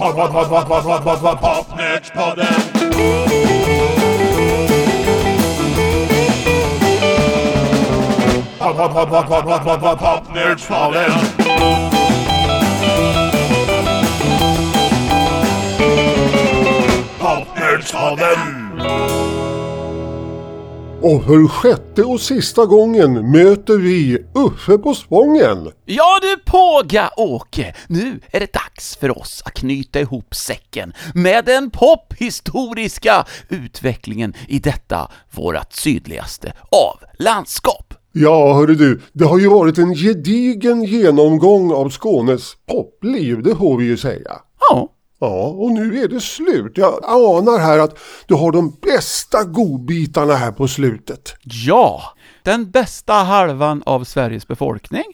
Pod, 0.00 0.16
pod, 0.16 0.32
pod, 0.32 0.48
pod, 0.48 0.66
pod, 0.66 0.84
pod, 0.84 1.04
pod, 1.04 1.20
pod, 1.20 1.40
Popnördspodden. 1.40 3.60
Pod, 8.58 8.76
pod, 8.76 8.92
pod, 8.92 9.10
pod, 9.10 9.28
pod, 9.28 9.44
pod, 9.44 9.64
pod, 9.64 9.80
pod, 9.80 10.00
Popnördspodden. 10.00 11.10
Popnördspodden. 17.18 19.49
Och 21.02 21.24
för 21.24 21.48
sjätte 21.48 22.04
och 22.04 22.20
sista 22.20 22.66
gången 22.66 23.30
möter 23.30 23.78
vi 23.78 24.18
Uffe 24.34 24.78
på 24.78 24.94
Spången. 24.94 25.70
Ja 25.84 26.18
du 26.22 26.36
Påga-Åke, 26.46 27.74
nu 27.88 28.20
är 28.30 28.40
det 28.40 28.52
dags 28.52 28.96
för 28.96 29.18
oss 29.18 29.42
att 29.44 29.54
knyta 29.54 30.00
ihop 30.00 30.34
säcken 30.34 30.92
med 31.14 31.44
den 31.44 31.70
pophistoriska 31.70 33.24
utvecklingen 33.48 34.34
i 34.48 34.58
detta 34.58 35.10
vårat 35.30 35.72
sydligaste 35.72 36.52
av 36.70 36.98
landskap. 37.18 37.94
Ja, 38.12 38.54
hörru 38.54 38.74
du, 38.74 39.00
det 39.12 39.24
har 39.24 39.38
ju 39.38 39.48
varit 39.48 39.78
en 39.78 39.94
gedigen 39.94 40.84
genomgång 40.84 41.72
av 41.72 41.90
Skånes 41.90 42.52
popliv, 42.66 43.42
det 43.42 43.56
får 43.56 43.78
vi 43.78 43.84
ju 43.84 43.96
säga. 43.96 44.32
Ja, 44.70 44.88
Ja, 45.20 45.46
och 45.48 45.70
nu 45.70 46.02
är 46.02 46.08
det 46.08 46.20
slut. 46.20 46.72
Jag 46.74 47.04
anar 47.04 47.58
här 47.58 47.78
att 47.78 47.98
du 48.26 48.34
har 48.34 48.52
de 48.52 48.78
bästa 48.82 49.44
godbitarna 49.44 50.34
här 50.34 50.52
på 50.52 50.68
slutet. 50.68 51.34
ja, 51.42 52.02
den 52.42 52.70
bästa 52.70 53.12
halvan 53.12 53.82
av 53.86 54.04
Sveriges 54.04 54.48
befolkning, 54.48 55.04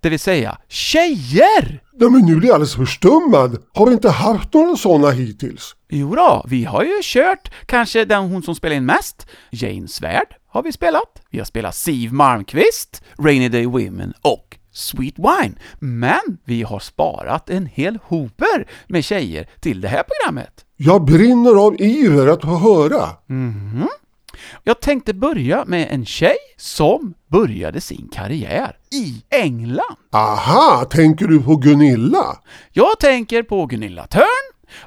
det 0.00 0.10
vill 0.10 0.20
säga 0.20 0.58
tjejer! 0.68 1.82
Nej 1.96 2.10
men 2.10 2.26
nu 2.26 2.36
blir 2.36 2.48
jag 2.48 2.54
alldeles 2.54 2.74
förstummad. 2.74 3.58
Har 3.74 3.86
vi 3.86 3.92
inte 3.92 4.10
haft 4.10 4.54
några 4.54 4.76
sådana 4.76 5.10
hittills? 5.10 5.76
Jo 5.88 6.14
då, 6.14 6.44
vi 6.48 6.64
har 6.64 6.82
ju 6.82 7.00
kört 7.02 7.52
kanske 7.66 8.04
den 8.04 8.24
hon 8.24 8.42
som 8.42 8.54
spelar 8.54 8.76
in 8.76 8.86
mest, 8.86 9.26
Jane 9.50 9.88
Svärd 9.88 10.36
har 10.48 10.62
vi 10.62 10.72
spelat. 10.72 11.22
Vi 11.30 11.38
har 11.38 11.44
spelat 11.44 11.74
Siv 11.74 12.12
Malmqvist, 12.12 13.02
Rainy 13.18 13.48
Day 13.48 13.66
Women 13.66 14.12
och 14.22 14.58
Sweet 14.74 15.14
Wine. 15.18 15.54
Men 15.78 16.38
vi 16.44 16.62
har 16.62 16.78
sparat 16.78 17.50
en 17.50 17.66
hel 17.66 17.98
hoper 18.02 18.68
med 18.86 19.04
tjejer 19.04 19.48
till 19.60 19.80
det 19.80 19.88
här 19.88 20.02
programmet. 20.02 20.64
Jag 20.76 21.04
brinner 21.04 21.66
av 21.66 21.80
iver 21.80 22.26
att 22.26 22.44
höra. 22.44 23.08
Jag 24.62 24.80
tänkte 24.80 25.14
börja 25.14 25.64
med 25.64 25.88
en 25.90 26.04
tjej 26.06 26.36
som 26.56 27.14
började 27.28 27.80
sin 27.80 28.08
karriär 28.12 28.76
i 28.92 29.22
England. 29.30 29.96
Aha, 30.12 30.84
tänker 30.90 31.26
du 31.26 31.42
på 31.42 31.56
Gunilla? 31.56 32.38
Jag 32.72 33.00
tänker 33.00 33.42
på 33.42 33.66
Gunilla 33.66 34.06
Törn. 34.06 34.43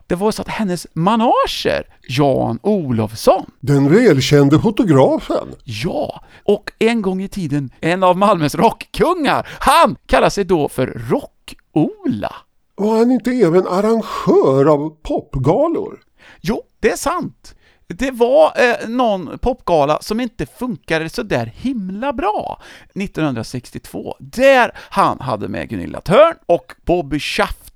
Det 0.08 0.16
var 0.16 0.32
så 0.32 0.42
att 0.42 0.48
hennes 0.48 0.88
manager, 0.94 1.84
Jan 2.08 2.60
Olofsson, 2.64 3.46
Den 3.60 3.94
välkände 3.94 4.60
fotografen. 4.60 5.48
Ja, 5.64 6.24
och 6.44 6.72
en 6.80 7.02
gång 7.02 7.22
i 7.22 7.28
tiden 7.28 7.70
en 7.82 8.04
av 8.04 8.18
Malmös 8.18 8.56
rockkungar. 8.56 9.48
Han 9.60 9.96
kallar 10.06 10.30
sig 10.30 10.44
då 10.44 10.70
för 10.70 10.88
Rock-Ola. 11.10 12.36
Var 12.76 12.98
han 12.98 13.12
inte 13.12 13.32
även 13.32 13.68
arrangör 13.68 14.66
av 14.66 14.90
popgalor? 15.02 16.00
Jo, 16.42 16.64
det 16.80 16.92
är 16.92 16.98
sant. 16.98 17.54
Det 17.90 18.12
var 18.12 18.54
eh, 18.56 18.90
någon 18.90 19.40
popgala 19.40 20.02
som 20.02 20.20
inte 20.20 20.46
funkade 20.46 21.10
så 21.10 21.24
där 21.24 21.46
himla 21.56 22.14
bra 22.14 22.62
1962, 22.96 24.16
där 24.20 24.72
han 24.76 25.20
hade 25.20 25.48
med 25.48 25.70
Gunilla 25.70 26.02
Törn 26.02 26.36
och 26.46 26.74
Bobby 26.86 27.20
Shafto, 27.20 27.67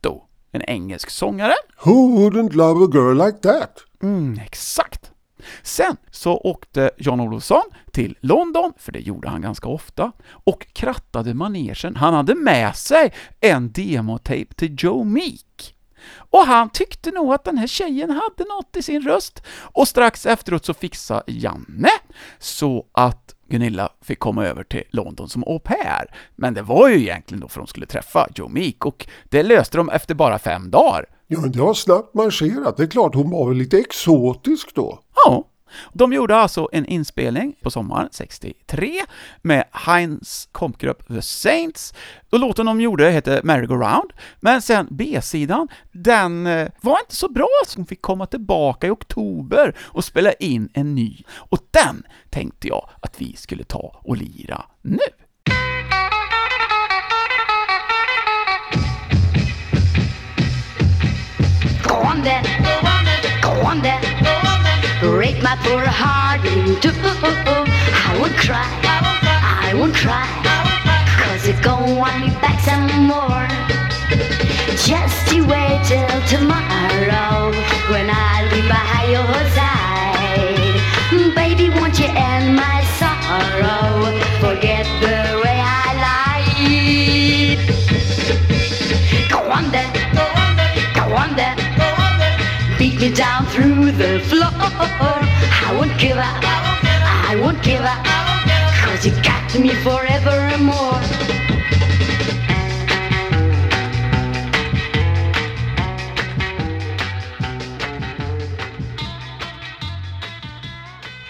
en 0.52 0.62
engelsk 0.62 1.10
sångare. 1.10 1.54
Who 1.86 1.92
wouldn't 1.92 2.54
love 2.54 2.86
a 2.86 2.90
girl 2.92 3.26
like 3.26 3.38
that? 3.38 3.80
Mm, 4.04 4.40
exakt. 4.46 5.12
Sen 5.64 5.98
så 6.12 6.38
åkte 6.38 6.92
Jan 6.98 7.20
Olofsson 7.20 7.64
till 7.92 8.18
London, 8.22 8.74
för 8.78 8.92
det 8.92 9.00
gjorde 9.00 9.30
han 9.30 9.42
ganska 9.42 9.68
ofta, 9.68 10.12
och 10.44 10.68
krattade 10.74 11.34
manegen. 11.34 11.96
Han 11.96 12.14
hade 12.14 12.36
med 12.36 12.76
sig 12.76 13.14
en 13.40 13.72
demotejp 13.72 14.54
till 14.54 14.76
Joe 14.80 15.04
Meek. 15.04 15.76
Och 16.16 16.46
han 16.46 16.70
tyckte 16.70 17.12
nog 17.12 17.34
att 17.34 17.44
den 17.44 17.58
här 17.58 17.68
tjejen 17.68 18.10
hade 18.10 18.50
något 18.50 18.78
i 18.78 18.82
sin 18.82 19.02
röst. 19.02 19.44
Och 19.48 19.88
strax 19.88 20.26
efteråt 20.26 20.66
så 20.66 20.74
fixade 20.74 21.24
Janne 21.28 21.90
så 22.40 22.86
att 22.92 23.36
Gunilla 23.52 23.90
fick 24.02 24.20
komma 24.20 24.46
över 24.46 24.64
till 24.64 24.84
London 24.90 25.30
som 25.30 25.44
au 25.44 25.60
pair. 25.60 26.16
Men 26.36 26.54
det 26.54 26.62
var 26.62 26.90
ju 26.90 27.00
egentligen 27.00 27.42
då 27.42 27.48
för 27.48 27.60
de 27.60 27.68
skulle 27.68 27.86
träffa 27.86 28.28
Joe 28.36 28.48
Meek, 28.48 28.86
och 28.86 29.08
det 29.30 29.44
löste 29.44 29.78
de 29.78 29.90
efter 29.90 30.16
bara 30.16 30.40
fem 30.40 30.72
dagar. 30.72 31.06
Ja, 31.28 31.40
men 31.40 31.52
det 31.52 31.62
var 31.62 31.74
snabbt 31.74 32.14
marscherat. 32.14 32.78
Det 32.78 32.84
är 32.84 32.88
klart 32.88 33.16
hon 33.16 33.30
var 33.30 33.48
väl 33.48 33.58
lite 33.58 33.78
exotisk 33.80 34.76
då. 34.76 35.00
Ja. 35.26 35.48
De 35.94 36.14
gjorde 36.14 36.36
alltså 36.36 36.70
en 36.72 36.86
inspelning 36.86 37.56
på 37.62 37.72
sommaren 37.72 38.10
63 38.12 39.02
med 39.42 39.64
Heinz 39.72 40.50
kompgrupp 40.52 41.08
The 41.08 41.22
Saints. 41.22 41.94
Och 42.30 42.40
låten 42.40 42.66
de 42.66 42.82
gjorde 42.82 43.10
hette 43.12 43.42
Merry 43.44 43.66
Go 43.66 43.74
Round, 43.76 44.14
men 44.40 44.62
sen 44.62 44.88
B-sidan, 44.92 45.68
den 45.92 46.48
eh, 46.48 46.68
var 46.82 47.00
inte 47.00 47.16
så 47.16 47.30
bra 47.30 47.48
så 47.68 47.76
de 47.80 47.86
fick 47.86 48.02
komma 48.02 48.26
tillbaka 48.26 48.88
i 48.88 48.90
oktober 48.90 49.76
och 49.80 50.06
spela 50.06 50.34
in 50.34 50.70
en 50.74 50.96
ny. 50.96 51.24
Och 51.38 51.60
den 51.72 52.04
tänkte 52.30 52.68
jag 52.68 52.90
att 53.00 53.22
vi 53.22 53.36
skulle 53.36 53.64
ta 53.64 54.00
och 54.04 54.18
lira 54.18 54.66
nu. 54.82 55.00
Go 61.84 61.96
on 61.96 62.24
then, 62.24 62.44
Go 62.64 62.88
on 62.88 63.06
then, 63.06 63.42
go 63.42 63.68
on 63.68 63.82
then, 63.82 64.11
break 65.22 65.44
my 65.44 65.56
poor 65.58 65.86
heart 65.86 66.44
in 66.46 66.82
two. 66.82 66.90
I 68.10 68.18
would 68.20 68.36
cry, 68.46 68.72
I 69.68 69.72
would 69.80 69.94
cry, 69.94 70.26
cause 71.22 71.48
it's 71.48 71.62
gonna 71.62 71.94
want 71.94 72.18
me 72.22 72.30
back 72.42 72.60
some 72.70 72.90
more. 73.06 73.46
Just 74.88 75.32
you 75.32 75.46
wait 75.46 75.80
till 75.86 76.18
tomorrow 76.34 77.52
when 77.92 78.10
I 78.10 78.50
leave 78.52 78.68
by 78.68 79.12
your 79.14 79.50
side. 79.54 79.71
Me 93.02 93.10
down 93.10 93.46
through 93.48 93.92
the 93.92 94.20
floor. 94.30 94.52
I 95.68 95.76
won't 95.76 95.98
give 96.00 96.18
up, 96.18 96.44
I 97.32 97.36
won't 97.42 97.64
give 97.64 97.82
up. 97.82 98.06
Cause 98.82 99.08
you 99.08 99.14
got 99.24 99.60
me 99.60 99.70
forevermore. 99.70 101.02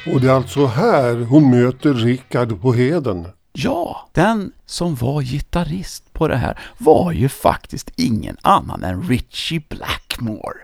Och 0.06 0.22
det 0.22 0.28
är 0.28 0.32
alltså 0.32 0.66
här 0.66 1.26
hon 1.26 1.50
möter 1.50 1.94
Rickard 1.94 2.62
på 2.62 2.74
Heden. 2.74 3.28
Ja, 3.54 4.10
den 4.14 4.52
som 4.66 4.96
var 4.96 5.22
gitarrist 5.22 6.14
på 6.14 6.28
det 6.28 6.38
här 6.38 6.60
var 6.78 7.12
ju 7.12 7.30
faktiskt 7.30 7.92
ingen 7.96 8.38
annan 8.42 8.84
än 8.84 9.04
Richie 9.04 9.64
Blackmore. 9.70 10.58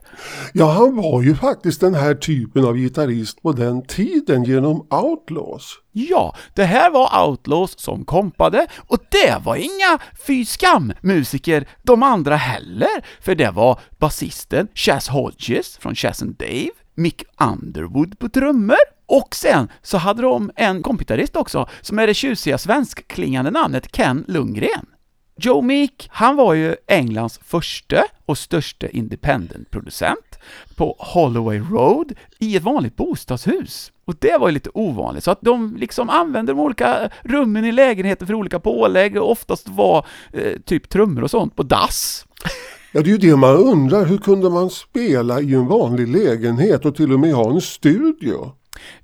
Ja, 0.54 0.72
han 0.72 0.96
var 0.96 1.22
ju 1.22 1.36
faktiskt 1.36 1.82
den 1.82 1.94
här 1.94 2.16
typen 2.16 2.66
av 2.66 2.78
gitarrist 2.78 3.42
på 3.42 3.52
den 3.52 3.86
tiden 3.86 4.44
genom 4.44 4.88
Outlaws. 4.90 5.74
Ja, 5.92 6.36
det 6.54 6.64
här 6.64 6.92
var 6.92 7.28
Outlaws 7.28 7.80
som 7.80 8.06
kompade 8.06 8.68
och 8.88 9.00
det 9.12 9.38
var 9.46 9.56
inga 9.56 10.00
fy 10.28 10.46
skam 10.46 10.94
musiker 11.02 11.68
de 11.84 12.04
andra 12.04 12.36
heller, 12.36 13.06
för 13.22 13.36
det 13.36 13.52
var 13.52 13.80
basisten 14.00 14.68
Chas 14.74 15.08
Hodges 15.08 15.78
från 15.78 15.96
Chas 15.96 16.22
and 16.22 16.36
Dave, 16.36 16.70
Mick 16.96 17.24
Underwood 17.42 18.20
på 18.20 18.30
trummor 18.30 18.78
och 19.06 19.36
sen 19.36 19.68
så 19.82 19.98
hade 19.98 20.22
de 20.22 20.52
en 20.56 20.84
kompgitarrist 20.84 21.36
också 21.36 21.70
som 21.82 22.00
är 22.00 22.08
det 22.08 22.14
tjusiga 22.14 22.58
svenskklingande 22.58 23.52
namnet 23.52 23.92
Ken 23.92 24.26
Lundgren. 24.28 24.86
Joe 25.40 25.62
Meek, 25.62 26.10
han 26.12 26.36
var 26.36 26.54
ju 26.54 26.76
Englands 26.88 27.40
första 27.44 28.04
och 28.26 28.38
största 28.38 28.88
independent-producent 28.88 30.40
på 30.76 30.96
Holloway 31.00 31.60
Road 31.60 32.14
i 32.40 32.56
ett 32.56 32.64
vanligt 32.64 32.96
bostadshus. 32.96 33.92
Och 34.06 34.16
det 34.20 34.38
var 34.38 34.48
ju 34.48 34.54
lite 34.54 34.70
ovanligt, 34.74 35.24
så 35.24 35.32
att 35.32 35.42
de 35.42 35.76
liksom 35.78 36.10
använde 36.10 36.52
de 36.52 36.60
olika 36.60 37.10
rummen 37.24 37.66
i 37.66 37.72
lägenheten 37.72 38.28
för 38.28 38.34
olika 38.34 38.60
pålägg 38.60 39.18
och 39.18 39.32
oftast 39.32 39.68
var 39.68 40.06
eh, 40.34 40.62
typ 40.66 40.90
trummor 40.90 41.24
och 41.24 41.32
sånt 41.32 41.56
på 41.56 41.64
dass. 41.64 42.26
Ja, 42.92 43.02
det 43.02 43.10
är 43.10 43.12
ju 43.12 43.18
det 43.18 43.36
man 43.36 43.56
undrar. 43.56 44.06
Hur 44.06 44.18
kunde 44.18 44.50
man 44.50 44.70
spela 44.70 45.42
i 45.42 45.54
en 45.54 45.68
vanlig 45.68 46.08
lägenhet 46.08 46.86
och 46.86 46.96
till 46.96 47.14
och 47.14 47.20
med 47.20 47.34
ha 47.34 47.52
en 47.52 47.62
studio? 47.62 48.52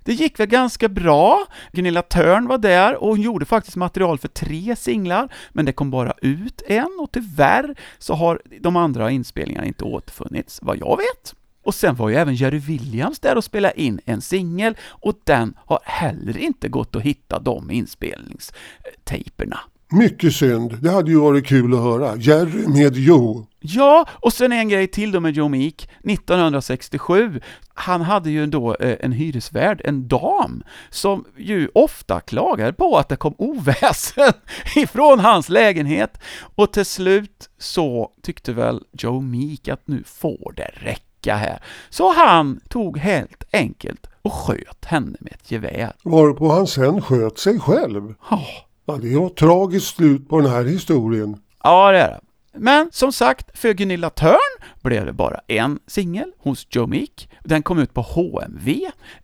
Det 0.03 0.13
gick 0.13 0.39
väl 0.39 0.47
ganska 0.47 0.89
bra. 0.89 1.45
Gunilla 1.71 2.01
Törn 2.01 2.47
var 2.47 2.57
där 2.57 2.95
och 2.95 3.09
hon 3.09 3.21
gjorde 3.21 3.45
faktiskt 3.45 3.77
material 3.77 4.17
för 4.17 4.27
tre 4.27 4.75
singlar, 4.75 5.33
men 5.51 5.65
det 5.65 5.73
kom 5.73 5.91
bara 5.91 6.13
ut 6.21 6.61
en 6.67 6.97
och 6.99 7.11
tyvärr 7.11 7.75
så 7.99 8.13
har 8.13 8.41
de 8.61 8.75
andra 8.75 9.11
inspelningarna 9.11 9.67
inte 9.67 9.83
återfunnits, 9.83 10.59
vad 10.61 10.77
jag 10.77 10.97
vet. 10.97 11.35
Och 11.63 11.75
sen 11.75 11.95
var 11.95 12.09
ju 12.09 12.15
även 12.15 12.35
Jerry 12.35 12.59
Williams 12.59 13.19
där 13.19 13.37
och 13.37 13.43
spelade 13.43 13.81
in 13.81 13.99
en 14.05 14.21
singel 14.21 14.77
och 14.83 15.19
den 15.23 15.53
har 15.65 15.79
heller 15.83 16.37
inte 16.37 16.69
gått 16.69 16.95
att 16.95 17.01
hitta 17.01 17.39
de 17.39 17.71
inspelningstejperna. 17.71 19.59
Mycket 19.91 20.33
synd. 20.33 20.77
Det 20.81 20.89
hade 20.89 21.11
ju 21.11 21.19
varit 21.19 21.47
kul 21.47 21.73
att 21.73 21.79
höra. 21.79 22.15
Jerry 22.15 22.67
med 22.67 22.95
Joe. 22.95 23.47
Ja, 23.65 24.05
och 24.11 24.33
sen 24.33 24.51
en 24.51 24.69
grej 24.69 24.87
till 24.87 25.11
då 25.11 25.19
med 25.19 25.33
Joe 25.33 25.47
Meek. 25.47 25.89
1967, 26.03 27.41
han 27.73 28.01
hade 28.01 28.29
ju 28.29 28.45
då 28.45 28.75
eh, 28.75 28.97
en 28.99 29.11
hyresvärd, 29.11 29.81
en 29.85 30.07
dam, 30.07 30.63
som 30.89 31.25
ju 31.37 31.69
ofta 31.73 32.19
klagade 32.19 32.73
på 32.73 32.97
att 32.97 33.09
det 33.09 33.15
kom 33.15 33.35
oväsen 33.37 34.33
ifrån 34.75 35.19
hans 35.19 35.49
lägenhet. 35.49 36.17
Och 36.55 36.73
till 36.73 36.85
slut 36.85 37.49
så 37.57 38.11
tyckte 38.21 38.53
väl 38.53 38.83
Joe 38.91 39.21
Meek 39.21 39.67
att 39.67 39.87
nu 39.87 40.03
får 40.05 40.53
det 40.55 40.69
räcka 40.73 41.35
här. 41.35 41.59
Så 41.89 42.13
han 42.13 42.59
tog 42.69 42.97
helt 42.97 43.43
enkelt 43.51 44.07
och 44.21 44.33
sköt 44.33 44.85
henne 44.85 45.17
med 45.19 45.33
ett 45.33 45.51
gevär. 45.51 45.93
Varpå 46.03 46.51
han 46.51 46.67
sen 46.67 47.01
sköt 47.01 47.39
sig 47.39 47.59
själv. 47.59 48.13
Oh. 48.31 48.47
Ja, 48.85 48.97
det 49.01 49.15
var 49.15 49.27
ett 49.27 49.35
tragiskt 49.35 49.95
slut 49.95 50.29
på 50.29 50.41
den 50.41 50.51
här 50.51 50.63
historien. 50.63 51.37
Ja, 51.63 51.91
det 51.91 51.99
är 51.99 52.07
det. 52.07 52.19
Men 52.55 52.89
som 52.91 53.11
sagt, 53.11 53.59
för 53.59 53.73
Gunilla 53.73 54.09
Törn 54.09 54.37
blev 54.81 55.05
det 55.05 55.13
bara 55.13 55.41
en 55.47 55.79
singel 55.87 56.31
hos 56.37 56.67
Joe 56.69 56.87
Meek. 56.87 57.29
Den 57.43 57.63
kom 57.63 57.79
ut 57.79 57.93
på 57.93 58.01
HMV 58.01 58.69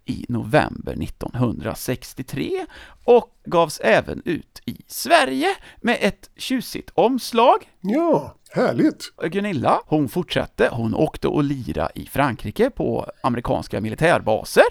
i 0.05 0.25
november 0.29 1.03
1963 1.03 2.65
och 3.03 3.39
gavs 3.45 3.79
även 3.79 4.21
ut 4.25 4.61
i 4.65 4.77
Sverige 4.87 5.55
med 5.81 5.97
ett 6.01 6.29
tjusigt 6.37 6.89
omslag. 6.93 7.69
Ja, 7.81 8.35
härligt. 8.51 9.13
Gunilla, 9.23 9.81
hon 9.85 10.09
fortsatte, 10.09 10.69
hon 10.71 10.95
åkte 10.95 11.27
och 11.27 11.43
lira 11.43 11.89
i 11.95 12.05
Frankrike 12.05 12.69
på 12.69 13.11
amerikanska 13.21 13.81
militärbaser. 13.81 14.63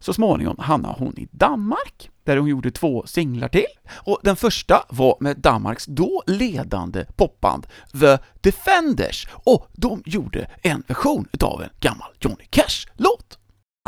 Så 0.00 0.12
småningom 0.12 0.56
hamnade 0.58 0.94
hon 0.98 1.18
i 1.18 1.28
Danmark, 1.30 2.10
där 2.24 2.36
hon 2.36 2.48
gjorde 2.48 2.70
två 2.70 3.06
singlar 3.06 3.48
till. 3.48 3.66
Och 3.90 4.20
den 4.22 4.36
första 4.36 4.84
var 4.88 5.16
med 5.20 5.38
Danmarks 5.38 5.86
då 5.86 6.22
ledande 6.26 7.04
popband 7.16 7.66
The 8.00 8.18
Defenders, 8.40 9.28
och 9.32 9.68
de 9.72 10.02
gjorde 10.06 10.50
en 10.62 10.82
version 10.86 11.28
utav 11.32 11.62
en 11.62 11.70
gammal 11.80 12.08
Johnny 12.20 12.46
Cash-låt. 12.50 13.38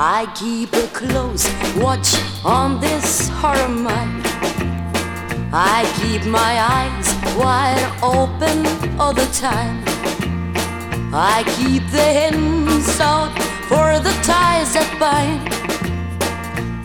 I 0.00 0.26
keep 0.34 0.68
a 0.72 0.86
close 0.94 1.50
watch 1.82 2.18
on 2.44 2.80
this 2.80 3.28
heart 3.28 3.68
of 3.68 3.70
mine. 3.70 4.69
I 5.52 5.82
keep 6.00 6.24
my 6.30 6.60
eyes 6.62 7.08
wide 7.36 7.82
open 8.04 8.64
all 9.00 9.12
the 9.12 9.26
time. 9.34 9.82
I 11.12 11.42
keep 11.56 11.82
the 11.90 11.98
hens 11.98 13.00
out 13.00 13.36
for 13.66 13.98
the 13.98 14.14
ties 14.22 14.74
that 14.74 14.86
bind. 15.00 15.42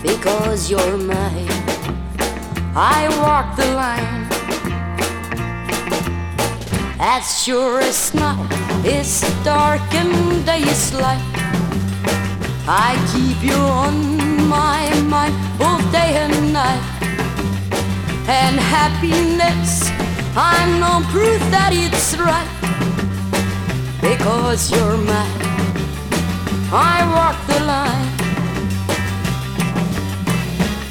Because 0.02 0.72
you're 0.72 0.98
mine, 0.98 1.48
I 2.76 3.08
walk 3.22 3.56
the 3.56 3.68
line. 3.76 4.26
As 7.00 7.44
sure 7.44 7.82
as 7.82 8.16
night 8.16 8.50
is 8.84 9.22
dark 9.44 9.94
and 9.94 10.44
day 10.44 10.64
is 10.64 10.92
light. 10.92 11.22
I 12.68 12.98
keep 13.14 13.44
you 13.44 13.62
on 13.62 14.48
my 14.50 14.90
mind 15.02 15.36
both 15.60 15.86
day 15.92 16.18
and 16.18 16.52
night. 16.52 17.15
And 18.28 18.60
happiness, 18.60 19.92
I'm 20.36 20.80
no 20.80 21.06
proof 21.12 21.40
that 21.52 21.72
it's 21.74 22.18
right. 22.18 22.50
Because 24.02 24.72
you're 24.72 24.98
mine, 24.98 25.42
I 26.74 27.06
walk 27.14 27.38
the 27.46 27.60
line. 27.72 28.10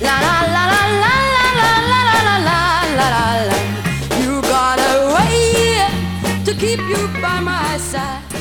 La 0.00 0.14
la 0.26 0.36
la 0.54 0.64
la 0.74 0.82
la 1.02 1.16
la 1.34 1.46
la 1.58 1.70
la 1.80 1.98
la 1.98 2.26
la 2.26 2.46
la 2.46 3.18
la 3.18 3.20
la. 3.50 3.58
You 4.22 4.40
got 4.42 4.78
a 4.78 4.94
way 5.14 5.90
to 6.44 6.52
keep 6.54 6.78
you 6.88 7.08
by 7.20 7.40
my 7.40 7.76
side. 7.78 8.33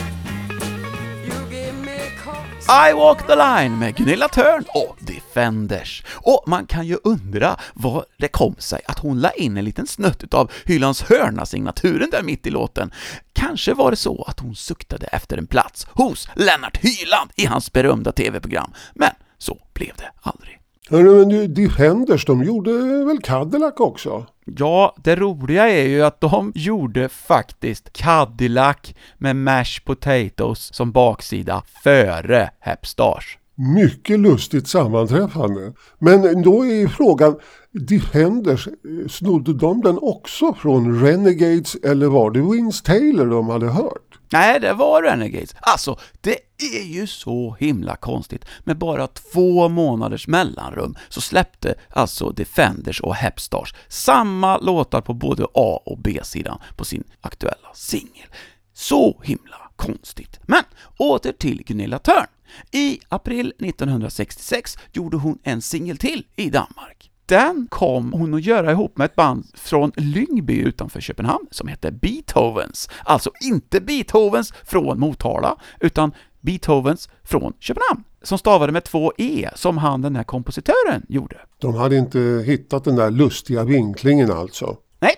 I 2.69 2.94
Walk 2.94 3.27
the 3.27 3.36
Line 3.36 3.80
med 3.80 3.95
Gunilla 3.95 4.27
Törn 4.27 4.65
och 4.74 4.98
Defenders. 5.00 6.04
Och 6.12 6.44
man 6.48 6.65
kan 6.65 6.88
ju 6.88 6.98
undra 7.04 7.60
vad 7.74 8.06
det 8.18 8.27
kom 8.27 8.56
sig 8.57 8.81
att 8.88 9.00
hon 9.00 9.19
la 9.21 9.31
in 9.31 9.57
en 9.57 9.65
liten 9.65 9.88
snutt 9.88 10.24
utav 10.24 10.51
Hylands 10.65 11.01
hörna-signaturen 11.01 12.10
där 12.10 12.24
mitt 12.24 12.48
i 12.48 12.50
låten. 12.50 12.92
Kanske 13.33 13.74
var 13.74 13.92
det 13.92 13.98
så 13.98 14.24
att 14.24 14.39
hon 14.39 14.56
suktade 14.56 15.07
efter 15.07 15.38
en 15.38 15.48
plats 15.48 15.88
hos 15.92 16.27
Lennart 16.36 16.77
Hyland 16.77 17.31
i 17.36 17.45
hans 17.45 17.74
berömda 17.74 18.12
TV-program, 18.12 18.74
men 18.94 19.12
så 19.38 19.57
blev 19.74 19.95
det 19.98 20.12
aldrig. 20.21 20.62
Men 20.94 21.54
Defenders, 21.54 22.25
de 22.25 22.44
gjorde 22.44 22.72
väl 23.06 23.22
Cadillac 23.22 23.74
också? 23.78 24.25
Ja, 24.45 24.95
det 25.04 25.16
roliga 25.16 25.69
är 25.69 25.88
ju 25.88 26.04
att 26.04 26.22
de 26.22 26.51
gjorde 26.56 27.10
faktiskt 27.10 27.94
Cadillac 27.94 28.78
med 29.18 29.36
Mashed 29.36 29.86
Potatoes 29.86 30.74
som 30.74 30.92
baksida 30.92 31.63
före 31.84 32.50
Hepstars. 32.60 33.38
Mycket 33.75 34.19
lustigt 34.19 34.68
sammanträffande. 34.68 35.74
Men 36.00 36.42
då 36.42 36.66
är 36.66 36.88
frågan, 36.88 37.36
Defenders, 37.72 38.68
snodde 39.10 39.54
de 39.54 39.81
den 39.81 39.98
också 40.01 40.54
från 40.54 41.01
Renegades 41.01 41.75
eller 41.75 42.07
var 42.07 42.31
det 42.31 42.42
Vince 42.42 42.84
Taylor 42.86 43.25
de 43.25 43.50
hade 43.50 43.68
hört? 43.68 44.12
Nej, 44.34 44.60
det 44.60 44.74
var 44.74 45.04
Renegades. 45.04 45.56
Alltså, 45.60 46.00
det 46.22 46.38
är 46.58 46.84
ju 46.84 47.08
så 47.08 47.56
himla 47.60 47.96
konstigt. 47.96 48.46
Med 48.64 48.78
bara 48.78 49.08
två 49.08 49.70
månaders 49.70 50.28
mellanrum 50.28 50.96
så 51.10 51.22
släppte 51.22 51.76
alltså 51.90 52.30
Defenders 52.30 53.02
och 53.02 53.16
Hepstars 53.16 53.74
samma 53.88 54.58
låtar 54.58 55.02
på 55.02 55.14
både 55.14 55.44
A 55.54 55.82
och 55.86 55.98
B-sidan 55.98 56.60
på 56.76 56.86
sin 56.86 57.04
aktuella 57.22 57.74
singel. 57.74 58.28
Så 58.74 59.22
himla 59.24 59.72
konstigt. 59.76 60.40
Men 60.44 60.64
åter 60.98 61.32
till 61.32 61.64
Gunilla 61.66 62.00
Törn. 62.00 62.28
I 62.72 63.00
april 63.10 63.54
1966 63.60 64.78
gjorde 64.92 65.18
hon 65.18 65.40
en 65.44 65.62
singel 65.62 65.98
till 65.98 66.26
i 66.36 66.50
Danmark. 66.50 67.12
Den 67.34 67.68
kom 67.70 68.14
hon 68.14 68.34
att 68.34 68.46
göra 68.46 68.72
ihop 68.72 68.98
med 68.98 69.06
ett 69.06 69.16
band 69.16 69.46
från 69.54 69.92
Lyngby 69.96 70.58
utanför 70.58 71.02
Köpenhamn 71.02 71.48
som 71.52 71.68
hette 71.68 71.92
Beethovens. 71.92 72.90
Alltså 73.04 73.32
inte 73.42 73.82
Beethovens 73.82 74.54
från 74.64 75.00
Motala, 75.00 75.58
utan 75.80 76.12
Beethovens 76.42 77.10
från 77.24 77.54
Köpenhamn, 77.60 78.04
som 78.22 78.38
stavade 78.38 78.72
med 78.72 78.84
två 78.84 79.13
E, 79.18 79.50
som 79.56 79.78
han 79.78 80.02
den 80.02 80.16
här 80.16 80.24
kompositören 80.24 81.06
gjorde. 81.10 81.38
De 81.58 81.75
hade 81.75 81.96
inte 81.98 82.44
hittat 82.46 82.84
den 82.84 82.96
där 82.96 83.12
lustiga 83.12 83.63
vinklingen 83.63 84.32
alltså. 84.32 84.78
Nej, 85.00 85.16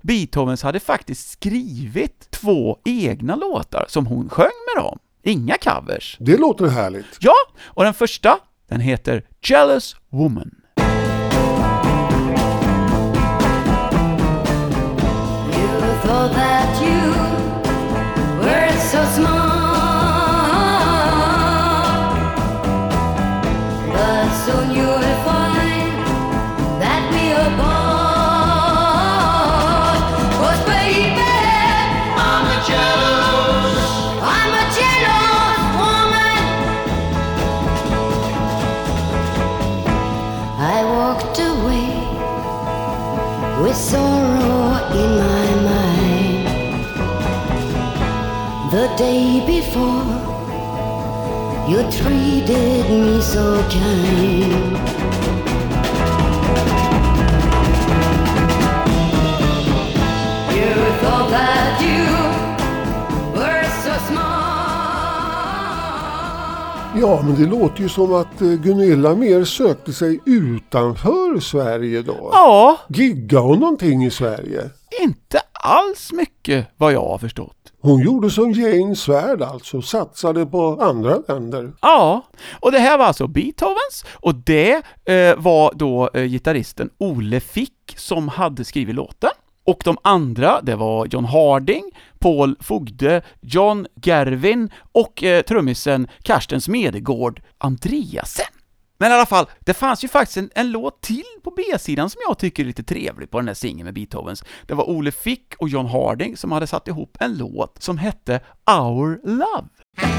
Beethovens 0.00 0.62
hade 0.62 0.80
faktiskt 0.80 1.30
skrivit 1.30 2.30
två 2.30 2.78
egna 2.84 3.36
låtar 3.36 3.84
som 3.88 4.06
hon 4.06 4.28
sjöng 4.28 4.50
med 4.74 4.84
dem. 4.84 4.98
Inga 5.22 5.54
covers. 5.54 6.16
Det 6.20 6.36
låter 6.36 6.66
härligt. 6.66 7.18
Ja, 7.20 7.34
och 7.64 7.84
den 7.84 7.94
första, 7.94 8.38
den 8.68 8.80
heter 8.80 9.26
Jealous 9.42 9.96
Woman. 10.10 10.50
That 16.12 16.70
you 16.84 17.00
were 18.44 18.72
so 18.90 19.00
smart, 19.14 19.41
you 51.82 51.90
treated 51.90 52.90
me 52.90 53.20
so 53.20 53.62
kind. 53.70 54.78
You 60.56 60.74
thought 61.02 61.30
that 61.30 61.80
you 61.82 62.04
were 63.40 63.64
so 63.84 63.94
smart. 64.08 64.32
Ja, 67.00 67.22
men 67.22 67.34
det 67.34 67.46
låter 67.50 67.82
ju 67.82 67.88
som 67.88 68.14
att 68.14 68.42
eh, 68.42 68.48
Gunilla 68.48 69.14
mer 69.14 69.44
sökte 69.44 69.92
sig 69.92 70.20
utanför 70.26 71.40
Sverige 71.40 72.02
då. 72.02 72.30
Ja, 72.32 72.78
Gigga 72.88 73.38
hon 73.38 73.58
någonting 73.58 74.04
i 74.04 74.10
Sverige? 74.10 74.70
inte 75.02 75.41
alls 75.62 76.12
mycket 76.12 76.66
vad 76.76 76.92
jag 76.92 77.08
har 77.08 77.18
förstått. 77.18 77.72
Hon 77.80 78.02
gjorde 78.02 78.30
som 78.30 78.52
Jane 78.52 78.96
Svärd 78.96 79.42
alltså, 79.42 79.82
satsade 79.82 80.46
på 80.46 80.78
andra 80.80 81.22
länder. 81.28 81.72
Ja, 81.80 82.22
och 82.60 82.72
det 82.72 82.78
här 82.78 82.98
var 82.98 83.04
alltså 83.04 83.26
Beethovens 83.26 84.04
och 84.12 84.34
det 84.34 84.82
eh, 85.04 85.36
var 85.36 85.72
då 85.74 86.10
eh, 86.14 86.24
gitarristen 86.24 86.90
Ole 86.98 87.40
Fick 87.40 87.94
som 87.96 88.28
hade 88.28 88.64
skrivit 88.64 88.94
låten. 88.94 89.30
Och 89.64 89.82
de 89.84 89.96
andra, 90.02 90.60
det 90.62 90.76
var 90.76 91.06
John 91.06 91.24
Harding, 91.24 91.90
Paul 92.18 92.56
Fogde, 92.60 93.22
John 93.40 93.86
Gervin 94.02 94.70
och 94.92 95.22
eh, 95.24 95.42
trummisen 95.42 96.08
Karsten 96.22 96.60
Smedegård 96.60 97.42
Andreasen. 97.58 98.51
Men 99.02 99.10
i 99.10 99.14
alla 99.14 99.26
fall, 99.26 99.46
det 99.60 99.74
fanns 99.74 100.04
ju 100.04 100.08
faktiskt 100.08 100.36
en, 100.36 100.50
en 100.54 100.70
låt 100.70 101.00
till 101.00 101.24
på 101.44 101.50
B-sidan 101.50 102.10
som 102.10 102.20
jag 102.28 102.38
tycker 102.38 102.62
är 102.62 102.66
lite 102.66 102.82
trevlig 102.82 103.30
på 103.30 103.38
den 103.38 103.48
här 103.48 103.54
singeln 103.54 103.84
med 103.84 103.94
Beethovens. 103.94 104.44
Det 104.66 104.74
var 104.74 104.90
Ole 104.90 105.12
Fick 105.12 105.54
och 105.58 105.68
John 105.68 105.86
Harding 105.86 106.36
som 106.36 106.52
hade 106.52 106.66
satt 106.66 106.88
ihop 106.88 107.16
en 107.20 107.38
låt 107.38 107.82
som 107.82 107.98
hette 107.98 108.40
Our 108.70 109.20
Love. 109.24 110.11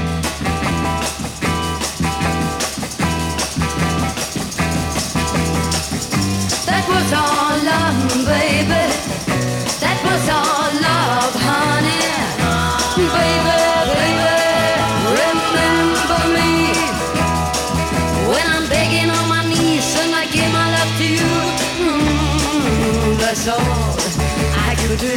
Could 24.94 25.00
do. 25.00 25.16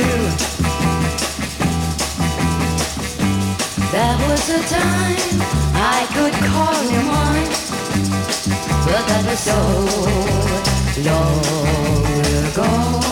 That 3.92 4.18
was 4.28 4.48
the 4.48 4.62
time 4.74 5.42
I 5.76 6.08
could 6.16 6.34
call 6.50 6.84
you 6.92 7.02
mine, 7.06 7.52
but 8.86 9.04
that 9.08 9.24
was 9.28 9.40
so 9.40 9.60
long 11.04 11.44
ago. 12.52 13.07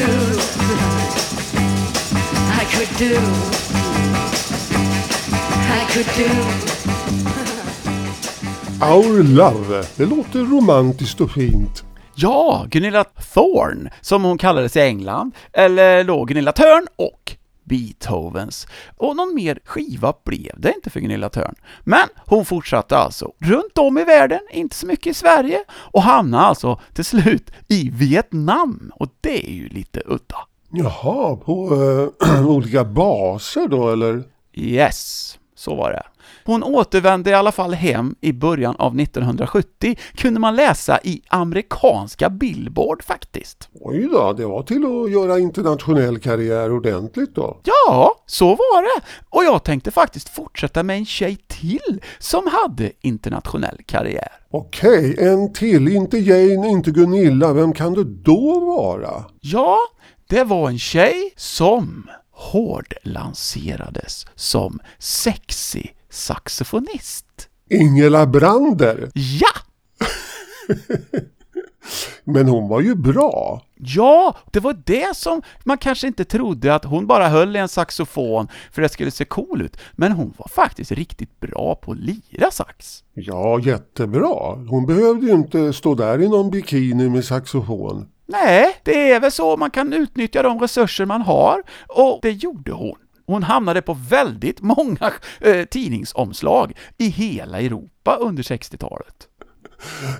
Do. 0.00 0.06
I 2.60 2.64
could 2.72 2.98
do. 2.98 3.14
I 5.68 5.84
could 5.92 6.08
do. 6.16 6.30
Our 8.82 9.22
Love, 9.22 9.84
det 9.96 10.06
låter 10.06 10.38
romantiskt 10.38 11.20
och 11.20 11.30
fint. 11.30 11.84
Ja, 12.14 12.66
Gunilla 12.70 13.04
Thorne, 13.04 13.90
som 14.00 14.24
hon 14.24 14.38
kallades 14.38 14.76
i 14.76 14.80
England, 14.80 15.34
eller 15.52 16.04
då 16.04 16.24
Gunilla 16.24 16.52
Törn 16.52 16.86
och 16.96 17.36
Beethovens. 17.70 18.66
Och 18.96 19.16
någon 19.16 19.34
mer 19.34 19.58
skiva 19.64 20.14
blev 20.24 20.54
det 20.56 20.72
inte 20.74 20.90
för 20.90 21.00
Gunilla 21.00 21.28
Törn. 21.28 21.54
Men 21.80 22.08
hon 22.26 22.44
fortsatte 22.44 22.96
alltså 22.96 23.32
runt 23.38 23.78
om 23.78 23.98
i 23.98 24.04
världen, 24.04 24.40
inte 24.50 24.76
så 24.76 24.86
mycket 24.86 25.06
i 25.06 25.14
Sverige, 25.14 25.64
och 25.70 26.02
hamnade 26.02 26.44
alltså 26.44 26.80
till 26.94 27.04
slut 27.04 27.50
i 27.68 27.90
Vietnam. 27.90 28.92
Och 28.94 29.08
det 29.20 29.48
är 29.48 29.52
ju 29.52 29.68
lite 29.68 30.02
udda. 30.06 30.36
Jaha, 30.70 31.36
på 31.36 31.74
eh, 32.24 32.46
olika 32.46 32.84
baser 32.84 33.68
då 33.68 33.90
eller? 33.90 34.22
Yes, 34.52 35.38
så 35.54 35.74
var 35.74 35.90
det. 35.90 36.02
Hon 36.44 36.62
återvände 36.62 37.30
i 37.30 37.34
alla 37.34 37.52
fall 37.52 37.74
hem 37.74 38.14
i 38.20 38.32
början 38.32 38.76
av 38.78 39.00
1970, 39.00 39.96
kunde 40.14 40.40
man 40.40 40.56
läsa 40.56 41.00
i 41.02 41.22
amerikanska 41.28 42.30
Billboard 42.30 43.02
faktiskt. 43.02 43.68
Oj 43.80 44.08
då, 44.12 44.32
det 44.32 44.46
var 44.46 44.62
till 44.62 44.84
att 44.84 45.10
göra 45.12 45.38
internationell 45.38 46.18
karriär 46.18 46.72
ordentligt 46.72 47.34
då. 47.34 47.60
Ja, 47.64 48.14
så 48.26 48.46
var 48.48 48.82
det. 48.82 49.06
Och 49.28 49.44
jag 49.44 49.64
tänkte 49.64 49.90
faktiskt 49.90 50.28
fortsätta 50.28 50.82
med 50.82 50.96
en 50.96 51.06
tjej 51.06 51.38
till 51.48 52.02
som 52.18 52.46
hade 52.52 52.92
internationell 53.00 53.78
karriär. 53.86 54.28
Okej, 54.50 55.16
en 55.18 55.52
till, 55.52 55.88
inte 55.88 56.18
Jane, 56.18 56.68
inte 56.68 56.90
Gunilla, 56.90 57.52
vem 57.52 57.72
kan 57.72 57.94
det 57.94 58.04
då 58.04 58.60
vara? 58.60 59.24
Ja, 59.40 59.78
det 60.28 60.44
var 60.44 60.68
en 60.68 60.78
tjej 60.78 61.32
som 61.36 62.10
hårdlanserades 62.32 64.26
som 64.34 64.80
sexig 64.98 65.94
saxofonist. 66.10 67.48
Ingela 67.70 68.26
Brander. 68.26 69.10
Ja! 69.14 69.48
Men 72.24 72.48
hon 72.48 72.68
var 72.68 72.80
ju 72.80 72.94
bra. 72.94 73.62
Ja, 73.76 74.36
det 74.50 74.60
var 74.60 74.76
det 74.84 75.16
som 75.16 75.42
man 75.64 75.78
kanske 75.78 76.06
inte 76.06 76.24
trodde 76.24 76.74
att 76.74 76.84
hon 76.84 77.06
bara 77.06 77.28
höll 77.28 77.56
i 77.56 77.58
en 77.58 77.68
saxofon 77.68 78.48
för 78.72 78.82
det 78.82 78.88
skulle 78.88 79.10
se 79.10 79.24
cool 79.24 79.62
ut. 79.62 79.76
Men 79.92 80.12
hon 80.12 80.34
var 80.36 80.48
faktiskt 80.48 80.92
riktigt 80.92 81.40
bra 81.40 81.74
på 81.74 81.92
att 81.92 81.98
lira 81.98 82.50
sax. 82.50 83.04
Ja, 83.14 83.60
jättebra. 83.60 84.54
Hon 84.68 84.86
behövde 84.86 85.26
ju 85.26 85.32
inte 85.32 85.72
stå 85.72 85.94
där 85.94 86.22
i 86.22 86.28
någon 86.28 86.50
bikini 86.50 87.08
med 87.08 87.24
saxofon. 87.24 88.08
Nej, 88.26 88.76
det 88.82 89.10
är 89.10 89.20
väl 89.20 89.32
så 89.32 89.56
man 89.56 89.70
kan 89.70 89.92
utnyttja 89.92 90.42
de 90.42 90.60
resurser 90.60 91.06
man 91.06 91.22
har, 91.22 91.62
och 91.88 92.18
det 92.22 92.30
gjorde 92.30 92.72
hon. 92.72 92.96
Hon 93.30 93.42
hamnade 93.42 93.82
på 93.82 93.94
väldigt 93.94 94.60
många 94.60 95.12
eh, 95.40 95.64
tidningsomslag 95.64 96.72
i 96.98 97.08
hela 97.08 97.60
Europa 97.60 98.16
under 98.20 98.42
60-talet. 98.42 99.28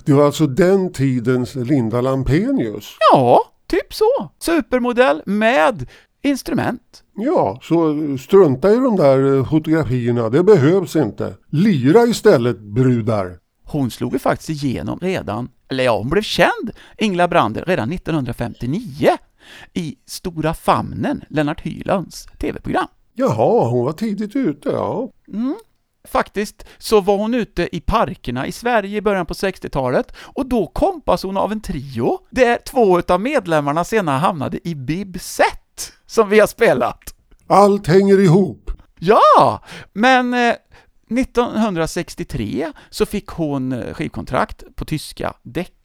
Det 0.04 0.12
var 0.12 0.26
alltså 0.26 0.46
den 0.46 0.92
tidens 0.92 1.54
Linda 1.54 2.00
Lampenius. 2.00 2.96
Ja, 3.12 3.40
typ 3.66 3.94
så. 3.94 4.30
Supermodell 4.38 5.22
med 5.26 5.88
instrument. 6.22 7.02
Ja, 7.14 7.58
så 7.62 7.96
strunta 8.18 8.72
i 8.72 8.76
de 8.76 8.96
där 8.96 9.36
eh, 9.36 9.48
fotografierna, 9.48 10.28
det 10.28 10.42
behövs 10.42 10.96
inte. 10.96 11.34
Lira 11.50 12.02
istället 12.02 12.60
brudar. 12.60 13.38
Hon 13.64 13.90
slog 13.90 14.12
ju 14.12 14.18
faktiskt 14.18 14.64
igenom 14.64 14.98
redan, 15.02 15.48
eller 15.68 15.84
ja, 15.84 15.98
hon 15.98 16.10
blev 16.10 16.22
känd, 16.22 16.70
Ingela 16.98 17.28
Brander, 17.28 17.64
redan 17.66 17.92
1959 17.92 19.08
i 19.72 19.96
Stora 20.06 20.54
famnen, 20.54 21.24
Lennart 21.28 21.60
Hylands 21.60 22.26
TV-program. 22.38 22.88
Jaha, 23.20 23.68
hon 23.68 23.84
var 23.84 23.92
tidigt 23.92 24.36
ute, 24.36 24.68
ja. 24.68 25.08
Faktiskt 26.08 26.66
så 26.78 27.00
var 27.00 27.16
hon 27.16 27.34
ute 27.34 27.76
i 27.76 27.80
parkerna 27.80 28.46
i 28.46 28.52
Sverige 28.52 28.96
i 28.96 29.00
början 29.00 29.26
på 29.26 29.34
60-talet 29.34 30.12
och 30.16 30.48
då 30.48 30.66
kompas 30.66 31.22
hon 31.22 31.36
av 31.36 31.52
en 31.52 31.60
trio 31.60 32.18
där 32.30 32.58
två 32.66 33.00
av 33.08 33.20
medlemmarna 33.20 33.84
senare 33.84 34.18
hamnade 34.18 34.68
i 34.68 34.74
Bib 34.74 35.20
Set 35.20 35.92
som 36.06 36.28
vi 36.28 36.40
har 36.40 36.46
spelat. 36.46 37.14
Allt 37.46 37.86
hänger 37.86 38.20
ihop. 38.20 38.70
Ja, 38.98 39.64
men 39.92 40.34
eh, 40.34 40.54
1963 41.10 42.72
så 42.90 43.06
fick 43.06 43.26
hon 43.26 43.72
eh, 43.72 43.94
skivkontrakt 43.94 44.64
på 44.76 44.84
tyska 44.84 45.34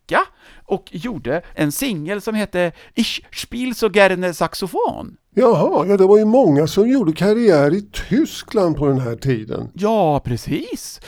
Decca 0.07 0.19
och 0.65 0.89
gjorde 0.91 1.41
en 1.55 1.71
singel 1.71 2.21
som 2.21 2.35
hette 2.35 2.71
Ich 2.95 3.21
spiel 3.31 3.75
so 3.75 3.89
gerne 3.89 4.33
Saxophon. 4.33 5.17
Jaha, 5.38 5.85
ja 5.88 5.97
det 5.97 6.05
var 6.05 6.17
ju 6.17 6.25
många 6.25 6.67
som 6.67 6.89
gjorde 6.89 7.13
karriär 7.13 7.74
i 7.74 7.81
Tyskland 8.09 8.77
på 8.77 8.85
den 8.88 9.00
här 9.00 9.15
tiden. 9.15 9.69
Ja, 9.74 10.19
precis. 10.19 11.01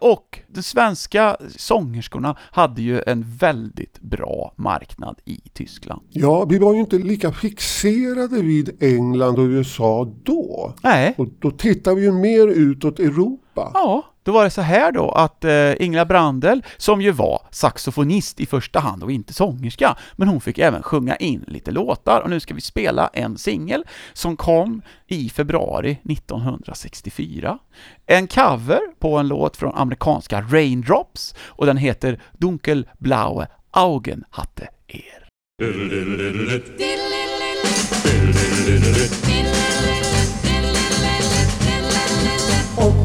Och 0.00 0.38
de 0.48 0.62
svenska 0.62 1.36
sångerskorna 1.56 2.36
hade 2.40 2.82
ju 2.82 3.02
en 3.06 3.24
väldigt 3.36 4.00
bra 4.00 4.52
marknad 4.56 5.18
i 5.24 5.40
Tyskland. 5.52 6.02
Ja, 6.10 6.44
vi 6.44 6.58
var 6.58 6.74
ju 6.74 6.80
inte 6.80 6.98
lika 6.98 7.32
fixerade 7.32 8.42
vid 8.42 8.82
England 8.82 9.38
och 9.38 9.44
USA 9.44 10.12
då. 10.24 10.74
Nej, 10.82 11.14
Och 11.18 11.26
då 11.40 11.50
tittar 11.50 11.94
vi 11.94 12.02
ju 12.02 12.12
mer 12.12 12.46
utåt 12.48 12.98
Europa. 12.98 13.70
ja, 13.74 14.04
då 14.26 14.32
var 14.32 14.44
det 14.44 14.50
så 14.50 14.60
här 14.60 14.92
då 14.92 15.10
att 15.10 15.44
eh, 15.44 15.82
Ingela 15.82 16.04
Brandel, 16.04 16.62
som 16.76 17.02
ju 17.02 17.10
var 17.10 17.42
saxofonist 17.50 18.40
i 18.40 18.46
första 18.46 18.80
hand 18.80 19.02
och 19.02 19.10
inte 19.10 19.32
sångerska, 19.32 19.96
men 20.16 20.28
hon 20.28 20.40
fick 20.40 20.58
även 20.58 20.82
sjunga 20.82 21.16
in 21.16 21.44
lite 21.46 21.70
låtar 21.70 22.20
och 22.20 22.30
nu 22.30 22.40
ska 22.40 22.54
vi 22.54 22.60
spela 22.60 23.10
en 23.12 23.38
singel 23.38 23.84
som 24.12 24.36
kom 24.36 24.82
i 25.06 25.28
februari 25.28 25.98
1964. 26.10 27.58
En 28.06 28.26
cover 28.26 28.80
på 28.98 29.18
en 29.18 29.28
låt 29.28 29.56
från 29.56 29.74
amerikanska 29.74 30.40
Raindrops 30.40 31.34
och 31.40 31.66
den 31.66 31.76
heter 31.76 32.22
Dunkelblaue 32.32 33.46
Augen 33.70 34.24
hatte 34.30 34.68
er. 34.86 35.26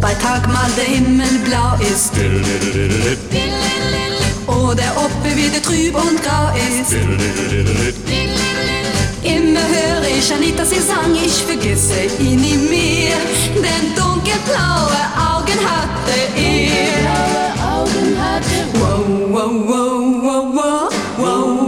Bei 0.01 0.15
Tag 0.15 0.47
mal 0.47 0.69
der 0.75 0.85
Himmel 0.85 1.27
blau 1.45 1.77
ist. 1.79 2.13
Oder 4.47 4.97
uppe 4.97 5.35
wieder 5.35 5.61
trüb 5.61 5.95
und 5.95 6.21
grau 6.23 6.49
ist. 6.55 6.93
Immer 9.23 9.59
höre 9.59 10.07
ich 10.17 10.33
Anitas 10.33 10.71
Gesang, 10.71 11.13
ich 11.13 11.43
vergesse 11.43 12.05
ihn 12.19 12.41
nie 12.41 12.57
mehr. 12.57 13.17
Denn 13.55 13.93
dunkelblaue 13.95 15.01
Augen 15.15 15.59
hatte 15.69 16.17
er. 16.35 17.51
Wow, 18.73 19.07
wow, 19.29 19.51
wow, 19.67 19.67
wow, 19.67 20.13
wow, 20.23 20.45
wow, 20.55 20.89
wow, 21.17 21.60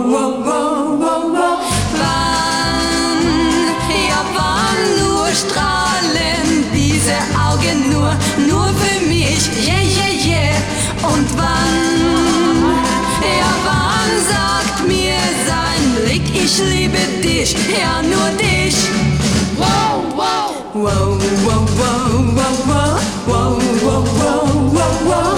Und 11.04 11.38
wann, 11.38 11.76
ja 13.22 13.54
wann 13.66 14.12
sagt 14.32 14.88
mir 14.88 15.20
sein 15.46 15.84
Blick, 16.02 16.24
ich 16.34 16.58
liebe 16.60 16.98
dich, 17.22 17.54
ja 17.78 18.02
nur 18.02 18.30
dich. 18.38 18.76
Wow, 19.58 20.04
wow, 20.16 20.54
wow, 20.74 21.20
wow, 21.46 21.68
wow, 21.78 22.02
wow, 22.36 22.56
wow, 22.66 23.00
wow, 23.28 23.60
wow, 23.82 24.04
wow, 24.22 24.46
wow, 24.72 24.94
wow. 25.06 25.38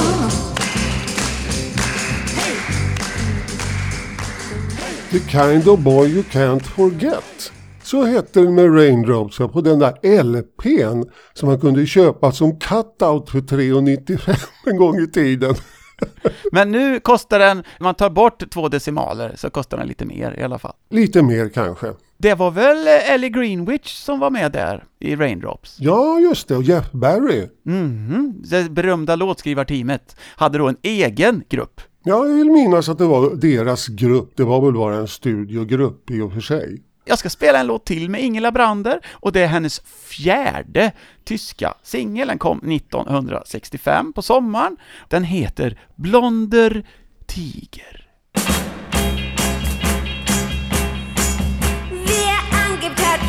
The 5.12 5.20
kind 5.22 5.68
of 5.68 5.84
boy 5.84 6.06
you 6.06 6.24
can't 6.24 6.66
forget. 6.66 7.52
Så 7.86 8.04
hette 8.04 8.42
den 8.42 8.56
med 8.56 8.76
Raindrops 8.76 9.38
på 9.38 9.62
den 9.62 9.80
där 9.80 10.24
LPn 10.24 11.10
som 11.34 11.50
man 11.50 11.60
kunde 11.60 11.86
köpa 11.86 12.32
som 12.32 12.60
cutout 12.60 13.30
för 13.30 13.40
3,95 13.40 14.46
en 14.66 14.78
gång 14.78 15.00
i 15.00 15.08
tiden. 15.08 15.56
Men 16.52 16.72
nu 16.72 17.00
kostar 17.00 17.40
den, 17.40 17.58
om 17.58 17.64
man 17.80 17.96
tar 17.96 18.10
bort 18.10 18.50
två 18.50 18.68
decimaler, 18.68 19.34
så 19.36 19.50
kostar 19.50 19.78
den 19.78 19.88
lite 19.88 20.06
mer 20.06 20.40
i 20.40 20.44
alla 20.44 20.60
fall. 20.60 20.74
Lite 20.90 21.24
mer 21.24 21.50
kanske. 21.50 21.94
Det 22.18 22.34
var 22.34 22.52
väl 22.52 22.88
eh, 22.88 23.12
Ellie 23.12 23.30
Greenwich 23.30 23.94
som 23.94 24.20
var 24.20 24.30
med 24.30 24.52
där 24.52 24.84
i 25.00 25.16
Raindrops? 25.16 25.78
Ja, 25.80 26.20
just 26.20 26.48
det. 26.48 26.56
Och 26.56 26.64
Jeff 26.64 26.92
Barry. 26.92 27.48
Mhm, 27.64 28.34
det 28.50 28.72
berömda 28.72 29.16
låtskrivarteamet 29.16 30.16
hade 30.36 30.58
då 30.58 30.68
en 30.68 30.78
egen 30.82 31.44
grupp. 31.50 31.82
Ja, 32.04 32.28
jag 32.28 32.36
vill 32.36 32.52
minnas 32.52 32.90
att 32.90 32.98
det 32.98 33.06
var 33.06 33.36
deras 33.36 33.88
grupp. 33.88 34.32
Det 34.36 34.44
var 34.44 34.62
väl 34.62 34.74
bara 34.74 34.96
en 34.96 35.08
studiogrupp 35.08 36.12
i 36.12 36.22
och 36.22 36.34
för 36.34 36.42
sig. 36.42 36.82
Jag 37.08 37.20
ska 37.20 37.30
spela 37.30 37.60
en 37.60 37.68
låt 37.68 37.86
till 37.86 38.10
med 38.10 38.22
Ingela 38.22 38.52
Brander 38.52 39.00
och 39.12 39.32
det 39.32 39.42
är 39.42 39.48
hennes 39.48 39.82
fjärde 40.06 40.92
tyska 41.24 41.74
singel. 41.84 42.28
Den 42.28 42.40
kom 42.40 42.72
1965 42.72 44.14
på 44.14 44.22
sommaren. 44.22 44.78
Den 45.10 45.24
heter 45.24 45.80
Blonder 45.96 46.86
Tiger. 47.28 48.02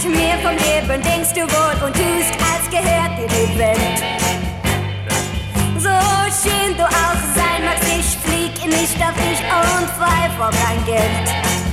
Mehr 0.06 0.38
vom 0.38 0.56
Leben, 0.56 1.02
denkst 1.02 1.34
du 1.34 1.40
wohl 1.40 1.86
und 1.86 1.94
tust, 1.94 2.32
als 2.40 2.70
gehört 2.70 3.18
dir 3.18 3.26
die 3.26 3.58
Welt. 3.58 3.98
So 5.78 6.48
schön 6.48 6.76
du 6.76 6.84
auch 6.84 7.20
sein 7.34 7.64
magst, 7.64 7.88
ich 7.88 8.16
flieg 8.18 8.66
nicht 8.66 9.02
auf 9.02 9.14
dich 9.16 9.40
und 9.40 9.88
pfeif 9.90 10.32
vor 10.38 10.50
kein 10.50 10.84
Geld. 10.84 11.65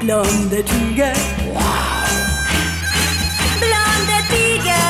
Blonde 0.00 0.62
Tiger, 0.62 1.12
blonde 3.58 4.18
Tiger. 4.28 4.86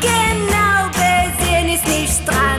Genau 0.00 0.90
besehen 0.90 1.68
ist 1.70 1.86
nichts 1.86 2.24
dran 2.24 2.51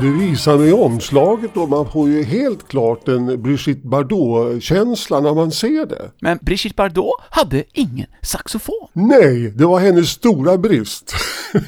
Det 0.00 0.10
visar 0.10 0.58
mig 0.58 0.72
omslaget 0.72 1.56
och 1.56 1.68
man 1.68 1.90
får 1.90 2.08
ju 2.08 2.24
helt 2.24 2.68
klart 2.68 3.08
en 3.08 3.42
Brigitte 3.42 3.88
Bardot-känsla 3.88 5.20
när 5.20 5.34
man 5.34 5.52
ser 5.52 5.86
det. 5.86 6.10
Men 6.20 6.38
Brigitte 6.42 6.74
Bardot 6.76 7.20
hade 7.30 7.64
ingen 7.72 8.06
saxofon. 8.22 8.88
Nej, 8.92 9.50
det 9.50 9.66
var 9.66 9.78
hennes 9.78 10.08
stora 10.08 10.58
brist. 10.58 11.14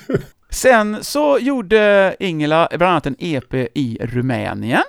Sen 0.51 1.05
så 1.05 1.39
gjorde 1.41 2.17
Ingela 2.21 2.69
bland 2.71 2.91
annat 2.91 3.07
en 3.07 3.17
EP 3.19 3.55
i 3.55 3.99
Rumänien. 4.01 4.83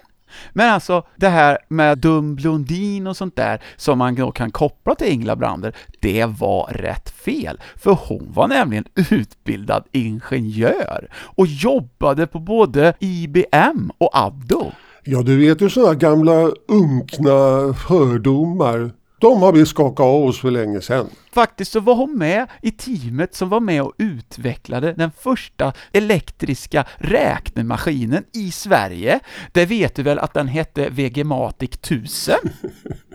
Men 0.53 0.73
alltså, 0.73 1.03
det 1.15 1.27
här 1.27 1.57
med 1.67 1.97
dum 1.97 2.35
blondin 2.35 3.07
och 3.07 3.17
sånt 3.17 3.35
där 3.35 3.61
som 3.75 3.97
man 3.97 4.15
då 4.15 4.31
kan 4.31 4.51
koppla 4.51 4.95
till 4.95 5.07
Ingela 5.07 5.35
Brander, 5.35 5.75
det 5.99 6.25
var 6.25 6.67
rätt 6.73 7.09
fel. 7.09 7.61
För 7.75 7.97
hon 8.07 8.31
var 8.33 8.47
nämligen 8.47 8.85
utbildad 9.11 9.83
ingenjör 9.91 11.07
och 11.13 11.47
jobbade 11.47 12.27
på 12.27 12.39
både 12.39 12.93
IBM 12.99 13.91
och 13.97 14.09
Abdo. 14.13 14.71
Ja, 15.03 15.21
du 15.21 15.37
vet 15.37 15.61
ju 15.61 15.69
sådana 15.69 15.93
gamla 15.93 16.51
unkna 16.67 17.73
fördomar. 17.87 18.91
De 19.19 19.41
har 19.41 19.53
vi 19.53 19.65
skakat 19.65 19.99
av 19.99 20.23
oss 20.23 20.39
för 20.39 20.51
länge 20.51 20.81
sedan. 20.81 21.09
Faktiskt 21.33 21.71
så 21.71 21.79
var 21.79 21.95
hon 21.95 22.17
med 22.17 22.47
i 22.61 22.71
teamet 22.71 23.35
som 23.35 23.49
var 23.49 23.59
med 23.59 23.81
och 23.81 23.93
utvecklade 23.97 24.93
den 24.93 25.11
första 25.11 25.73
elektriska 25.91 26.85
räknemaskinen 26.97 28.23
i 28.33 28.51
Sverige. 28.51 29.19
Det 29.51 29.65
vet 29.65 29.95
du 29.95 30.03
väl 30.03 30.19
att 30.19 30.33
den 30.33 30.47
hette 30.47 30.89
VG-Matic 30.89 31.69
1000? 31.73 32.35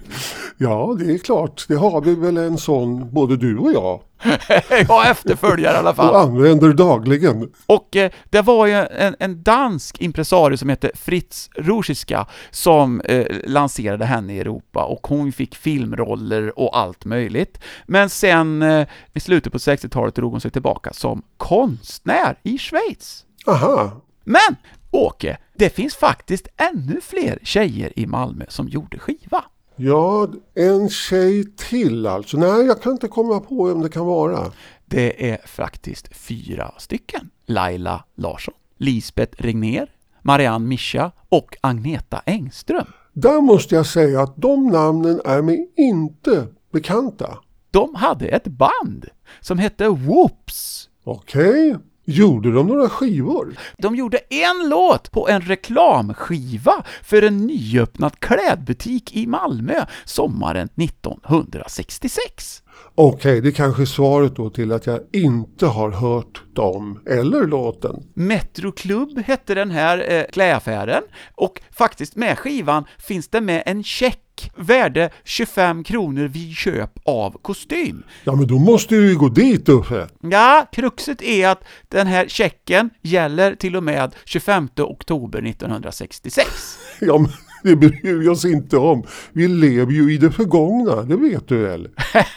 Ja, 0.59 0.97
det 0.99 1.15
är 1.15 1.19
klart. 1.19 1.65
Det 1.69 1.75
har 1.75 2.01
vi 2.01 2.15
väl 2.15 2.37
en 2.37 2.59
sån, 2.59 3.11
både 3.15 3.37
du 3.37 3.59
och 3.59 3.73
jag. 3.73 4.01
Jag 4.89 5.11
efterföljer 5.11 5.75
i 5.75 5.77
alla 5.77 5.91
Och 5.91 5.97
fall. 5.97 6.15
använder 6.15 6.73
dagligen. 6.73 7.53
Och 7.67 7.97
eh, 7.97 8.11
det 8.31 8.43
var 8.43 8.67
ju 8.67 8.73
en, 8.75 9.17
en 9.19 9.43
dansk 9.43 10.01
impresario 10.01 10.57
som 10.57 10.69
hette 10.69 10.91
Fritz 10.95 11.51
Rusiska 11.55 12.27
som 12.51 13.01
eh, 13.01 13.27
lanserade 13.47 14.05
henne 14.05 14.35
i 14.35 14.41
Europa 14.41 14.85
och 14.85 15.07
hon 15.07 15.33
fick 15.33 15.55
filmroller 15.57 16.59
och 16.59 16.79
allt 16.79 17.05
möjligt. 17.05 17.59
Men 17.87 18.11
sen 18.11 18.63
eh, 18.63 18.87
i 19.13 19.21
slutet 19.21 19.53
på 19.53 19.59
60-talet 19.59 20.15
drog 20.15 20.33
hon 20.33 20.41
sig 20.41 20.51
tillbaka 20.51 20.93
som 20.93 21.23
konstnär 21.37 22.39
i 22.43 22.59
Schweiz. 22.59 23.25
Aha. 23.47 23.91
Men 24.25 24.57
Åke, 24.91 25.37
det 25.59 25.71
finns 25.71 25.95
faktiskt 25.97 26.49
ännu 26.57 27.01
fler 27.03 27.39
tjejer 27.43 27.93
i 27.99 28.07
Malmö 28.07 28.45
som 28.49 28.69
gjorde 28.69 28.99
skiva. 28.99 29.45
Ja, 29.77 30.29
en 30.55 30.89
tjej 30.89 31.45
till 31.57 32.07
alltså. 32.07 32.37
Nej, 32.37 32.67
jag 32.67 32.83
kan 32.83 32.93
inte 32.93 33.09
komma 33.09 33.41
på 33.41 33.65
vem 33.65 33.83
det 33.83 33.89
kan 33.89 34.07
vara. 34.07 34.53
Det 34.87 35.31
är 35.31 35.39
faktiskt 35.47 36.17
fyra 36.17 36.73
stycken. 36.79 37.31
Laila 37.47 38.05
Larsson, 38.15 38.55
Lisbeth 38.79 39.43
Regner, 39.43 39.91
Marianne 40.23 40.67
Mischa 40.67 41.13
och 41.29 41.57
Agneta 41.61 42.23
Engström. 42.27 42.87
Där 43.13 43.41
måste 43.41 43.75
jag 43.75 43.87
säga 43.87 44.23
att 44.23 44.37
de 44.37 44.67
namnen 44.67 45.21
är 45.25 45.43
mig 45.43 45.73
inte 45.77 46.47
bekanta. 46.73 47.39
De 47.71 47.95
hade 47.95 48.27
ett 48.27 48.47
band 48.47 49.07
som 49.41 49.59
hette 49.59 49.89
Whoops. 49.89 50.89
Okej, 51.05 51.77
gjorde 52.05 52.53
de 52.53 52.67
några 52.67 52.89
skivor? 52.89 53.57
De 53.79 53.97
gjorde 53.97 54.19
en 54.19 54.69
låt 54.69 55.11
på 55.11 55.29
en 55.29 55.41
reklamskiva 55.41 56.85
för 57.03 57.23
en 57.23 57.47
nyöppnad 57.47 58.21
klädbutik 58.21 59.17
i 59.17 59.27
Malmö 59.27 59.85
sommaren 60.05 60.69
1966. 60.77 62.63
Okej, 62.95 63.41
det 63.41 63.49
är 63.49 63.53
kanske 63.53 63.87
svaret 63.87 64.37
då 64.37 64.51
till 64.51 64.73
att 64.73 64.87
jag 64.87 65.01
inte 65.13 65.67
har 65.67 65.91
hört 65.91 66.43
dem 66.53 67.01
eller 67.07 67.47
låten. 67.47 68.03
Metro 68.15 68.73
Club 68.73 69.19
hette 69.19 69.55
den 69.55 69.71
här 69.71 70.13
eh, 70.13 70.25
klädaffären 70.33 71.03
och 71.35 71.63
faktiskt 71.71 72.17
med 72.17 72.39
skivan 72.39 72.85
finns 72.99 73.29
det 73.29 73.41
med 73.41 73.63
en 73.67 73.85
check 73.85 74.24
värde 74.57 75.11
25 75.25 75.85
kronor 75.85 76.25
vid 76.25 76.57
köp 76.57 76.91
av 77.05 77.31
kostym. 77.43 78.03
Ja, 78.25 78.35
men 78.35 78.47
då 78.47 78.59
måste 78.59 78.95
du 78.95 79.09
ju 79.11 79.17
gå 79.19 79.29
dit 79.29 79.69
Uffe. 79.69 80.09
Ja, 80.21 80.67
kruxet 80.73 81.23
är 81.23 81.49
att 81.49 81.65
den 81.89 82.07
här 82.07 82.29
checken 82.29 82.91
gäller 83.03 83.55
till 83.55 83.77
och 83.77 83.83
med 83.83 84.15
25 84.25 84.69
oktober 84.77 85.47
1966. 85.47 86.49
Ja, 87.01 87.19
men 87.19 87.31
Det 87.63 87.77
bryr 87.77 88.15
vi 88.19 88.29
oss 88.29 88.45
inte 88.45 88.77
om. 88.77 89.05
Vi 89.33 89.49
lever 89.49 89.93
ju 89.93 90.15
i 90.15 90.17
det 90.17 90.31
förgångna, 90.31 91.03
det 91.03 91.17
vet 91.17 91.49
du 91.49 91.57
väl? 91.59 91.89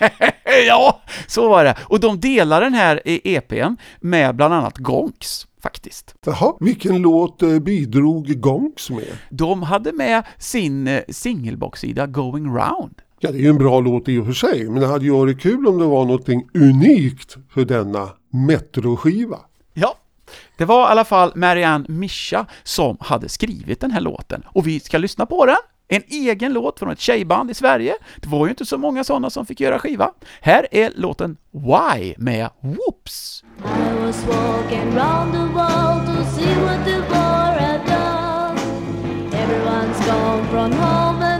ja, 0.67 1.01
så 1.27 1.49
var 1.49 1.63
det. 1.63 1.75
Och 1.83 1.99
de 1.99 2.19
delar 2.19 2.61
den 2.61 2.73
här 2.73 3.01
EPn 3.05 3.75
med 3.99 4.35
bland 4.35 4.53
annat 4.53 4.77
Gonks, 4.77 5.46
faktiskt. 5.63 6.15
Jaha, 6.25 6.57
vilken 6.59 7.01
låt 7.01 7.41
eh, 7.41 7.59
bidrog 7.59 8.41
Gonks 8.41 8.89
med? 8.89 9.17
De 9.29 9.63
hade 9.63 9.93
med 9.93 10.23
sin 10.37 10.87
eh, 10.87 11.01
singelbaksida 11.09 12.07
Going 12.07 12.45
Round. 12.45 13.01
Ja, 13.19 13.31
det 13.31 13.37
är 13.37 13.41
ju 13.41 13.49
en 13.49 13.57
bra 13.57 13.79
låt 13.79 14.09
i 14.09 14.17
och 14.17 14.25
för 14.25 14.33
sig, 14.33 14.69
men 14.69 14.81
det 14.81 14.87
hade 14.87 15.05
ju 15.05 15.11
varit 15.11 15.41
kul 15.41 15.67
om 15.67 15.77
det 15.77 15.85
var 15.85 16.05
någonting 16.05 16.47
unikt 16.53 17.37
för 17.49 17.65
denna 17.65 18.09
Metro-skiva. 18.29 19.39
Ja, 19.73 19.95
det 20.57 20.65
var 20.65 20.81
i 20.87 20.91
alla 20.91 21.05
fall 21.05 21.31
Marianne 21.35 21.85
Mischa 21.89 22.45
som 22.63 22.97
hade 22.99 23.29
skrivit 23.29 23.79
den 23.79 23.91
här 23.91 24.01
låten 24.01 24.43
och 24.47 24.67
vi 24.67 24.79
ska 24.79 24.97
lyssna 24.97 25.25
på 25.25 25.45
den. 25.45 25.55
En 25.87 26.01
egen 26.07 26.53
låt 26.53 26.79
från 26.79 26.91
ett 26.91 26.99
tjejband 26.99 27.51
i 27.51 27.53
Sverige. 27.53 27.93
Det 28.21 28.29
var 28.29 28.45
ju 28.45 28.49
inte 28.49 28.65
så 28.65 28.77
många 28.77 29.03
sådana 29.03 29.29
som 29.29 29.45
fick 29.45 29.59
göra 29.59 29.79
skiva. 29.79 30.11
Här 30.41 30.67
är 30.71 30.91
låten 30.95 31.37
Why 31.51 32.13
med 32.17 32.49
Whoops. 32.61 33.43
Was 34.07 34.23
walking 34.23 34.95
round 34.95 35.33
the 35.33 35.51
world 35.51 36.05
to 36.05 36.25
see 36.31 36.53
what 36.63 36.85
the 36.85 36.99
war 37.11 37.51
had 37.59 37.85
done. 37.85 38.57
Everyone's 39.33 39.99
gone 40.05 40.47
from 40.47 40.71
home 40.71 41.36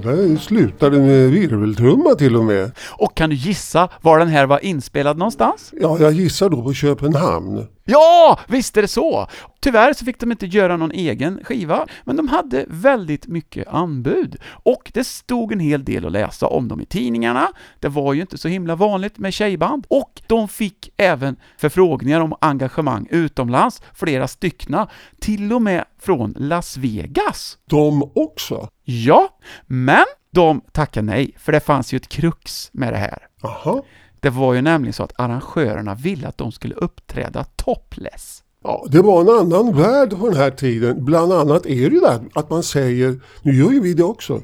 där 0.00 0.36
slutade 0.36 0.98
med 0.98 1.30
virveltrumma 1.30 2.14
till 2.14 2.36
och 2.36 2.44
med. 2.44 2.70
Och 2.98 3.16
kan 3.16 3.30
du 3.30 3.36
gissa 3.36 3.88
var 4.00 4.18
den 4.18 4.28
här 4.28 4.46
var 4.46 4.64
inspelad 4.64 5.18
någonstans? 5.18 5.70
Ja, 5.80 5.98
jag 6.00 6.12
gissar 6.12 6.48
då 6.48 6.62
på 6.62 6.72
Köpenhamn. 6.72 7.66
Ja, 7.90 8.38
visst 8.48 8.76
är 8.76 8.82
det 8.82 8.88
så! 8.88 9.26
Tyvärr 9.60 9.92
så 9.92 10.04
fick 10.04 10.18
de 10.18 10.32
inte 10.32 10.46
göra 10.46 10.76
någon 10.76 10.92
egen 10.92 11.44
skiva, 11.44 11.86
men 12.04 12.16
de 12.16 12.28
hade 12.28 12.64
väldigt 12.68 13.26
mycket 13.26 13.68
anbud. 13.68 14.36
Och 14.44 14.90
det 14.94 15.04
stod 15.04 15.52
en 15.52 15.60
hel 15.60 15.84
del 15.84 16.06
att 16.06 16.12
läsa 16.12 16.46
om 16.46 16.68
dem 16.68 16.80
i 16.80 16.86
tidningarna. 16.86 17.48
Det 17.80 17.88
var 17.88 18.12
ju 18.12 18.20
inte 18.20 18.38
så 18.38 18.48
himla 18.48 18.74
vanligt 18.74 19.18
med 19.18 19.34
tjejband. 19.34 19.86
Och 19.88 20.22
de 20.26 20.48
fick 20.48 20.90
även 20.96 21.36
förfrågningar 21.58 22.20
om 22.20 22.34
engagemang 22.40 23.06
utomlands, 23.10 23.82
flera 23.94 24.28
styckna, 24.28 24.88
till 25.20 25.52
och 25.52 25.62
med 25.62 25.84
från 26.00 26.34
Las 26.38 26.76
Vegas. 26.76 27.58
De 27.64 28.10
också? 28.14 28.68
Ja, 28.84 29.28
men 29.66 30.04
de 30.30 30.60
tackade 30.72 31.06
nej, 31.06 31.34
för 31.38 31.52
det 31.52 31.60
fanns 31.60 31.92
ju 31.92 31.96
ett 31.96 32.08
krux 32.08 32.70
med 32.72 32.92
det 32.92 32.98
här. 32.98 33.18
Aha. 33.42 33.82
Det 34.20 34.30
var 34.30 34.54
ju 34.54 34.60
nämligen 34.60 34.92
så 34.92 35.02
att 35.02 35.12
arrangörerna 35.16 35.94
ville 35.94 36.28
att 36.28 36.38
de 36.38 36.52
skulle 36.52 36.74
uppträda 36.74 37.44
topless. 37.44 38.42
Ja, 38.64 38.86
det 38.90 39.02
var 39.02 39.20
en 39.20 39.28
annan 39.28 39.76
värld 39.76 40.18
på 40.18 40.28
den 40.28 40.36
här 40.36 40.50
tiden. 40.50 41.04
Bland 41.04 41.32
annat 41.32 41.66
är 41.66 41.90
det 41.90 41.94
ju 41.94 42.00
där 42.00 42.20
att 42.34 42.50
man 42.50 42.62
säger, 42.62 43.20
nu 43.42 43.56
gör 43.56 43.70
ju 43.70 43.80
vi 43.80 43.94
det 43.94 44.04
också, 44.04 44.42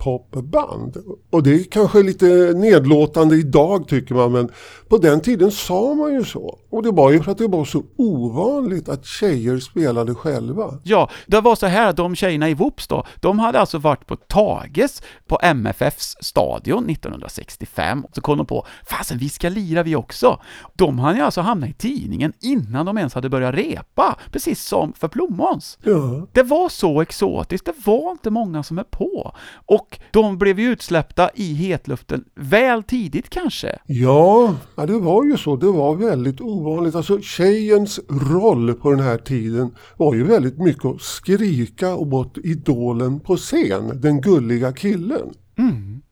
tjejpopband. 0.00 0.96
Och 1.30 1.42
det 1.42 1.54
är 1.54 1.64
kanske 1.64 2.02
lite 2.02 2.26
nedlåtande 2.56 3.36
idag 3.36 3.88
tycker 3.88 4.14
man, 4.14 4.32
men 4.32 4.48
på 4.88 4.98
den 4.98 5.20
tiden 5.20 5.50
sa 5.50 5.94
man 5.94 6.12
ju 6.12 6.24
så. 6.24 6.58
Och 6.70 6.82
det 6.82 6.90
var 6.90 7.10
ju 7.10 7.22
för 7.22 7.32
att 7.32 7.38
det 7.38 7.46
var 7.46 7.64
så 7.64 7.82
ovanligt 7.96 8.88
att 8.88 9.06
tjejer 9.06 9.58
spelade 9.58 10.14
själva. 10.14 10.78
Ja, 10.82 11.10
det 11.26 11.40
var 11.40 11.56
så 11.56 11.66
här, 11.66 11.92
de 11.92 12.14
tjejerna 12.14 12.48
i 12.48 12.54
Whoops 12.54 12.86
då, 12.86 13.06
de 13.20 13.38
hade 13.38 13.60
alltså 13.60 13.78
varit 13.78 14.06
på 14.06 14.16
Tages 14.16 15.02
på 15.26 15.38
MFFs 15.42 16.16
stadion 16.20 16.90
1965, 16.90 18.04
så 18.12 18.20
kom 18.20 18.38
de 18.38 18.46
på, 18.46 18.66
fasen 18.84 19.18
vi 19.18 19.28
ska 19.28 19.48
lira 19.48 19.82
vi 19.82 19.96
också. 19.96 20.40
De 20.74 20.98
hade 20.98 21.18
ju 21.18 21.24
alltså 21.24 21.40
hamnat 21.40 21.70
i 21.70 21.72
tidningen 21.72 22.32
innan 22.40 22.86
de 22.86 22.98
ens 22.98 23.14
hade 23.14 23.28
börjat 23.28 23.54
repa, 23.54 24.16
precis 24.32 24.64
som 24.64 24.92
för 24.92 25.08
Plommons. 25.08 25.78
Ja. 25.82 26.26
Det 26.32 26.42
var 26.42 26.68
så 26.68 27.00
exotiskt, 27.00 27.66
det 27.66 27.74
var 27.86 28.10
inte 28.10 28.30
många 28.30 28.62
som 28.62 28.78
är 28.78 28.84
på. 28.84 29.34
Och 29.66 29.89
de 30.10 30.38
blev 30.38 30.60
ju 30.60 30.72
utsläppta 30.72 31.30
i 31.34 31.54
hetluften 31.54 32.24
väl 32.34 32.82
tidigt 32.82 33.30
kanske. 33.30 33.78
Ja, 33.86 34.54
ja, 34.76 34.86
det 34.86 34.98
var 34.98 35.24
ju 35.24 35.36
så. 35.36 35.56
Det 35.56 35.66
var 35.66 35.94
väldigt 35.94 36.40
ovanligt. 36.40 36.94
Alltså 36.94 37.20
tjejens 37.20 38.00
roll 38.08 38.74
på 38.74 38.90
den 38.90 39.00
här 39.00 39.18
tiden 39.18 39.74
var 39.96 40.14
ju 40.14 40.24
väldigt 40.24 40.58
mycket 40.58 40.84
att 40.84 41.02
skrika 41.02 41.94
åt 41.94 42.38
idolen 42.38 43.20
på 43.20 43.36
scen, 43.36 44.00
den 44.00 44.20
gulliga 44.20 44.72
killen. 44.72 45.34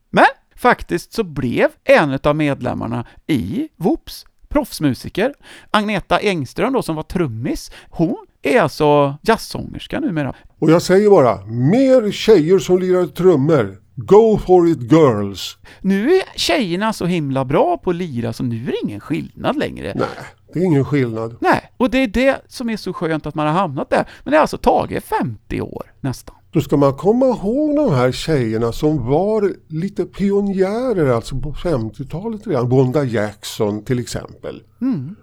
Men 0.09 0.25
faktiskt 0.55 1.13
så 1.13 1.23
blev 1.23 1.69
en 1.83 2.19
av 2.23 2.35
medlemmarna 2.35 3.05
i 3.27 3.69
Whoops 3.75 4.25
proffsmusiker. 4.49 5.33
Agneta 5.71 6.19
Engström 6.19 6.73
då 6.73 6.81
som 6.81 6.95
var 6.95 7.03
trummis, 7.03 7.71
hon 7.89 8.25
är 8.41 8.61
alltså 8.61 9.17
jazzsångerska 9.21 9.99
numera. 9.99 10.35
Och 10.59 10.71
jag 10.71 10.81
säger 10.81 11.09
bara, 11.09 11.45
mer 11.45 12.11
tjejer 12.11 12.59
som 12.59 12.79
lirar 12.79 13.05
trummor. 13.05 13.79
Go 13.95 14.37
for 14.37 14.67
it 14.67 14.91
girls! 14.91 15.57
Nu 15.81 16.11
är 16.11 16.23
tjejerna 16.35 16.93
så 16.93 17.05
himla 17.05 17.45
bra 17.45 17.77
på 17.77 17.89
att 17.89 17.95
lira 17.95 18.33
så 18.33 18.43
nu 18.43 18.63
är 18.63 18.67
det 18.67 18.77
ingen 18.83 18.99
skillnad 18.99 19.57
längre. 19.57 19.93
Nej, 19.95 20.07
det 20.53 20.59
är 20.59 20.63
ingen 20.63 20.85
skillnad. 20.85 21.35
Nej, 21.41 21.71
och 21.77 21.89
det 21.89 21.97
är 21.97 22.07
det 22.07 22.41
som 22.47 22.69
är 22.69 22.77
så 22.77 22.93
skönt 22.93 23.25
att 23.25 23.35
man 23.35 23.47
har 23.47 23.53
hamnat 23.53 23.89
där. 23.89 24.09
Men 24.23 24.31
det 24.31 24.37
är 24.37 24.41
alltså 24.41 24.57
Tage 24.57 25.03
50 25.03 25.61
år 25.61 25.93
nästan. 26.01 26.35
Då 26.51 26.61
ska 26.61 26.77
man 26.77 26.93
komma 26.93 27.25
ihåg 27.25 27.75
de 27.75 27.93
här 27.93 28.11
tjejerna 28.11 28.71
som 28.71 29.09
var 29.09 29.53
lite 29.67 30.05
pionjärer 30.05 31.09
alltså 31.09 31.35
på 31.35 31.53
50-talet 31.53 32.47
redan. 32.47 32.69
Bonda 32.69 33.03
Jackson 33.03 33.83
till 33.83 33.99
exempel. 33.99 34.63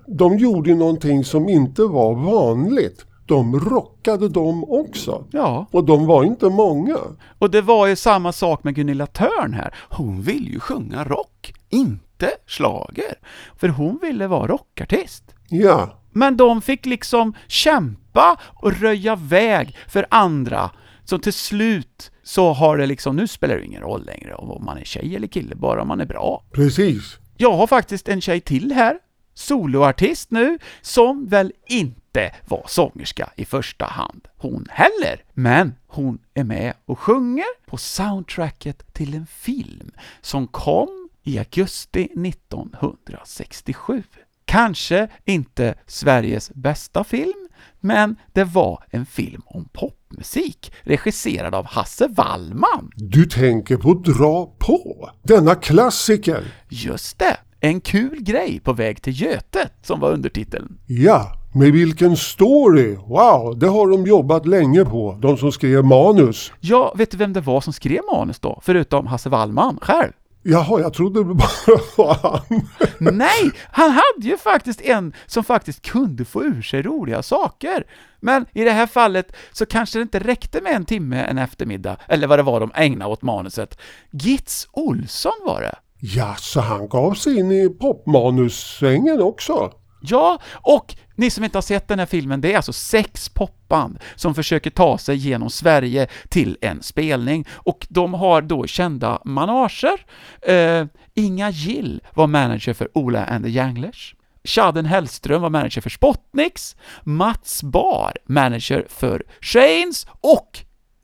De 0.06 0.38
gjorde 0.38 0.74
någonting 0.74 1.24
som 1.24 1.48
inte 1.48 1.82
var 1.82 2.14
vanligt. 2.14 3.05
De 3.26 3.60
rockade 3.60 4.28
de 4.28 4.64
också. 4.64 5.24
Ja, 5.30 5.66
Och 5.70 5.84
de 5.84 6.06
var 6.06 6.24
inte 6.24 6.48
många. 6.48 6.98
och 7.38 7.50
det 7.50 7.60
var 7.62 7.86
ju 7.86 7.96
samma 7.96 8.32
sak 8.32 8.64
med 8.64 8.74
Gunilla 8.74 9.06
Törn 9.06 9.52
här. 9.54 9.74
Hon 9.90 10.22
vill 10.22 10.48
ju 10.52 10.60
sjunga 10.60 11.04
rock, 11.04 11.52
inte 11.68 12.30
slager. 12.46 13.14
För 13.56 13.68
hon 13.68 13.98
ville 14.02 14.26
vara 14.26 14.46
rockartist. 14.46 15.24
Ja, 15.48 15.98
Men 16.12 16.36
de 16.36 16.62
fick 16.62 16.86
liksom 16.86 17.34
kämpa 17.46 18.36
och 18.54 18.72
röja 18.80 19.16
väg 19.16 19.76
för 19.88 20.06
andra. 20.10 20.70
Så 21.04 21.18
till 21.18 21.32
slut 21.32 22.10
så 22.22 22.52
har 22.52 22.76
det 22.76 22.86
liksom, 22.86 23.16
nu 23.16 23.26
spelar 23.28 23.56
det 23.56 23.64
ingen 23.64 23.82
roll 23.82 24.04
längre 24.06 24.34
om 24.34 24.64
man 24.64 24.78
är 24.78 24.84
tjej 24.84 25.16
eller 25.16 25.26
kille, 25.28 25.54
bara 25.54 25.84
man 25.84 26.00
är 26.00 26.06
bra. 26.06 26.42
precis. 26.52 27.16
Jag 27.36 27.52
har 27.52 27.66
faktiskt 27.66 28.08
en 28.08 28.20
tjej 28.20 28.40
till 28.40 28.72
här, 28.72 28.98
soloartist 29.34 30.30
nu, 30.30 30.58
som 30.82 31.26
väl 31.26 31.52
inte 31.68 32.00
var 32.46 32.64
sångerska 32.68 33.30
i 33.36 33.44
första 33.44 33.84
hand, 33.84 34.28
hon 34.36 34.66
heller. 34.70 35.24
Men 35.32 35.74
hon 35.86 36.18
är 36.34 36.44
med 36.44 36.74
och 36.84 36.98
sjunger 36.98 37.66
på 37.66 37.76
soundtracket 37.76 38.94
till 38.94 39.14
en 39.14 39.26
film 39.26 39.90
som 40.20 40.46
kom 40.46 41.08
i 41.22 41.38
augusti 41.38 42.08
1967. 42.26 44.02
Kanske 44.44 45.08
inte 45.24 45.74
Sveriges 45.86 46.50
bästa 46.54 47.04
film, 47.04 47.48
men 47.80 48.16
det 48.32 48.44
var 48.44 48.84
en 48.90 49.06
film 49.06 49.42
om 49.46 49.68
popmusik, 49.72 50.72
regisserad 50.82 51.54
av 51.54 51.66
Hasse 51.66 52.08
Wallman. 52.08 52.90
Du 52.96 53.26
tänker 53.26 53.76
på 53.76 53.94
Dra 53.94 54.54
på, 54.58 55.10
denna 55.22 55.54
klassiker. 55.54 56.44
Just 56.68 57.18
det! 57.18 57.36
En 57.60 57.80
kul 57.80 58.22
grej 58.22 58.60
på 58.60 58.72
väg 58.72 59.02
till 59.02 59.20
Götet, 59.20 59.72
som 59.82 60.00
var 60.00 60.12
undertiteln. 60.12 60.78
Ja, 60.86 61.32
med 61.56 61.72
vilken 61.72 62.16
story! 62.16 62.94
Wow, 62.94 63.58
det 63.58 63.66
har 63.66 63.88
de 63.90 64.06
jobbat 64.06 64.46
länge 64.46 64.84
på, 64.84 65.18
de 65.20 65.36
som 65.36 65.52
skrev 65.52 65.84
manus. 65.84 66.52
Ja, 66.60 66.94
vet 66.96 67.10
du 67.10 67.16
vem 67.16 67.32
det 67.32 67.40
var 67.40 67.60
som 67.60 67.72
skrev 67.72 68.00
manus 68.12 68.38
då? 68.40 68.60
Förutom 68.62 69.06
Hasse 69.06 69.28
Wallman 69.28 69.78
själv? 69.82 70.12
Jaha, 70.42 70.80
jag 70.80 70.94
trodde 70.94 71.24
det 71.24 71.34
bara 71.34 71.80
var 71.96 72.14
han. 72.22 72.68
Nej, 73.16 73.50
han 73.70 73.90
hade 73.90 74.28
ju 74.28 74.36
faktiskt 74.36 74.80
en 74.80 75.12
som 75.26 75.44
faktiskt 75.44 75.82
kunde 75.82 76.24
få 76.24 76.44
ur 76.44 76.62
sig 76.62 76.82
roliga 76.82 77.22
saker. 77.22 77.84
Men 78.20 78.46
i 78.52 78.64
det 78.64 78.70
här 78.70 78.86
fallet 78.86 79.36
så 79.52 79.66
kanske 79.66 79.98
det 79.98 80.02
inte 80.02 80.18
räckte 80.18 80.60
med 80.62 80.72
en 80.72 80.84
timme 80.84 81.24
en 81.24 81.38
eftermiddag, 81.38 81.96
eller 82.08 82.26
vad 82.26 82.38
det 82.38 82.42
var 82.42 82.60
de 82.60 82.70
ägnade 82.74 83.10
åt 83.10 83.22
manuset. 83.22 83.78
Gitz 84.10 84.68
Olsson 84.72 85.32
var 85.46 85.60
det. 85.60 85.74
Ja, 86.00 86.34
så 86.38 86.60
han 86.60 86.88
gav 86.88 87.14
sig 87.14 87.38
in 87.38 87.52
i 87.52 87.68
popmanussvängen 87.68 89.22
också. 89.22 89.72
Ja, 90.00 90.38
och 90.52 90.94
ni 91.16 91.30
som 91.30 91.44
inte 91.44 91.58
har 91.58 91.62
sett 91.62 91.88
den 91.88 91.98
här 91.98 92.06
filmen, 92.06 92.40
det 92.40 92.52
är 92.52 92.56
alltså 92.56 92.72
sex 92.72 93.28
popband 93.28 93.98
som 94.14 94.34
försöker 94.34 94.70
ta 94.70 94.98
sig 94.98 95.16
genom 95.16 95.50
Sverige 95.50 96.06
till 96.28 96.58
en 96.60 96.82
spelning, 96.82 97.46
och 97.50 97.86
de 97.90 98.14
har 98.14 98.42
då 98.42 98.66
kända 98.66 99.22
manager. 99.24 100.04
Eh, 100.42 100.86
Inga 101.14 101.50
Gill 101.50 102.02
var 102.14 102.26
manager 102.26 102.72
för 102.74 102.98
Ola 102.98 103.24
and 103.24 103.44
the 103.44 103.50
Janglers. 103.50 104.14
Chaden 104.44 104.86
Hellström 104.86 105.42
var 105.42 105.50
manager 105.50 105.80
för 105.80 105.90
Spotnix, 105.90 106.76
Mats 107.04 107.62
Bar 107.62 108.12
manager 108.26 108.86
för 108.88 109.22
Shanes 109.40 110.06
och 110.10 110.58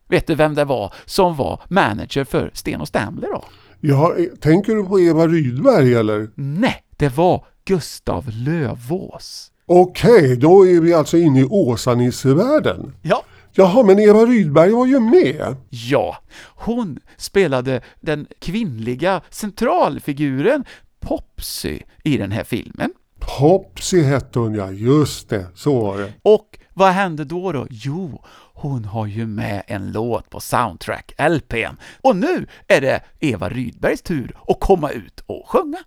vet 0.09 0.27
du 0.27 0.35
vem 0.35 0.55
det 0.55 0.65
var 0.65 0.95
som 1.05 1.37
var 1.37 1.61
manager 1.69 2.25
för 2.25 2.51
Sten 2.55 2.81
och 2.81 2.89
Stanley 2.89 3.31
då? 3.31 3.45
Ja, 3.81 4.17
tänker 4.41 4.75
du 4.75 4.85
på 4.85 5.01
Eva 5.01 5.27
Rydberg 5.27 5.95
eller? 5.95 6.31
Nej, 6.35 6.83
det 6.97 7.09
var 7.09 7.45
Gustav 7.65 8.31
Lövås. 8.31 9.52
Okej, 9.75 10.37
då 10.37 10.67
är 10.67 10.81
vi 10.81 10.95
alltså 10.95 11.17
inne 11.17 11.41
i 11.41 11.45
Åsa-Nisse-världen. 11.45 12.95
Ja, 13.03 13.25
Jaha, 13.53 13.83
men 13.83 13.99
Eva 13.99 14.27
Rydberg 14.27 14.71
var 14.71 14.87
ju 14.87 15.01
med. 15.01 15.57
Ja, 15.69 16.17
hon 16.55 16.99
spelade 17.17 17.81
den 18.01 18.27
kvinnliga 18.39 19.21
centralfiguren 19.31 20.65
Popsy 21.01 21.79
i 22.05 22.17
den 22.17 22.33
här 22.33 22.45
filmen. 22.45 22.93
Popsy 23.39 24.03
hette 24.03 24.39
hon 24.39 24.55
ja, 24.55 24.71
just 24.71 25.29
det, 25.29 25.47
så 25.55 25.81
var 25.81 25.99
det. 25.99 26.13
Och 26.23 26.59
vad 26.75 26.93
hände 26.93 27.25
då 27.25 27.53
då? 27.53 27.67
Jo, 27.71 28.25
hon 28.55 28.85
har 28.85 29.07
ju 29.07 29.27
med 29.27 29.63
en 29.67 29.93
låt 29.93 30.31
på 30.31 30.39
soundtrack-LPn. 30.39 31.77
Och 32.03 32.17
nu 32.17 32.47
är 32.69 32.81
det 32.81 33.01
Eva 33.21 33.49
Rydbergs 33.49 34.03
tur 34.03 34.37
att 34.49 34.61
komma 34.61 34.91
ut 34.91 35.21
och 35.27 35.49
sjunga. 35.49 35.79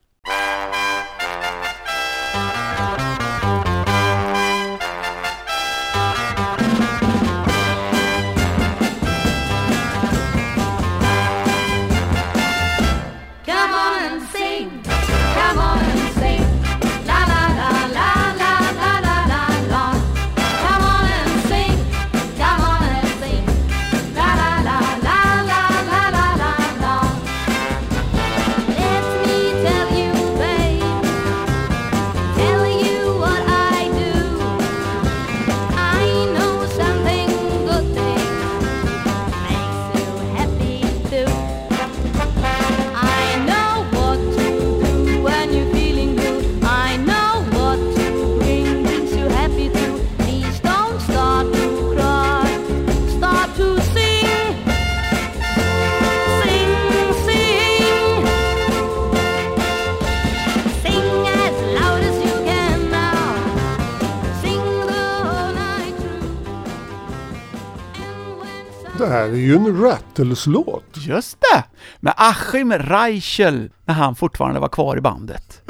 Ju 69.55 69.65
en 69.69 69.81
Rattles-låt. 69.81 70.83
Just 70.93 71.37
det! 71.41 71.63
Med 71.99 72.13
Achim 72.17 72.73
Reichel, 72.73 73.69
när 73.85 73.93
han 73.93 74.15
fortfarande 74.15 74.59
var 74.59 74.67
kvar 74.67 74.97
i 74.97 75.01
bandet. 75.01 75.61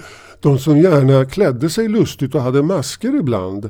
De 0.42 0.60
som 0.60 0.78
gärna 0.78 1.26
klädde 1.26 1.70
sig 1.70 1.88
lustigt 1.88 2.36
och 2.36 2.42
hade 2.42 2.64
masker 2.64 3.16
ibland. 3.20 3.70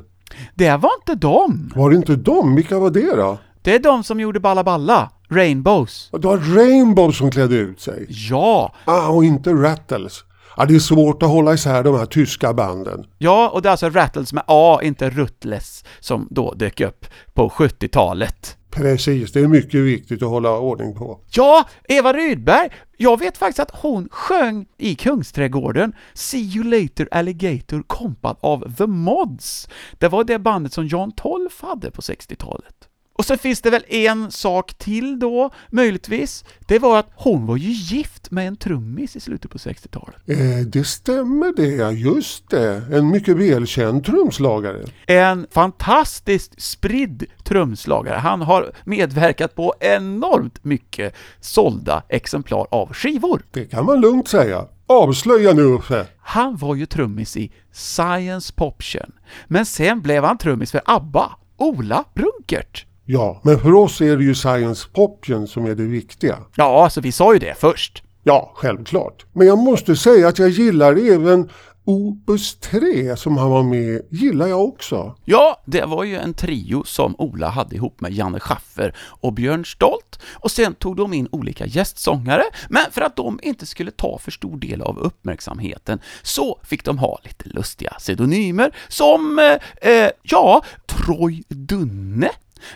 Det 0.54 0.76
var 0.76 0.90
inte 1.00 1.14
dem! 1.26 1.72
Var 1.76 1.90
det 1.90 1.96
inte 1.96 2.16
de? 2.16 2.54
Vilka 2.54 2.78
var 2.78 2.90
det 2.90 3.16
då? 3.16 3.38
Det 3.62 3.74
är 3.74 3.78
de 3.78 4.04
som 4.04 4.20
gjorde 4.20 4.40
Balla 4.40 4.64
Balla, 4.64 5.10
Rainbows. 5.30 6.08
Det 6.12 6.18
var 6.26 6.38
Rainbow 6.38 7.12
som 7.12 7.30
klädde 7.30 7.54
ut 7.56 7.80
sig. 7.80 8.06
Ja, 8.08 8.74
Ah, 8.84 9.08
och 9.08 9.24
inte 9.24 9.50
Rattles. 9.50 10.24
Ja, 10.56 10.64
det 10.64 10.74
är 10.74 10.78
svårt 10.78 11.22
att 11.22 11.28
hålla 11.28 11.54
isär 11.54 11.82
de 11.84 11.98
här 11.98 12.06
tyska 12.06 12.54
banden. 12.54 13.04
ja, 13.18 13.48
och 13.54 13.62
det 13.62 13.68
är 13.68 13.70
alltså 13.70 13.90
Rattles 13.90 14.32
med 14.32 14.42
A, 14.46 14.80
inte 14.82 15.10
Rutles, 15.10 15.84
som 16.00 16.28
då 16.30 16.54
dök 16.54 16.80
upp 16.80 17.06
på 17.34 17.48
70-talet. 17.48 18.56
Precis, 18.76 19.32
det 19.32 19.40
är 19.40 19.48
mycket 19.48 19.80
viktigt 19.80 20.22
att 20.22 20.28
hålla 20.28 20.58
ordning 20.58 20.94
på. 20.94 21.20
Ja, 21.30 21.68
Eva 21.88 22.12
Rydberg, 22.12 22.70
jag 22.96 23.18
vet 23.18 23.38
faktiskt 23.38 23.60
att 23.60 23.70
hon 23.70 24.08
sjöng 24.10 24.66
i 24.78 24.94
Kungsträdgården 24.94 25.92
See 26.14 26.38
You 26.38 26.64
Later 26.64 27.08
Alligator 27.10 27.82
kompad 27.86 28.36
av 28.40 28.74
The 28.76 28.86
Mods. 28.86 29.68
Det 29.98 30.08
var 30.08 30.24
det 30.24 30.38
bandet 30.38 30.72
som 30.72 30.88
Jan 30.88 31.12
Tolf 31.12 31.62
hade 31.62 31.90
på 31.90 32.00
60-talet. 32.00 32.88
Och 33.18 33.24
så 33.24 33.36
finns 33.36 33.60
det 33.60 33.70
väl 33.70 33.84
en 33.88 34.30
sak 34.30 34.74
till 34.74 35.18
då, 35.18 35.50
möjligtvis. 35.70 36.44
Det 36.66 36.78
var 36.78 36.98
att 36.98 37.10
hon 37.14 37.46
var 37.46 37.56
ju 37.56 37.70
gift 37.70 38.30
med 38.30 38.48
en 38.48 38.56
trummis 38.56 39.16
i 39.16 39.20
slutet 39.20 39.50
på 39.50 39.58
60-talet. 39.58 40.16
Eh, 40.26 40.66
det 40.66 40.84
stämmer 40.84 41.52
det, 41.56 41.66
ja, 41.66 41.90
just 41.92 42.50
det. 42.50 42.82
En 42.92 43.08
mycket 43.08 43.36
välkänd 43.36 44.04
trumslagare. 44.04 44.84
En 45.06 45.46
fantastiskt 45.50 46.62
spridd 46.62 47.24
trumslagare. 47.44 48.16
Han 48.16 48.42
har 48.42 48.72
medverkat 48.84 49.54
på 49.54 49.74
enormt 49.80 50.64
mycket 50.64 51.14
sålda 51.40 52.02
exemplar 52.08 52.66
av 52.70 52.92
skivor. 52.92 53.42
Det 53.52 53.64
kan 53.64 53.84
man 53.84 54.00
lugnt 54.00 54.28
säga. 54.28 54.64
Avslöja 54.86 55.52
nu 55.52 55.62
Uffe. 55.62 56.06
Han 56.18 56.56
var 56.56 56.74
ju 56.74 56.86
trummis 56.86 57.36
i 57.36 57.52
Science 57.72 58.52
Poption, 58.56 59.12
men 59.46 59.66
sen 59.66 60.02
blev 60.02 60.24
han 60.24 60.38
trummis 60.38 60.70
för 60.70 60.80
ABBA, 60.84 61.32
Ola 61.56 62.04
Brunkert. 62.14 62.86
Ja, 63.08 63.40
men 63.44 63.58
för 63.58 63.74
oss 63.74 64.00
är 64.00 64.16
det 64.16 64.24
ju 64.24 64.34
Science 64.34 64.88
Poption 64.92 65.48
som 65.48 65.66
är 65.66 65.74
det 65.74 65.82
viktiga. 65.82 66.38
Ja, 66.56 66.84
alltså 66.84 67.00
vi 67.00 67.12
sa 67.12 67.32
ju 67.32 67.38
det 67.38 67.54
först. 67.58 68.02
Ja, 68.22 68.52
självklart. 68.54 69.26
Men 69.32 69.46
jag 69.46 69.58
måste 69.58 69.96
säga 69.96 70.28
att 70.28 70.38
jag 70.38 70.48
gillar 70.48 71.12
även 71.12 71.48
Opus 71.88 72.56
3 72.56 73.16
som 73.16 73.36
han 73.36 73.50
var 73.50 73.62
med 73.62 74.02
gillar 74.10 74.46
jag 74.46 74.64
också. 74.64 75.14
Ja, 75.24 75.62
det 75.64 75.84
var 75.84 76.04
ju 76.04 76.16
en 76.16 76.34
trio 76.34 76.84
som 76.84 77.14
Ola 77.18 77.48
hade 77.48 77.76
ihop 77.76 78.00
med 78.00 78.12
Janne 78.12 78.40
Schaffer 78.40 78.94
och 78.98 79.32
Björn 79.32 79.64
Stolt, 79.64 80.20
och 80.34 80.50
sen 80.50 80.74
tog 80.74 80.96
de 80.96 81.12
in 81.12 81.28
olika 81.32 81.66
gästsångare, 81.66 82.42
men 82.68 82.84
för 82.90 83.00
att 83.00 83.16
de 83.16 83.40
inte 83.42 83.66
skulle 83.66 83.90
ta 83.90 84.18
för 84.18 84.30
stor 84.30 84.56
del 84.56 84.82
av 84.82 84.98
uppmärksamheten 84.98 85.98
så 86.22 86.60
fick 86.62 86.84
de 86.84 86.98
ha 86.98 87.18
lite 87.22 87.48
lustiga 87.48 87.90
pseudonymer 87.90 88.76
som, 88.88 89.38
eh, 89.38 89.92
eh, 89.92 90.10
ja, 90.22 90.64
Troy 90.86 91.42
Dunne, 91.48 92.30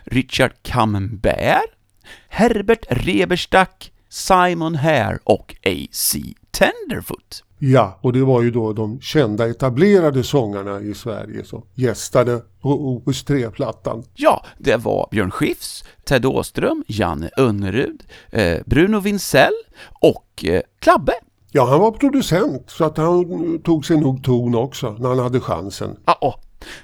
Richard 0.04 0.52
Camembert, 0.62 1.70
Herbert 2.28 2.86
Reberstack, 2.90 3.92
Simon 4.08 4.74
Hare 4.74 5.18
och 5.24 5.54
A.C. 5.64 6.20
Tenderfoot. 6.50 7.44
Ja, 7.62 7.98
och 8.00 8.12
det 8.12 8.24
var 8.24 8.42
ju 8.42 8.50
då 8.50 8.72
de 8.72 9.00
kända 9.00 9.48
etablerade 9.48 10.24
sångarna 10.24 10.80
i 10.80 10.94
Sverige 10.94 11.44
som 11.44 11.62
gästade 11.74 12.42
på 12.60 12.70
Opus 12.70 13.24
3-plattan. 13.26 14.04
Ja, 14.14 14.44
det 14.58 14.76
var 14.76 15.08
Björn 15.10 15.30
Skifs, 15.30 15.84
Ted 16.04 16.26
Åström, 16.26 16.84
Janne 16.86 17.30
Önnerud, 17.36 18.02
eh, 18.30 18.58
Bruno 18.66 19.00
Vincell 19.00 19.52
och 19.88 20.44
eh, 20.44 20.62
Klabbe. 20.78 21.12
Ja, 21.52 21.66
han 21.66 21.80
var 21.80 21.90
producent 21.90 22.70
så 22.70 22.84
att 22.84 22.96
han 22.96 23.58
tog 23.62 23.86
sig 23.86 23.96
nog 23.96 24.24
ton 24.24 24.54
också 24.54 24.96
när 24.98 25.08
han 25.08 25.18
hade 25.18 25.40
chansen. 25.40 25.96
Och, 26.20 26.34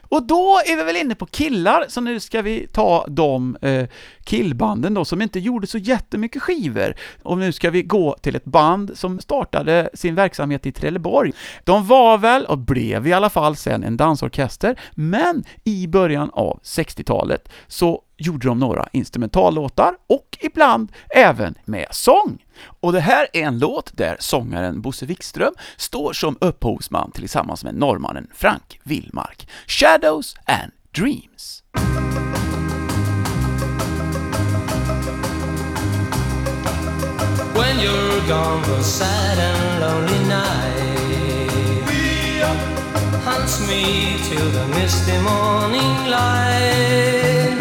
och 0.02 0.26
då 0.26 0.60
är 0.66 0.76
vi 0.76 0.84
väl 0.84 0.96
inne 0.96 1.14
på 1.14 1.26
killar, 1.26 1.84
så 1.88 2.00
nu 2.00 2.20
ska 2.20 2.42
vi 2.42 2.66
ta 2.66 3.06
de 3.08 3.56
eh, 3.62 3.86
killbanden 4.24 4.94
då 4.94 5.04
som 5.04 5.22
inte 5.22 5.38
gjorde 5.38 5.66
så 5.66 5.78
jättemycket 5.78 6.42
skivor. 6.42 6.94
Och 7.22 7.38
nu 7.38 7.52
ska 7.52 7.70
vi 7.70 7.82
gå 7.82 8.16
till 8.20 8.36
ett 8.36 8.44
band 8.44 8.98
som 8.98 9.20
startade 9.20 9.90
sin 9.94 10.14
verksamhet 10.14 10.66
i 10.66 10.72
Trelleborg. 10.72 11.32
De 11.64 11.86
var 11.86 12.18
väl, 12.18 12.46
och 12.46 12.58
blev 12.58 13.06
i 13.06 13.12
alla 13.12 13.30
fall 13.30 13.56
sen, 13.56 13.84
en 13.84 13.96
dansorkester, 13.96 14.80
men 14.94 15.44
i 15.64 15.86
början 15.86 16.30
av 16.30 16.60
60-talet 16.62 17.48
så 17.66 18.02
gjorde 18.18 18.48
de 18.48 18.58
några 18.58 18.88
instrumentallåtar 18.92 19.94
och 20.06 20.38
ibland 20.40 20.92
även 21.14 21.54
med 21.64 21.86
sång. 21.90 22.44
Och 22.80 22.92
det 22.92 23.00
här 23.00 23.28
är 23.32 23.42
en 23.42 23.58
låt 23.58 23.96
där 23.96 24.16
sångaren 24.20 24.80
Bosse 24.80 25.06
Wikström 25.06 25.54
står 25.76 26.12
som 26.12 26.38
upphovsman 26.40 27.10
tillsammans 27.10 27.64
med 27.64 27.74
norrmannen 27.74 28.26
Frank 28.34 28.80
Willmark. 28.82 29.48
Shadows 29.66 30.34
and 30.44 30.72
Dreams. 30.90 31.62
When 37.54 37.78
you're 37.80 38.28
gone, 38.28 38.62
the 38.62 38.82
sad 38.82 39.38
and 39.38 39.80
lonely 39.80 40.28
night 40.28 40.86
hunts 43.26 43.60
me 43.68 44.18
till 44.28 44.50
the 44.52 44.66
misty 44.68 45.18
morning 45.18 46.10
light. 46.10 47.55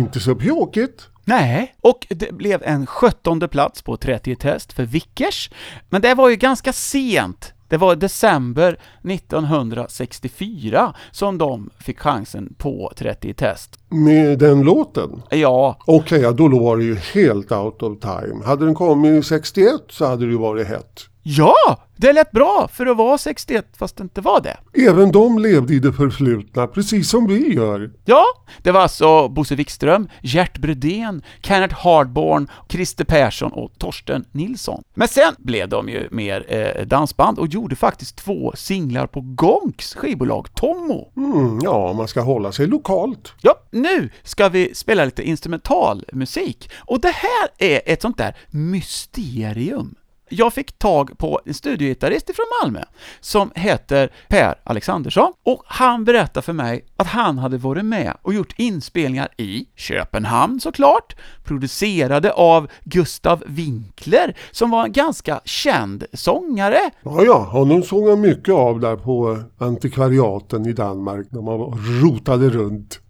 Inte 0.00 0.20
så 0.20 0.34
pjåkigt. 0.34 1.08
Nej, 1.24 1.74
och 1.80 2.06
det 2.10 2.32
blev 2.32 2.62
en 2.64 2.86
17 2.86 3.48
plats 3.48 3.82
på 3.82 3.96
30 3.96 4.36
test 4.36 4.72
för 4.72 4.84
Vickers, 4.84 5.50
men 5.88 6.02
det 6.02 6.14
var 6.14 6.28
ju 6.28 6.36
ganska 6.36 6.72
sent. 6.72 7.52
Det 7.68 7.76
var 7.76 7.96
december 7.96 8.78
1964 9.10 10.94
som 11.10 11.38
de 11.38 11.70
fick 11.78 12.00
chansen 12.00 12.54
på 12.58 12.92
30 12.96 13.34
test. 13.34 13.78
Med 13.88 14.38
den 14.38 14.62
låten? 14.62 15.22
Ja, 15.30 15.78
Okej, 15.86 16.20
ja, 16.20 16.32
då 16.32 16.48
var 16.48 16.76
det 16.76 16.84
ju 16.84 16.96
helt 16.96 17.52
out 17.52 17.82
of 17.82 18.00
time. 18.00 18.44
Hade 18.44 18.64
den 18.64 18.74
kommit 18.74 19.26
61 19.26 19.70
så 19.88 20.06
hade 20.06 20.26
det 20.26 20.30
ju 20.32 20.38
varit 20.38 20.66
hett. 20.66 21.09
Ja, 21.22 21.78
det 21.96 22.12
lät 22.12 22.30
bra 22.30 22.68
för 22.72 22.86
att 22.86 22.96
vara 22.96 23.18
61 23.18 23.66
fast 23.76 23.96
det 23.96 24.02
inte 24.02 24.20
var 24.20 24.40
det. 24.40 24.56
Även 24.88 25.12
de 25.12 25.38
levde 25.38 25.74
i 25.74 25.78
det 25.78 25.92
förflutna, 25.92 26.66
precis 26.66 27.10
som 27.10 27.26
vi 27.26 27.54
gör. 27.54 27.90
Ja, 28.04 28.24
det 28.62 28.70
var 28.70 28.80
alltså 28.80 29.28
Bosse 29.28 29.54
Wikström, 29.54 30.08
Gert 30.22 30.58
Brudén, 30.58 31.22
Kenneth 31.42 31.74
Hardborn, 31.74 32.48
Christer 32.68 33.04
Persson 33.04 33.52
och 33.52 33.72
Torsten 33.78 34.24
Nilsson. 34.32 34.82
Men 34.94 35.08
sen 35.08 35.34
blev 35.38 35.68
de 35.68 35.88
ju 35.88 36.08
mer 36.10 36.44
eh, 36.48 36.86
dansband 36.86 37.38
och 37.38 37.46
gjorde 37.46 37.76
faktiskt 37.76 38.16
två 38.16 38.52
singlar 38.56 39.06
på 39.06 39.20
Gonks 39.20 39.94
skivbolag 39.94 40.54
Tommo. 40.54 41.12
Mm, 41.16 41.58
ja, 41.62 41.92
man 41.92 42.08
ska 42.08 42.20
hålla 42.20 42.52
sig 42.52 42.66
lokalt. 42.66 43.32
Ja, 43.42 43.54
nu 43.70 44.10
ska 44.22 44.48
vi 44.48 44.74
spela 44.74 45.04
lite 45.04 45.22
instrumentalmusik 45.22 46.70
och 46.76 47.00
det 47.00 47.14
här 47.14 47.48
är 47.58 47.80
ett 47.86 48.02
sånt 48.02 48.18
där 48.18 48.36
mysterium. 48.50 49.94
Jag 50.32 50.52
fick 50.52 50.78
tag 50.78 51.18
på 51.18 51.40
en 51.44 51.54
studiogitarrist 51.54 52.30
från 52.36 52.46
Malmö 52.62 52.80
som 53.20 53.50
heter 53.54 54.12
Per 54.28 54.54
Alexandersson 54.64 55.32
och 55.42 55.62
han 55.66 56.04
berättade 56.04 56.44
för 56.44 56.52
mig 56.52 56.84
att 56.96 57.06
han 57.06 57.38
hade 57.38 57.58
varit 57.58 57.84
med 57.84 58.16
och 58.22 58.34
gjort 58.34 58.54
inspelningar 58.56 59.28
i 59.36 59.66
Köpenhamn 59.76 60.60
såklart, 60.60 61.16
producerade 61.44 62.32
av 62.32 62.68
Gustav 62.84 63.42
Winkler 63.46 64.36
som 64.50 64.70
var 64.70 64.84
en 64.84 64.92
ganska 64.92 65.40
känd 65.44 66.04
sångare. 66.12 66.90
Ja, 67.02 67.22
ja, 67.24 67.38
honom 67.38 67.82
såg 67.82 68.08
jag 68.08 68.18
mycket 68.18 68.54
av 68.54 68.80
där 68.80 68.96
på 68.96 69.42
antikvariaten 69.58 70.66
i 70.66 70.72
Danmark 70.72 71.26
när 71.30 71.42
man 71.42 71.58
rotade 72.02 72.50
runt. 72.50 73.00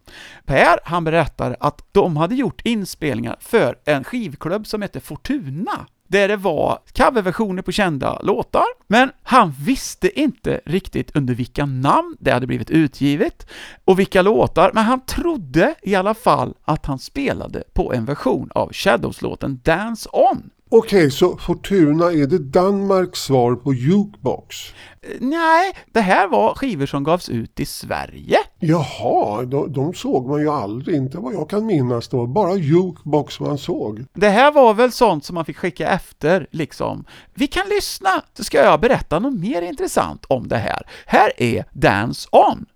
Per, 0.45 0.79
han 0.85 1.05
berättar 1.05 1.57
att 1.61 1.85
de 1.93 2.17
hade 2.17 2.35
gjort 2.35 2.61
inspelningar 2.65 3.37
för 3.41 3.79
en 3.85 4.05
skivklubb 4.05 4.67
som 4.67 4.83
hette 4.83 5.01
Fortuna, 5.01 5.87
där 6.11 6.29
det 6.29 6.37
var 6.37 6.79
coverversioner 6.93 7.63
på 7.63 7.73
kända 7.73 8.21
låtar, 8.23 8.65
men 8.87 9.11
han 9.23 9.55
visste 9.59 10.21
inte 10.21 10.61
riktigt 10.65 11.17
under 11.17 11.35
vilka 11.35 11.67
namn 11.67 12.17
det 12.21 12.31
hade 12.31 12.47
blivit 12.47 12.71
utgivet 12.71 13.47
och 13.85 13.99
vilka 13.99 14.23
låtar, 14.23 14.71
men 14.75 14.85
han 14.85 15.01
trodde 15.01 15.75
i 15.83 15.95
alla 15.95 16.15
fall 16.15 16.55
att 16.65 16.87
han 16.87 16.99
spelade 16.99 17.63
på 17.73 17.93
en 17.93 18.05
version 18.05 18.51
av 18.55 18.73
Shadows-låten 18.73 19.61
Dance 19.65 20.09
On. 20.13 20.51
Okej, 20.73 21.11
så 21.11 21.37
Fortuna 21.37 22.13
är 22.13 22.27
det 22.27 22.39
Danmarks 22.39 23.19
svar 23.19 23.55
på 23.55 23.75
Jukebox? 23.75 24.57
Nej, 25.21 25.73
det 25.93 26.01
här 26.01 26.29
var 26.29 26.55
skivor 26.55 26.87
som 26.87 27.05
gavs 27.05 27.29
ut 27.29 27.61
i 27.61 27.67
Sverige. 27.67 28.39
Jaha, 28.59 29.43
de, 29.43 29.73
de 29.73 29.95
såg 29.95 30.29
man 30.29 30.41
ju 30.41 30.49
aldrig, 30.49 30.97
inte 30.97 31.19
vad 31.19 31.35
jag 31.35 31.51
kan 31.51 31.67
minnas 31.67 32.09
då, 32.09 32.27
bara 32.27 32.55
Jukebox 32.55 33.41
man 33.41 33.59
såg. 33.59 34.05
Det 34.15 34.29
här 34.29 34.53
var 34.53 34.75
väl 34.75 34.93
sånt 34.93 35.25
som 35.25 35.35
man 35.35 35.45
fick 35.45 35.57
skicka 35.57 35.89
efter, 35.89 36.47
liksom. 36.51 37.05
Vi 37.35 37.47
kan 37.47 37.69
lyssna, 37.69 38.23
så 38.35 38.45
ska 38.45 38.59
jag 38.59 38.81
berätta 38.81 39.19
något 39.19 39.41
mer 39.41 39.63
intressant 39.63 40.25
om 40.29 40.49
det 40.49 40.59
här. 40.59 40.87
Här 41.07 41.33
är 41.37 41.65
Dance 41.73 42.29
On. 42.33 42.67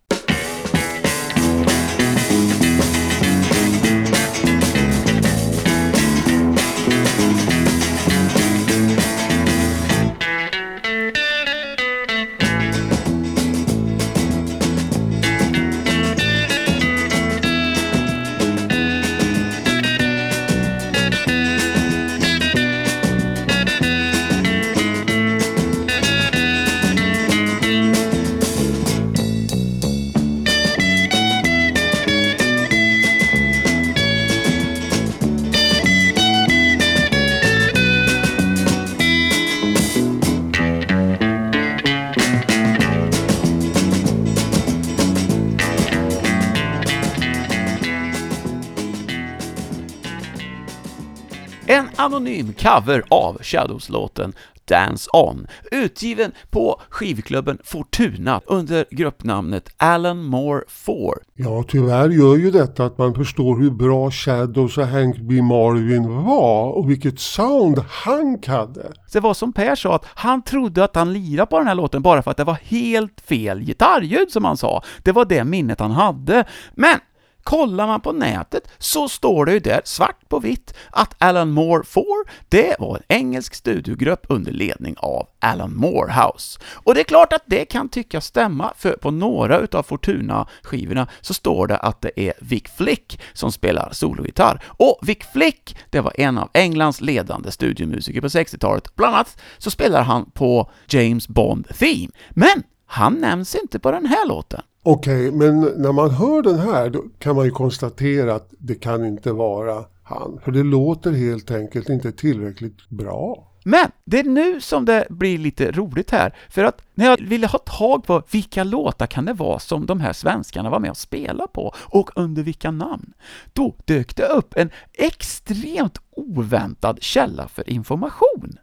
Anonym 52.04 52.52
cover 52.52 53.02
av 53.08 53.38
Shadows-låten 53.42 54.32
Dance 54.66 55.10
On, 55.12 55.46
utgiven 55.70 56.32
på 56.50 56.80
skivklubben 56.88 57.58
Fortuna 57.64 58.40
under 58.46 58.84
gruppnamnet 58.90 59.68
Alan 59.76 60.24
Moore 60.24 60.62
4. 60.68 60.96
Ja, 61.34 61.64
tyvärr 61.68 62.08
gör 62.08 62.36
ju 62.36 62.50
detta 62.50 62.84
att 62.84 62.98
man 62.98 63.14
förstår 63.14 63.58
hur 63.60 63.70
bra 63.70 64.10
Shadows 64.10 64.78
och 64.78 64.86
Hank 64.86 65.16
B. 65.18 65.42
Marvin 65.42 66.24
var 66.24 66.68
och 66.68 66.90
vilket 66.90 67.20
sound 67.20 67.78
Hank 67.88 68.46
hade. 68.46 68.92
Det 69.12 69.20
var 69.20 69.34
som 69.34 69.52
Per 69.52 69.74
sa, 69.74 69.94
att 69.94 70.06
han 70.14 70.42
trodde 70.42 70.84
att 70.84 70.96
han 70.96 71.12
lirade 71.12 71.46
på 71.46 71.58
den 71.58 71.66
här 71.66 71.74
låten 71.74 72.02
bara 72.02 72.22
för 72.22 72.30
att 72.30 72.36
det 72.36 72.44
var 72.44 72.58
helt 72.62 73.20
fel 73.20 73.60
gitarrljud 73.60 74.30
som 74.30 74.44
han 74.44 74.56
sa. 74.56 74.82
Det 75.02 75.12
var 75.12 75.24
det 75.24 75.44
minnet 75.44 75.80
han 75.80 75.90
hade. 75.90 76.44
Men 76.74 76.98
kollar 77.44 77.86
man 77.86 78.00
på 78.00 78.12
nätet 78.12 78.68
så 78.78 79.08
står 79.08 79.46
det 79.46 79.52
ju 79.52 79.58
där 79.58 79.80
svart 79.84 80.28
på 80.28 80.38
vitt 80.38 80.74
att 80.90 81.14
Alan 81.18 81.50
Moore 81.50 81.84
4, 81.84 82.04
det 82.48 82.76
var 82.78 82.96
en 82.96 83.02
engelsk 83.08 83.54
studiogrupp 83.54 84.26
under 84.28 84.52
ledning 84.52 84.94
av 84.98 85.28
Alan 85.40 85.76
Morehouse. 85.76 86.60
Och 86.72 86.94
det 86.94 87.00
är 87.00 87.04
klart 87.04 87.32
att 87.32 87.42
det 87.46 87.64
kan 87.64 87.88
tyckas 87.88 88.26
stämma, 88.26 88.72
för 88.76 88.92
på 88.92 89.10
några 89.10 89.58
utav 89.58 89.82
Fortuna-skivorna 89.82 91.08
så 91.20 91.34
står 91.34 91.66
det 91.66 91.76
att 91.76 92.00
det 92.00 92.20
är 92.20 92.32
Vic 92.40 92.64
Flick 92.76 93.20
som 93.32 93.52
spelar 93.52 93.88
sologitarr. 93.92 94.62
Och 94.66 94.98
Vic 95.02 95.18
Flick, 95.32 95.76
det 95.90 96.00
var 96.00 96.20
en 96.20 96.38
av 96.38 96.50
Englands 96.54 97.00
ledande 97.00 97.50
studiomusiker 97.50 98.20
på 98.20 98.28
60-talet. 98.28 98.96
Bland 98.96 99.14
annat 99.14 99.40
så 99.58 99.70
spelar 99.70 100.02
han 100.02 100.30
på 100.30 100.70
James 100.88 101.28
Bond 101.28 101.68
Theme. 101.78 102.12
Men 102.30 102.62
han 102.86 103.14
nämns 103.14 103.54
inte 103.54 103.78
på 103.78 103.90
den 103.90 104.06
här 104.06 104.28
låten. 104.28 104.62
Okej, 104.86 105.32
men 105.32 105.60
när 105.60 105.92
man 105.92 106.10
hör 106.10 106.42
den 106.42 106.58
här 106.58 106.90
då 106.90 107.04
kan 107.18 107.36
man 107.36 107.44
ju 107.44 107.50
konstatera 107.50 108.34
att 108.34 108.48
det 108.58 108.74
kan 108.74 109.04
inte 109.04 109.32
vara 109.32 109.84
han. 110.02 110.40
För 110.44 110.52
det 110.52 110.62
låter 110.62 111.12
helt 111.12 111.50
enkelt 111.50 111.88
inte 111.88 112.12
tillräckligt 112.12 112.88
bra. 112.88 113.50
Men 113.64 113.90
det 114.04 114.18
är 114.18 114.24
nu 114.24 114.60
som 114.60 114.84
det 114.84 115.06
blir 115.10 115.38
lite 115.38 115.70
roligt 115.70 116.10
här, 116.10 116.34
för 116.50 116.64
att 116.64 116.82
när 116.94 117.06
jag 117.06 117.20
ville 117.20 117.46
ha 117.46 117.58
tag 117.58 118.06
på 118.06 118.22
vilka 118.30 118.64
låtar 118.64 119.06
kan 119.06 119.24
det 119.24 119.32
vara 119.32 119.58
som 119.58 119.86
de 119.86 120.00
här 120.00 120.12
svenskarna 120.12 120.70
var 120.70 120.80
med 120.80 120.90
och 120.90 120.96
spelade 120.96 121.48
på, 121.52 121.74
och 121.78 122.10
under 122.16 122.42
vilka 122.42 122.70
namn, 122.70 123.12
då 123.52 123.74
dök 123.84 124.16
det 124.16 124.26
upp 124.26 124.54
en 124.56 124.70
extremt 124.92 125.98
oväntad 126.10 127.02
källa 127.02 127.48
för 127.48 127.70
information. 127.70 128.58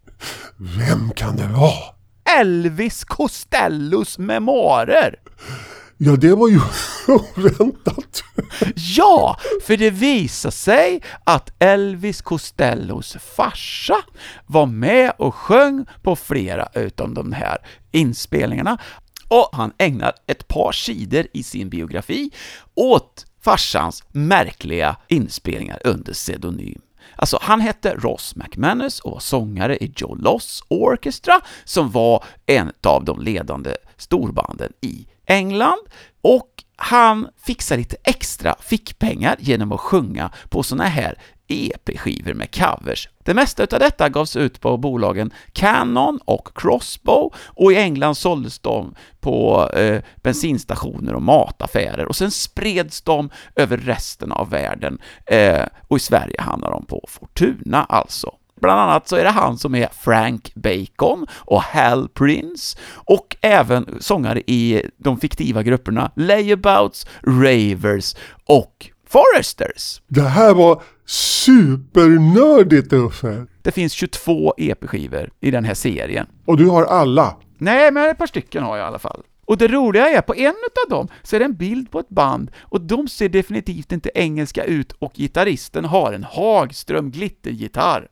Vem 0.58 1.12
kan 1.16 1.36
det 1.36 1.48
vara? 1.48 1.96
Elvis 2.40 3.04
Costellos 3.04 4.18
memoarer! 4.18 5.16
Ja, 6.04 6.16
det 6.16 6.36
var 6.36 6.47
ju 6.47 6.60
oväntat. 7.08 8.24
Ja, 8.76 9.38
för 9.64 9.78
det 9.78 9.89
visar 9.89 10.52
sig 10.52 11.02
att 11.24 11.54
Elvis 11.60 12.22
Costellos 12.22 13.18
farsa 13.36 13.97
var 14.45 14.66
med 14.66 15.14
och 15.18 15.36
sjöng 15.36 15.86
på 16.02 16.16
flera 16.16 16.68
utav 16.74 17.14
de 17.14 17.32
här 17.32 17.58
inspelningarna, 17.91 18.78
och 19.28 19.49
han 19.54 19.74
ägnar 19.78 20.14
ett 20.28 20.47
par 20.47 20.72
sidor 20.72 21.28
i 21.34 21.43
sin 21.43 21.70
biografi 21.70 22.32
åt 22.76 23.26
farsans 23.41 24.04
märkliga 24.12 24.95
inspelningar 25.08 25.80
under 25.84 26.14
pseudonym. 26.14 26.82
Alltså, 27.16 27.39
han 27.41 27.62
hette 27.62 27.95
Ross 27.95 28.36
McManus 28.36 28.99
och 28.99 29.12
var 29.12 29.20
sångare 29.20 29.78
i 29.78 29.93
Joe 29.95 30.16
Loss 30.16 30.64
Orchestra, 30.68 31.41
som 31.64 31.91
var 31.91 32.24
en 32.45 32.72
av 32.84 33.06
de 33.06 33.22
ledande 33.22 33.76
storbanden 33.97 34.74
i 34.82 35.08
England, 35.26 35.80
och 36.22 36.64
han 36.76 37.28
fixar 37.45 37.78
lite 37.78 37.97
extra 38.04 38.56
fickpengar 38.60 39.36
genom 39.39 39.72
att 39.72 39.80
sjunga 39.80 40.32
på 40.49 40.64
såna 40.64 40.84
här 40.84 41.18
EP-skivor 41.52 42.34
med 42.34 42.56
covers. 42.56 43.10
Det 43.24 43.34
mesta 43.34 43.64
utav 43.64 43.80
detta 43.80 44.10
gavs 44.10 44.36
ut 44.36 44.62
på 44.62 44.78
bolagen 44.78 45.34
Canon 45.54 46.20
och 46.26 46.49
Crossbow, 46.56 47.34
och 47.47 47.72
i 47.72 47.76
England 47.76 48.16
såldes 48.16 48.60
de 48.60 48.95
på 49.20 49.70
eh, 49.70 50.02
bensinstationer 50.16 51.14
och 51.14 51.22
mataffärer, 51.22 52.06
och 52.06 52.16
sen 52.16 52.32
spreds 52.32 53.02
de 53.02 53.30
över 53.56 53.78
resten 53.78 54.32
av 54.32 54.49
världen, 54.49 54.99
eh, 55.26 55.66
och 55.88 55.97
i 55.97 55.99
Sverige 55.99 56.41
hamnade 56.41 56.74
de 56.74 56.86
på 56.86 57.06
Fortuna 57.08 57.84
alltså. 57.84 58.36
Bland 58.62 58.80
annat 58.80 59.08
så 59.08 59.16
är 59.16 59.24
det 59.24 59.30
han 59.30 59.58
som 59.58 59.76
är 59.76 59.88
Frank 59.88 60.52
Bacon 60.56 61.28
och 61.34 61.62
Hal 61.62 62.10
Prince 62.10 62.78
och 62.93 63.36
även 63.41 63.97
sångare 63.99 64.41
i 64.47 64.86
de 64.97 65.20
fiktiva 65.20 65.64
grupperna 65.64 66.12
Layabouts, 66.16 67.08
Ravers 67.24 68.16
och 68.45 68.89
Foresters. 69.12 70.01
Det 70.07 70.22
här 70.22 70.53
var 70.53 70.82
supernördigt 71.05 72.93
Uffe. 72.93 73.45
Det 73.62 73.72
finns 73.72 73.93
22 73.93 74.53
EP-skivor 74.57 75.30
i 75.39 75.51
den 75.51 75.66
här 75.66 75.74
serien. 75.74 76.28
Och 76.45 76.57
du 76.57 76.68
har 76.68 76.84
alla. 76.84 77.38
Nej, 77.57 77.91
men 77.91 78.09
ett 78.09 78.18
par 78.18 78.28
stycken 78.28 78.64
har 78.64 78.78
jag 78.78 78.86
i 78.86 78.88
alla 78.88 78.99
fall. 78.99 79.24
Och 79.45 79.57
det 79.57 79.68
roliga 79.68 80.09
är, 80.09 80.22
på 80.22 80.36
en 80.36 80.55
av 80.86 80.89
dem 80.89 81.07
så 81.24 81.36
är 81.36 81.39
det 81.39 81.45
en 81.45 81.55
bild 81.55 81.91
på 81.91 81.99
ett 81.99 82.09
band, 82.09 82.51
och 82.59 82.82
de 82.82 83.07
ser 83.07 83.30
definitivt 83.30 83.91
inte 83.91 84.12
engelska 84.16 84.64
ut, 84.64 84.91
och 84.91 85.14
gitarristen 85.14 85.86
har 85.86 86.14
en 86.14 86.24
Hagström 86.24 87.12
glittergitarr. 87.12 88.07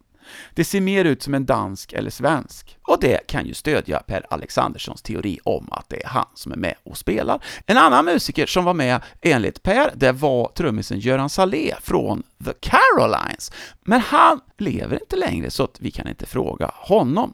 Det 0.54 0.64
ser 0.64 0.82
mer 0.82 1.06
ut 1.06 1.24
som 1.24 1.34
en 1.34 1.46
dansk 1.46 1.94
eller 1.94 2.10
svensk. 2.10 2.78
Och 2.82 3.00
det 3.02 3.28
kan 3.28 3.46
ju 3.46 3.54
stödja 3.54 4.00
Per 4.00 4.26
Alexanderssons 4.30 5.02
teori 5.02 5.40
om 5.44 5.68
att 5.72 5.90
det 5.90 6.04
är 6.04 6.08
han 6.08 6.26
som 6.34 6.52
är 6.52 6.56
med 6.56 6.76
och 6.84 6.98
spelar. 6.98 7.44
En 7.66 7.78
annan 7.78 8.06
musiker 8.06 8.46
som 8.46 8.66
var 8.66 8.74
med 8.74 9.02
enligt 9.22 9.64
Per, 9.64 9.92
det 9.96 10.12
var 10.12 10.52
trummisen 10.56 11.00
Göran 11.00 11.30
Salé 11.30 11.76
från 11.82 12.24
The 12.46 12.54
Carolines. 12.60 13.52
Men 13.82 14.02
han 14.02 14.40
lever 14.58 15.02
inte 15.02 15.16
längre, 15.16 15.52
så 15.52 15.64
att 15.64 15.78
vi 15.80 15.92
kan 15.92 16.08
inte 16.08 16.26
fråga 16.26 16.72
honom. 16.76 17.34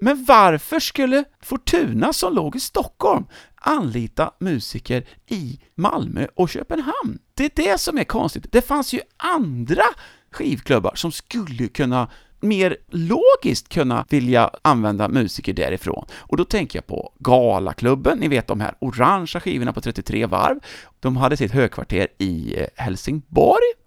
Men 0.00 0.24
varför 0.24 0.80
skulle 0.80 1.24
Fortuna, 1.42 2.12
som 2.12 2.34
låg 2.34 2.56
i 2.56 2.60
Stockholm, 2.60 3.24
anlita 3.54 4.30
musiker 4.38 5.04
i 5.26 5.60
Malmö 5.74 6.26
och 6.34 6.48
Köpenhamn? 6.48 7.18
Det 7.34 7.44
är 7.44 7.64
det 7.64 7.80
som 7.80 7.98
är 7.98 8.04
konstigt. 8.04 8.52
Det 8.52 8.62
fanns 8.62 8.92
ju 8.92 9.00
andra 9.16 9.84
skivklubbar 10.30 10.92
som 10.94 11.12
skulle 11.12 11.68
kunna 11.68 12.08
mer 12.42 12.76
logiskt 12.90 13.68
kunna 13.68 14.04
vilja 14.10 14.50
använda 14.62 15.08
musiker 15.08 15.52
därifrån. 15.52 16.06
Och 16.18 16.36
då 16.36 16.44
tänker 16.44 16.78
jag 16.78 16.86
på 16.86 17.12
Galaklubben, 17.18 18.18
ni 18.18 18.28
vet 18.28 18.46
de 18.46 18.60
här 18.60 18.74
orangea 18.78 19.40
skivorna 19.40 19.72
på 19.72 19.80
33 19.80 20.26
varv. 20.26 20.58
De 21.00 21.16
hade 21.16 21.36
sitt 21.36 21.52
högkvarter 21.52 22.08
i 22.18 22.54
eh, 22.58 22.66
Helsingborg. 22.76 23.81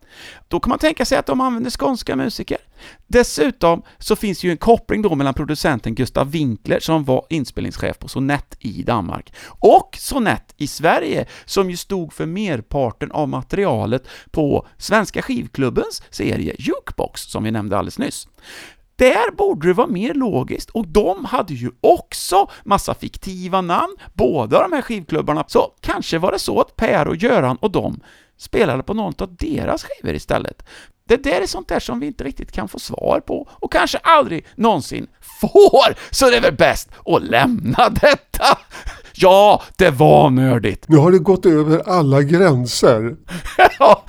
Då 0.47 0.59
kan 0.59 0.69
man 0.69 0.79
tänka 0.79 1.05
sig 1.05 1.17
att 1.17 1.25
de 1.25 1.41
använder 1.41 1.71
skånska 1.71 2.15
musiker. 2.15 2.57
Dessutom 3.07 3.81
så 3.97 4.15
finns 4.15 4.43
ju 4.43 4.51
en 4.51 4.57
koppling 4.57 5.01
då 5.01 5.15
mellan 5.15 5.33
producenten 5.33 5.95
Gustav 5.95 6.31
Winkler, 6.31 6.79
som 6.79 7.03
var 7.03 7.25
inspelningschef 7.29 7.99
på 7.99 8.07
Sonett 8.07 8.57
i 8.59 8.83
Danmark, 8.83 9.33
och 9.47 9.97
Sonett 9.99 10.53
i 10.57 10.67
Sverige, 10.67 11.25
som 11.45 11.69
ju 11.69 11.77
stod 11.77 12.13
för 12.13 12.25
merparten 12.25 13.11
av 13.11 13.29
materialet 13.29 14.07
på 14.31 14.67
Svenska 14.77 15.21
skivklubbens 15.21 16.03
serie 16.09 16.55
Jukebox, 16.59 17.21
som 17.21 17.43
vi 17.43 17.51
nämnde 17.51 17.77
alldeles 17.77 17.99
nyss. 17.99 18.27
Där 18.97 19.35
borde 19.35 19.67
det 19.67 19.73
vara 19.73 19.87
mer 19.87 20.13
logiskt, 20.13 20.69
och 20.69 20.87
de 20.87 21.25
hade 21.25 21.53
ju 21.53 21.71
också 21.81 22.49
massa 22.63 22.93
fiktiva 22.93 23.61
namn, 23.61 23.95
båda 24.13 24.61
de 24.61 24.75
här 24.75 24.81
skivklubbarna, 24.81 25.43
så 25.47 25.71
kanske 25.81 26.17
var 26.17 26.31
det 26.31 26.39
så 26.39 26.61
att 26.61 26.75
Per 26.75 27.07
och 27.07 27.15
Göran 27.15 27.57
och 27.57 27.71
de 27.71 27.99
spelade 28.37 28.83
på 28.83 28.93
någon 28.93 29.13
av 29.17 29.35
deras 29.35 29.83
skivor 29.83 30.15
istället. 30.15 30.63
Det 31.07 31.23
där 31.23 31.41
är 31.41 31.47
sånt 31.47 31.67
där 31.67 31.79
som 31.79 31.99
vi 31.99 32.07
inte 32.07 32.23
riktigt 32.23 32.51
kan 32.51 32.67
få 32.67 32.79
svar 32.79 33.19
på, 33.19 33.47
och 33.51 33.71
kanske 33.71 33.97
aldrig 33.97 34.45
någonsin 34.55 35.07
får, 35.41 35.95
så 36.15 36.29
det 36.29 36.37
är 36.37 36.41
väl 36.41 36.55
bäst 36.55 36.89
att 37.05 37.23
lämna 37.23 37.89
detta! 38.01 38.57
Ja, 39.15 39.63
det 39.77 39.89
var 39.89 40.29
nördigt! 40.29 40.87
Nu 40.89 40.97
har 40.97 41.11
det 41.11 41.19
gått 41.19 41.45
över 41.45 41.89
alla 41.89 42.21
gränser. 42.21 43.15
Ja, 43.79 44.03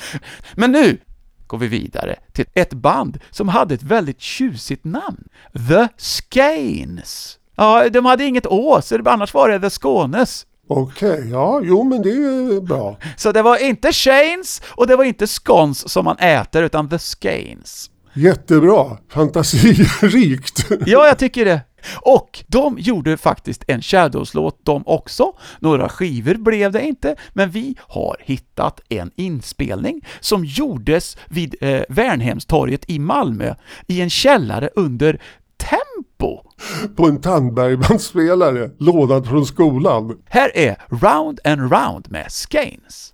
Men 0.54 0.72
nu 0.72 0.98
går 1.46 1.58
vi 1.58 1.66
vidare 1.68 2.16
till 2.32 2.44
ett 2.54 2.72
band 2.72 3.18
som 3.30 3.48
hade 3.48 3.74
ett 3.74 3.82
väldigt 3.82 4.20
tjusigt 4.20 4.84
namn. 4.84 5.28
The 5.68 5.88
Skeins. 5.98 7.38
Ja, 7.56 7.88
de 7.88 8.04
hade 8.04 8.24
inget 8.24 8.46
Å, 8.46 8.80
så 8.82 8.96
det- 8.98 9.10
annars 9.10 9.34
var 9.34 9.48
det 9.48 9.60
The 9.60 9.70
Skånes. 9.70 10.46
Okej, 10.68 11.28
ja, 11.30 11.60
jo 11.64 11.84
men 11.84 12.02
det 12.02 12.10
är 12.10 12.60
bra. 12.60 12.98
Så 13.16 13.32
det 13.32 13.42
var 13.42 13.56
inte 13.56 13.92
Shanes 13.92 14.62
och 14.68 14.86
det 14.86 14.96
var 14.96 15.04
inte 15.04 15.26
scones 15.26 15.88
som 15.88 16.04
man 16.04 16.18
äter, 16.18 16.62
utan 16.62 16.88
The 16.88 16.98
Skeins. 16.98 17.90
Jättebra, 18.14 18.98
fantasirikt. 19.08 20.66
Ja, 20.86 21.06
jag 21.06 21.18
tycker 21.18 21.44
det. 21.44 21.60
Och 22.00 22.44
de 22.46 22.78
gjorde 22.78 23.16
faktiskt 23.16 23.64
en 23.68 23.82
Shadows-låt 23.82 24.60
de 24.64 24.82
också. 24.86 25.32
Några 25.60 25.88
skivor 25.88 26.34
blev 26.34 26.72
det 26.72 26.82
inte, 26.82 27.16
men 27.32 27.50
vi 27.50 27.76
har 27.80 28.16
hittat 28.20 28.80
en 28.88 29.10
inspelning 29.16 30.06
som 30.20 30.44
gjordes 30.44 31.16
vid 31.28 31.54
eh, 31.60 31.82
Värnhemstorget 31.88 32.90
i 32.90 32.98
Malmö 32.98 33.54
i 33.86 34.00
en 34.00 34.10
källare 34.10 34.70
under 34.76 35.20
Tempo. 35.56 36.42
På 36.96 37.06
en 37.06 37.20
Tandbergbandspelare, 37.20 38.70
lånad 38.78 39.26
från 39.26 39.46
skolan. 39.46 40.18
Här 40.28 40.56
är 40.56 40.76
Round 40.88 41.40
and 41.44 41.72
Round 41.72 42.10
med 42.10 42.26
Skeins. 42.32 43.12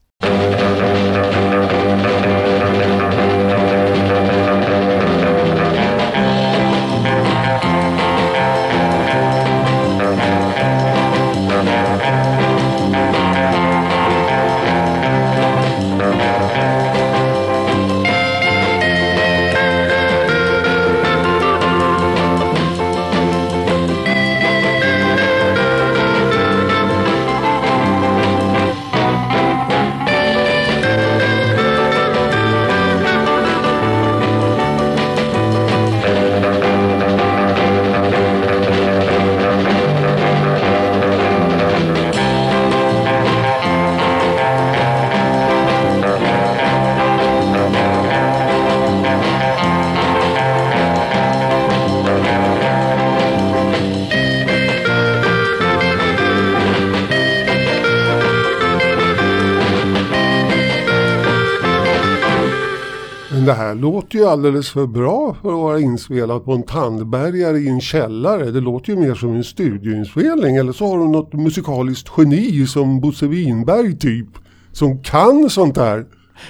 Ju 64.22 64.28
alldeles 64.28 64.70
för 64.70 64.86
bra 64.86 65.36
för 65.42 65.48
att 65.48 65.54
vara 65.54 65.80
inspelat 65.80 66.44
på 66.44 66.52
en 66.52 66.62
tandbergare 66.62 67.58
i 67.58 67.68
en 67.68 67.80
källare. 67.80 68.50
Det 68.50 68.60
låter 68.60 68.92
ju 68.92 68.98
mer 68.98 69.14
som 69.14 69.34
en 69.34 69.44
studioinspelning. 69.44 70.56
Eller 70.56 70.72
så 70.72 70.86
har 70.86 70.98
de 70.98 71.12
något 71.12 71.32
musikaliskt 71.32 72.10
geni 72.16 72.66
som 72.66 73.00
Bosse 73.00 73.26
Winberg 73.26 73.98
typ. 73.98 74.28
Som 74.72 75.02
kan 75.02 75.50
sånt 75.50 75.74
där. 75.74 76.06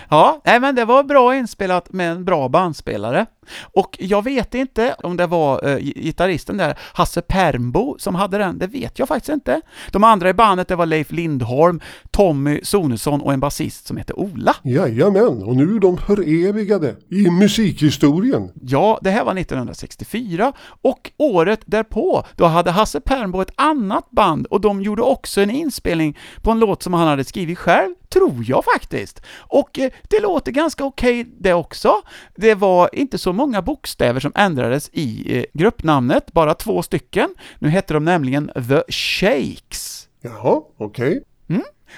Ja, 0.08 0.40
nej 0.44 0.60
men 0.60 0.74
det 0.74 0.84
var 0.84 1.04
bra 1.04 1.36
inspelat 1.36 1.92
med 1.92 2.12
en 2.12 2.24
bra 2.24 2.48
bandspelare. 2.48 3.26
Och 3.74 3.91
jag 4.02 4.24
vet 4.24 4.54
inte 4.54 4.94
om 5.02 5.16
det 5.16 5.26
var 5.26 5.68
eh, 5.68 5.78
gitarristen 5.78 6.56
där, 6.56 6.78
Hasse 6.92 7.22
Permbo, 7.22 7.96
som 7.98 8.14
hade 8.14 8.38
den, 8.38 8.58
det 8.58 8.66
vet 8.66 8.98
jag 8.98 9.08
faktiskt 9.08 9.28
inte. 9.32 9.60
De 9.90 10.04
andra 10.04 10.30
i 10.30 10.34
bandet, 10.34 10.68
det 10.68 10.76
var 10.76 10.86
Leif 10.86 11.12
Lindholm, 11.12 11.80
Tommy 12.10 12.60
Sonesson 12.62 13.20
och 13.20 13.32
en 13.32 13.40
basist 13.40 13.86
som 13.86 13.96
heter 13.96 14.18
Ola. 14.18 14.56
Jajamän, 14.62 15.42
och 15.42 15.56
nu 15.56 15.76
är 15.76 15.80
de 15.80 15.98
förevigade 15.98 16.96
i 17.10 17.30
musikhistorien. 17.30 18.50
Ja, 18.62 18.98
det 19.02 19.10
här 19.10 19.24
var 19.24 19.36
1964 19.36 20.52
och 20.82 21.10
året 21.16 21.60
därpå, 21.66 22.24
då 22.36 22.44
hade 22.44 22.70
Hasse 22.70 23.00
Permbo 23.00 23.40
ett 23.40 23.52
annat 23.56 24.10
band 24.10 24.46
och 24.46 24.60
de 24.60 24.82
gjorde 24.82 25.02
också 25.02 25.40
en 25.40 25.50
inspelning 25.50 26.18
på 26.42 26.50
en 26.50 26.58
låt 26.58 26.82
som 26.82 26.94
han 26.94 27.08
hade 27.08 27.24
skrivit 27.24 27.58
själv, 27.58 27.94
tror 28.12 28.44
jag 28.46 28.64
faktiskt. 28.64 29.22
Och 29.36 29.78
eh, 29.78 29.90
det 30.08 30.20
låter 30.20 30.52
ganska 30.52 30.84
okej 30.84 31.26
det 31.38 31.54
också. 31.54 31.92
Det 32.36 32.54
var 32.54 32.90
inte 32.92 33.18
så 33.18 33.32
många 33.32 33.62
bokstäver 33.62 33.91
som 34.20 34.32
ändrades 34.34 34.90
i 34.92 35.38
eh, 35.38 35.44
gruppnamnet, 35.52 36.32
bara 36.32 36.54
två 36.54 36.82
stycken. 36.82 37.34
Nu 37.58 37.68
heter 37.68 37.94
de 37.94 38.04
nämligen 38.04 38.50
The 38.68 38.82
Shakes. 38.92 40.08
Jaha, 40.20 40.62
okej. 40.78 41.22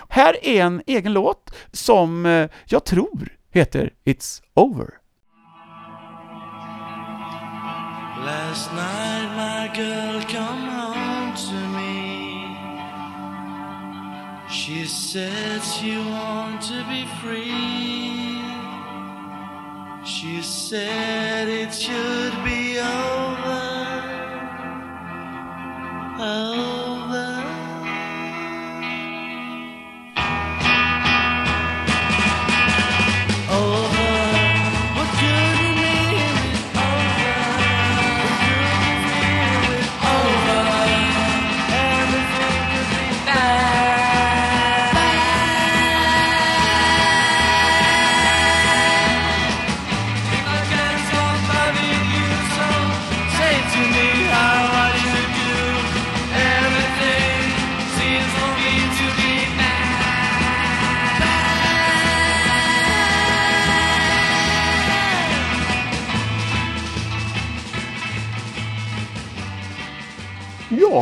Här 0.08 0.36
är 0.42 0.62
en 0.62 0.82
egen 0.86 1.12
låt 1.12 1.54
som 1.72 2.26
eh, 2.26 2.48
jag 2.64 2.84
tror 2.84 3.28
heter 3.50 3.90
It's 4.04 4.42
Over. 4.54 4.90
Last 8.24 8.72
night 8.72 9.30
my 9.36 9.82
girl 9.82 10.22
come 10.22 10.70
home 10.70 11.34
to 11.36 11.54
me. 11.76 11.94
She 14.48 14.86
said 14.86 15.62
she 15.62 15.98
want 15.98 16.62
to 16.62 16.84
be 16.88 17.06
free. 17.22 18.43
She 20.24 20.40
said 20.40 21.48
it 21.48 21.74
should 21.74 22.44
be 22.44 22.78
over. 22.80 23.63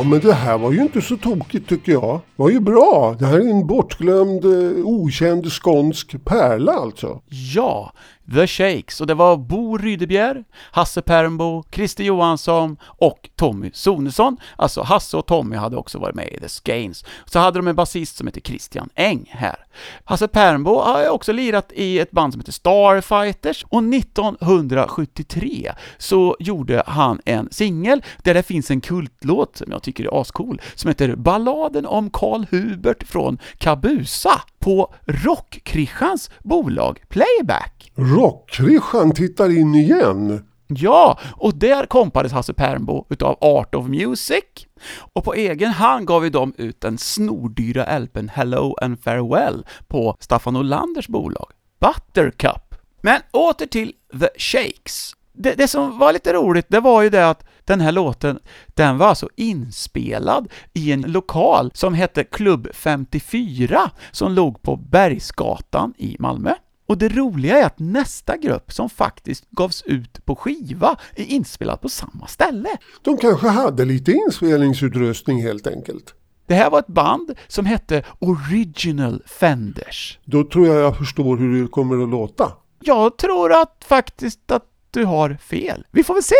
Ja, 0.03 0.09
men 0.09 0.19
det 0.19 0.33
här 0.33 0.57
var 0.57 0.71
ju 0.71 0.81
inte 0.81 1.01
så 1.01 1.17
tokigt 1.17 1.69
tycker 1.69 1.91
jag. 1.91 2.13
Det 2.13 2.43
var 2.43 2.49
ju 2.49 2.59
bra. 2.59 3.15
Det 3.19 3.25
här 3.25 3.39
är 3.39 3.49
en 3.49 3.67
bortglömd, 3.67 4.45
eh, 4.45 4.85
okänd 4.85 5.51
skånsk 5.51 6.25
pärla 6.25 6.71
alltså. 6.71 7.21
Ja, 7.55 7.93
The 8.31 8.47
Shakes, 8.47 9.01
och 9.01 9.07
det 9.07 9.13
var 9.13 9.37
Bo 9.37 9.77
Rydebjer, 9.77 10.43
Hasse 10.71 11.01
Pernbo, 11.01 11.63
Christer 11.71 12.03
Johansson 12.03 12.77
och 12.83 13.29
Tommy 13.35 13.71
Sonesson. 13.73 14.37
Alltså 14.55 14.81
Hasse 14.81 15.17
och 15.17 15.25
Tommy 15.25 15.55
hade 15.55 15.77
också 15.77 15.99
varit 15.99 16.15
med 16.15 16.27
i 16.27 16.39
The 16.39 16.47
Skeins. 16.47 17.05
Så 17.25 17.39
hade 17.39 17.59
de 17.59 17.67
en 17.67 17.75
basist 17.75 18.15
som 18.17 18.27
heter 18.27 18.41
Christian 18.41 18.89
Eng 18.95 19.29
här. 19.29 19.55
Hasse 20.03 20.27
Pernbo 20.27 20.79
har 20.79 21.01
ju 21.01 21.09
också 21.09 21.31
lirat 21.31 21.71
i 21.75 21.99
ett 21.99 22.11
band 22.11 22.33
som 22.33 22.39
heter 22.39 22.51
Starfighters 22.51 23.65
och 23.69 23.83
1973 23.83 25.71
så 25.97 26.35
gjorde 26.39 26.83
han 26.87 27.19
en 27.25 27.47
singel 27.51 28.03
där 28.23 28.33
det 28.33 28.43
finns 28.43 28.71
en 28.71 28.81
kultlåt 28.81 29.57
som 29.57 29.71
jag 29.71 29.83
tycker 29.83 30.03
är 30.03 30.21
ascool 30.21 30.61
som 30.75 30.87
heter 30.87 31.15
Balladen 31.15 31.85
om 31.85 32.09
Karl 32.09 32.45
Hubert 32.51 33.03
från 33.07 33.37
Kabusa 33.57 34.41
på 34.63 34.93
Rockkrischans 35.05 36.31
bolag 36.43 37.01
Playback. 37.09 37.91
Rockkrischan 37.95 39.11
tittar 39.11 39.57
in 39.57 39.75
igen. 39.75 40.45
Ja, 40.67 41.19
och 41.35 41.55
där 41.55 41.85
kompades 41.85 42.31
Hasse 42.31 42.53
Pernbo 42.53 43.05
utav 43.09 43.37
Art 43.41 43.75
of 43.75 43.87
Music. 43.87 44.43
Och 45.13 45.23
på 45.23 45.33
egen 45.33 45.71
hand 45.71 46.07
gav 46.07 46.21
vi 46.21 46.29
dem 46.29 46.53
ut 46.57 46.81
den 46.81 46.97
snordyra 46.97 47.99
LPn 47.99 48.29
Hello 48.29 48.75
and 48.81 48.99
Farewell 49.03 49.65
på 49.87 50.15
Staffan 50.19 50.55
Olanders 50.55 51.07
bolag, 51.07 51.51
Buttercup. 51.79 52.75
Men 53.01 53.21
åter 53.31 53.65
till 53.65 53.93
The 54.19 54.29
Shakes. 54.37 55.13
Det, 55.33 55.53
det 55.53 55.67
som 55.67 55.99
var 55.99 56.13
lite 56.13 56.33
roligt, 56.33 56.65
det 56.69 56.79
var 56.79 57.01
ju 57.01 57.09
det 57.09 57.29
att 57.29 57.45
den 57.65 57.81
här 57.81 57.91
låten, 57.91 58.39
den 58.67 58.97
var 58.97 59.07
alltså 59.07 59.29
inspelad 59.35 60.51
i 60.73 60.91
en 60.91 61.01
lokal 61.01 61.71
som 61.73 61.93
hette 61.93 62.23
Klubb 62.23 62.67
54, 62.73 63.91
som 64.11 64.31
låg 64.31 64.61
på 64.61 64.75
Bergsgatan 64.75 65.93
i 65.97 66.15
Malmö. 66.19 66.53
Och 66.87 66.97
det 66.97 67.09
roliga 67.09 67.57
är 67.57 67.65
att 67.65 67.79
nästa 67.79 68.37
grupp 68.37 68.73
som 68.73 68.89
faktiskt 68.89 69.49
gavs 69.49 69.81
ut 69.81 70.25
på 70.25 70.35
skiva 70.35 70.95
är 71.15 71.25
inspelad 71.25 71.81
på 71.81 71.89
samma 71.89 72.27
ställe. 72.27 72.69
De 73.01 73.17
kanske 73.17 73.47
hade 73.47 73.85
lite 73.85 74.11
inspelningsutrustning 74.11 75.41
helt 75.41 75.67
enkelt. 75.67 76.13
Det 76.47 76.53
här 76.53 76.69
var 76.69 76.79
ett 76.79 76.87
band 76.87 77.33
som 77.47 77.65
hette 77.65 78.03
Original 78.19 79.23
Fenders. 79.25 80.19
Då 80.25 80.43
tror 80.43 80.67
jag 80.67 80.77
jag 80.77 80.97
förstår 80.97 81.37
hur 81.37 81.61
det 81.61 81.67
kommer 81.67 82.03
att 82.03 82.09
låta. 82.09 82.51
Jag 82.79 83.17
tror 83.17 83.61
att 83.61 83.85
faktiskt 83.87 84.51
att 84.51 84.65
du 84.91 85.05
har 85.05 85.33
fel. 85.33 85.85
Vi 85.91 86.03
får 86.03 86.13
väl 86.13 86.23
se. 86.23 86.35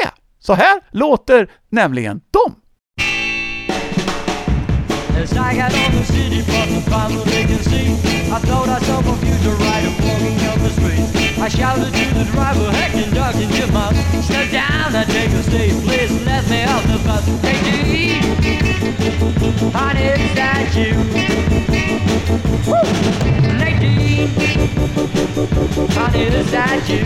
Så 0.46 0.54
här 0.54 0.82
låter 0.92 1.48
nämligen 1.70 2.22
de. 2.32 2.56
I 5.16 5.56
the 5.56 5.74
and 5.76 5.96
up 8.32 8.44
shouted 11.50 11.94
to 11.94 12.06
the 12.14 12.26
driver, 12.32 12.70
step 14.24 14.52
down 14.52 14.96
I 14.96 15.04
take 15.06 15.32
a 15.32 15.44
seat. 15.44 15.74
Please 15.84 16.26
let 16.26 16.50
me 16.50 16.64
off 16.64 16.84
the 16.84 16.98
bus. 17.06 17.26
Hey, 17.42 17.60
G, 17.64 18.22
honey, 19.72 20.06
is 20.06 20.34
that 20.36 20.76
you? 20.76 20.94
Woo! 22.72 23.43
Honey, 24.24 26.24
is 26.24 26.48
that 26.52 26.88
you? 26.88 27.04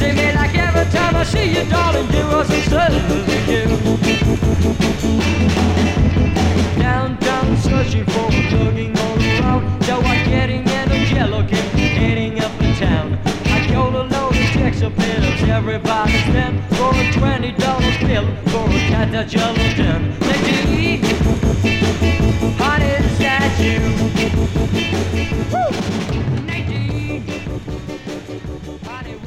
See 0.00 0.12
me 0.12 0.32
like 0.32 0.54
every 0.56 0.86
time 0.90 1.14
I 1.14 1.24
see 1.24 1.52
you, 1.52 1.64
darling, 1.68 2.10
you 2.10 2.22
are 2.22 2.42
so 2.46 2.58
certain 2.72 3.04
you. 3.52 3.64
Downtown 6.80 7.54
searching 7.58 8.06
for 8.06 8.28
a 8.28 8.48
jogging 8.48 8.96
all 8.96 9.18
around. 9.18 9.84
So 9.84 10.00
I'm 10.00 10.24
getting 10.30 10.66
in 10.66 10.90
a 10.90 10.96
yellow 11.12 11.46
cab, 11.46 11.70
heading 11.74 12.40
up 12.40 12.58
in 12.62 12.74
town. 12.76 13.18
I 13.44 13.66
go 13.70 13.90
to 13.90 14.04
load 14.04 14.36
of 14.36 14.52
of 14.82 14.96
pills, 14.96 15.42
everybody 15.50 16.12
stand 16.32 16.64
for 16.76 16.94
a 16.94 17.12
twenty 17.12 17.52
dollar 17.52 17.92
bill 18.00 18.26
for 18.46 18.66
a 18.70 18.78
cat 18.88 19.12
that 19.12 19.30
yellow 19.34 19.74
down. 19.76 20.18
Lady, 20.20 20.52
honey, 20.64 21.02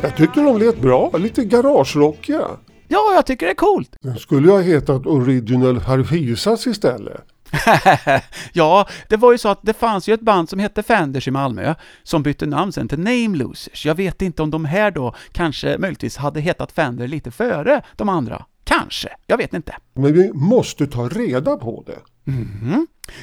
Jag 0.02 0.18
tyckte 0.18 0.42
de 0.42 0.58
lät 0.58 0.82
bra, 0.82 1.12
lite 1.18 1.46
garagerockiga. 1.46 2.48
Ja, 2.88 3.12
jag 3.16 3.26
tycker 3.26 3.46
det 3.46 3.52
är 3.52 3.56
coolt. 3.56 3.96
Den 4.02 4.18
skulle 4.18 4.48
ju 4.48 4.54
ha 4.54 4.62
hetat 4.62 5.06
Original 5.06 5.80
Harfisas 5.80 6.68
istället. 6.68 7.22
ja, 8.54 8.88
det 9.10 9.18
var 9.18 9.32
ju 9.32 9.38
så 9.38 9.50
att 9.50 9.60
det 9.62 9.74
fanns 9.74 10.10
ju 10.10 10.14
ett 10.14 10.22
band 10.22 10.50
som 10.50 10.60
hette 10.60 10.84
Fenders 10.84 11.28
i 11.28 11.32
Malmö 11.32 11.76
som 12.04 12.24
bytte 12.24 12.46
namn 12.46 12.72
sen 12.72 12.88
till 12.88 13.00
Name 13.00 13.38
Losers. 13.38 13.86
Jag 13.86 13.96
vet 13.96 14.22
inte 14.22 14.44
om 14.44 14.52
de 14.52 14.66
här 14.66 14.92
då 14.92 15.16
kanske 15.32 15.78
möjligtvis 15.78 16.18
hade 16.18 16.42
hetat 16.42 16.72
Fender 16.72 17.08
lite 17.08 17.32
före 17.32 17.82
de 17.96 18.10
andra. 18.10 18.46
Kanske, 18.66 19.10
jag 19.28 19.38
vet 19.38 19.54
inte. 19.54 19.76
Men 19.94 20.14
vi 20.14 20.34
måste 20.34 20.88
ta 20.88 21.08
reda 21.10 21.58
på 21.58 21.84
det. 21.88 22.00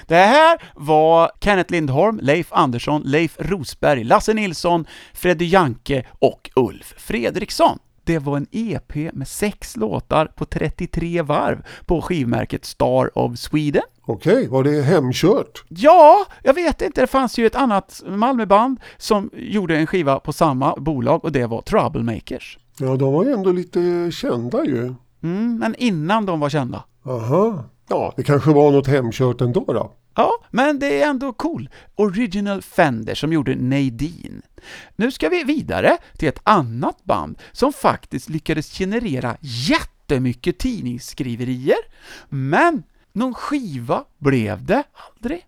Det 0.06 0.14
här 0.14 0.62
var 0.74 1.30
Kenneth 1.40 1.72
Lindholm, 1.72 2.18
Leif 2.22 2.52
Andersson, 2.52 3.02
Leif 3.04 3.36
Rosberg, 3.38 4.04
Lasse 4.04 4.34
Nilsson, 4.34 4.86
Freddy 5.14 5.44
Janke 5.44 6.06
och 6.10 6.50
Ulf 6.56 6.94
Fredriksson. 6.96 7.78
Det 8.04 8.18
var 8.18 8.36
en 8.36 8.46
EP 8.50 8.94
med 9.12 9.28
sex 9.28 9.76
låtar 9.76 10.26
på 10.26 10.44
33 10.44 11.22
varv 11.22 11.64
på 11.86 12.02
skivmärket 12.02 12.64
Star 12.64 13.18
of 13.18 13.38
Sweden. 13.38 13.82
Okej, 14.04 14.48
var 14.48 14.64
det 14.64 14.82
hemkört? 14.82 15.64
Ja, 15.68 16.26
jag 16.42 16.54
vet 16.54 16.82
inte. 16.82 17.00
Det 17.00 17.06
fanns 17.06 17.38
ju 17.38 17.46
ett 17.46 17.56
annat 17.56 18.02
Malmöband 18.06 18.80
som 18.96 19.30
gjorde 19.32 19.76
en 19.76 19.86
skiva 19.86 20.20
på 20.20 20.32
samma 20.32 20.76
bolag 20.76 21.24
och 21.24 21.32
det 21.32 21.46
var 21.46 21.62
Troublemakers. 21.62 22.58
Ja, 22.78 22.96
de 22.96 23.12
var 23.12 23.24
ju 23.24 23.32
ändå 23.32 23.52
lite 23.52 24.10
kända 24.12 24.64
ju. 24.64 24.94
Mm, 25.22 25.58
men 25.58 25.74
innan 25.74 26.26
de 26.26 26.40
var 26.40 26.48
kända. 26.48 26.84
Aha. 27.06 27.64
Ja, 27.88 28.12
det 28.16 28.22
kanske 28.22 28.50
var 28.50 28.70
något 28.70 28.86
hemkört 28.86 29.40
ändå 29.40 29.64
då. 29.66 29.92
Ja, 30.14 30.30
men 30.50 30.78
det 30.78 31.02
är 31.02 31.10
ändå 31.10 31.32
cool. 31.32 31.68
Original 31.94 32.62
Fender 32.62 33.14
som 33.14 33.32
gjorde 33.32 33.54
Nadine. 33.54 34.42
Nu 34.96 35.10
ska 35.10 35.28
vi 35.28 35.44
vidare 35.44 35.96
till 36.18 36.28
ett 36.28 36.40
annat 36.42 37.04
band 37.04 37.38
som 37.52 37.72
faktiskt 37.72 38.28
lyckades 38.28 38.78
generera 38.78 39.36
jättemycket 39.40 40.58
tidningsskriverier, 40.58 41.78
men 42.28 42.82
någon 43.12 43.34
skiva 43.34 44.04
blev 44.18 44.64
det 44.64 44.82
aldrig. 44.92 45.46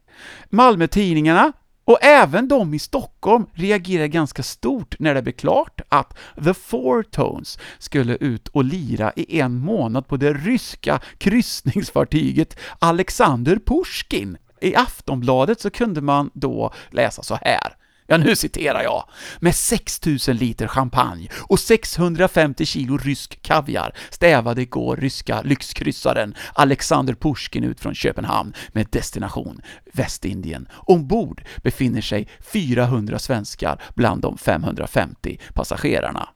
Malmötidningarna 0.50 1.52
och 1.84 1.98
även 2.02 2.48
de 2.48 2.74
i 2.74 2.78
Stockholm 2.78 3.46
reagerade 3.54 4.08
ganska 4.08 4.42
stort 4.42 4.94
när 4.98 5.14
det 5.14 5.22
blev 5.22 5.32
klart 5.32 5.80
att 5.88 6.16
The 6.44 6.54
Four 6.54 7.02
Tones 7.02 7.58
skulle 7.78 8.16
ut 8.16 8.48
och 8.48 8.64
lira 8.64 9.12
i 9.16 9.40
en 9.40 9.58
månad 9.58 10.08
på 10.08 10.16
det 10.16 10.32
ryska 10.32 11.00
kryssningsfartyget 11.18 12.58
Alexander 12.78 13.58
Pushkin. 13.66 14.36
I 14.60 14.76
Aftonbladet 14.76 15.60
så 15.60 15.70
kunde 15.70 16.00
man 16.00 16.30
då 16.34 16.72
läsa 16.90 17.22
så 17.22 17.38
här. 17.42 17.76
Ja, 18.06 18.16
nu 18.16 18.36
citerar 18.36 18.82
jag. 18.82 19.04
Med 19.40 19.54
6000 19.54 20.36
liter 20.36 20.66
champagne 20.66 21.28
och 21.40 21.60
650 21.60 22.66
kilo 22.66 22.98
rysk 22.98 23.42
kaviar 23.42 23.96
stävade 24.10 24.62
igår 24.62 24.96
ryska 24.96 25.42
lyxkryssaren 25.42 26.34
Alexander 26.54 27.14
Pushkin 27.14 27.64
ut 27.64 27.80
från 27.80 27.94
Köpenhamn 27.94 28.54
med 28.72 28.86
destination 28.90 29.60
Västindien. 29.92 30.68
Ombord 30.76 31.42
befinner 31.62 32.00
sig 32.00 32.28
400 32.40 33.18
svenskar 33.18 33.82
bland 33.94 34.22
de 34.22 34.38
550 34.38 35.40
passagerarna. 35.54 36.28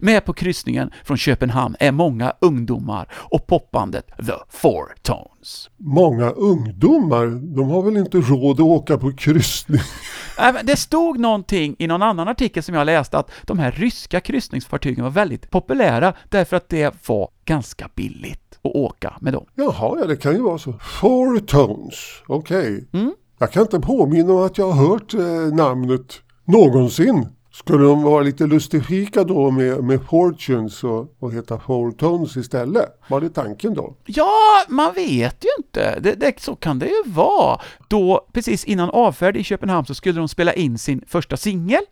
Med 0.00 0.24
på 0.24 0.32
kryssningen 0.32 0.90
från 1.04 1.16
Köpenhamn 1.16 1.76
är 1.80 1.92
många 1.92 2.32
ungdomar 2.40 3.08
och 3.14 3.46
popbandet 3.46 4.06
The 4.16 4.32
Four 4.48 4.94
Tones. 5.02 5.70
Många 5.76 6.30
ungdomar, 6.30 7.26
de 7.56 7.68
har 7.68 7.82
väl 7.82 7.96
inte 7.96 8.18
råd 8.18 8.60
att 8.60 8.66
åka 8.66 8.98
på 8.98 9.12
kryssning? 9.12 9.80
Det 10.64 10.76
stod 10.76 11.18
någonting 11.18 11.76
i 11.78 11.86
någon 11.86 12.02
annan 12.02 12.28
artikel 12.28 12.62
som 12.62 12.74
jag 12.74 12.86
läste 12.86 13.18
att 13.18 13.30
de 13.42 13.58
här 13.58 13.70
ryska 13.72 14.20
kryssningsfartygen 14.20 15.04
var 15.04 15.10
väldigt 15.10 15.50
populära 15.50 16.14
därför 16.28 16.56
att 16.56 16.68
det 16.68 17.08
var 17.08 17.28
ganska 17.44 17.88
billigt 17.94 18.58
att 18.64 18.74
åka 18.74 19.16
med 19.20 19.32
dem. 19.32 19.46
Jaha, 19.54 19.96
ja 20.00 20.06
det 20.06 20.16
kan 20.16 20.32
ju 20.32 20.42
vara 20.42 20.58
så. 20.58 20.72
Four 20.72 21.38
Tones, 21.38 21.94
okej. 22.26 22.88
Mm. 22.92 23.14
Jag 23.38 23.52
kan 23.52 23.62
inte 23.62 23.80
påminna 23.80 24.32
om 24.32 24.42
att 24.42 24.58
jag 24.58 24.70
har 24.70 24.88
hört 24.88 25.14
eh, 25.14 25.56
namnet 25.56 26.14
någonsin. 26.44 27.26
Skulle 27.54 27.84
de 27.84 28.02
vara 28.02 28.22
lite 28.22 28.46
lustifika 28.46 29.24
då 29.24 29.50
med, 29.50 29.84
med 29.84 30.02
Fortunes 30.02 30.84
och, 30.84 31.16
och 31.18 31.32
heta 31.32 31.58
Four 31.58 31.92
Tones 31.92 32.36
istället? 32.36 33.00
Var 33.08 33.20
det 33.20 33.30
tanken 33.30 33.74
då? 33.74 33.96
Ja, 34.06 34.32
man 34.68 34.94
vet 34.94 35.44
ju 35.44 35.48
inte. 35.58 36.00
Det, 36.00 36.14
det, 36.14 36.40
så 36.40 36.56
kan 36.56 36.78
det 36.78 36.86
ju 36.86 37.02
vara. 37.06 37.60
Då, 37.88 38.26
precis 38.32 38.64
innan 38.64 38.90
avfärd 38.90 39.36
i 39.36 39.44
Köpenhamn 39.44 39.86
så 39.86 39.94
skulle 39.94 40.20
de 40.20 40.28
spela 40.28 40.52
in 40.52 40.78
sin 40.78 41.04
första 41.06 41.36
singel, 41.36 41.82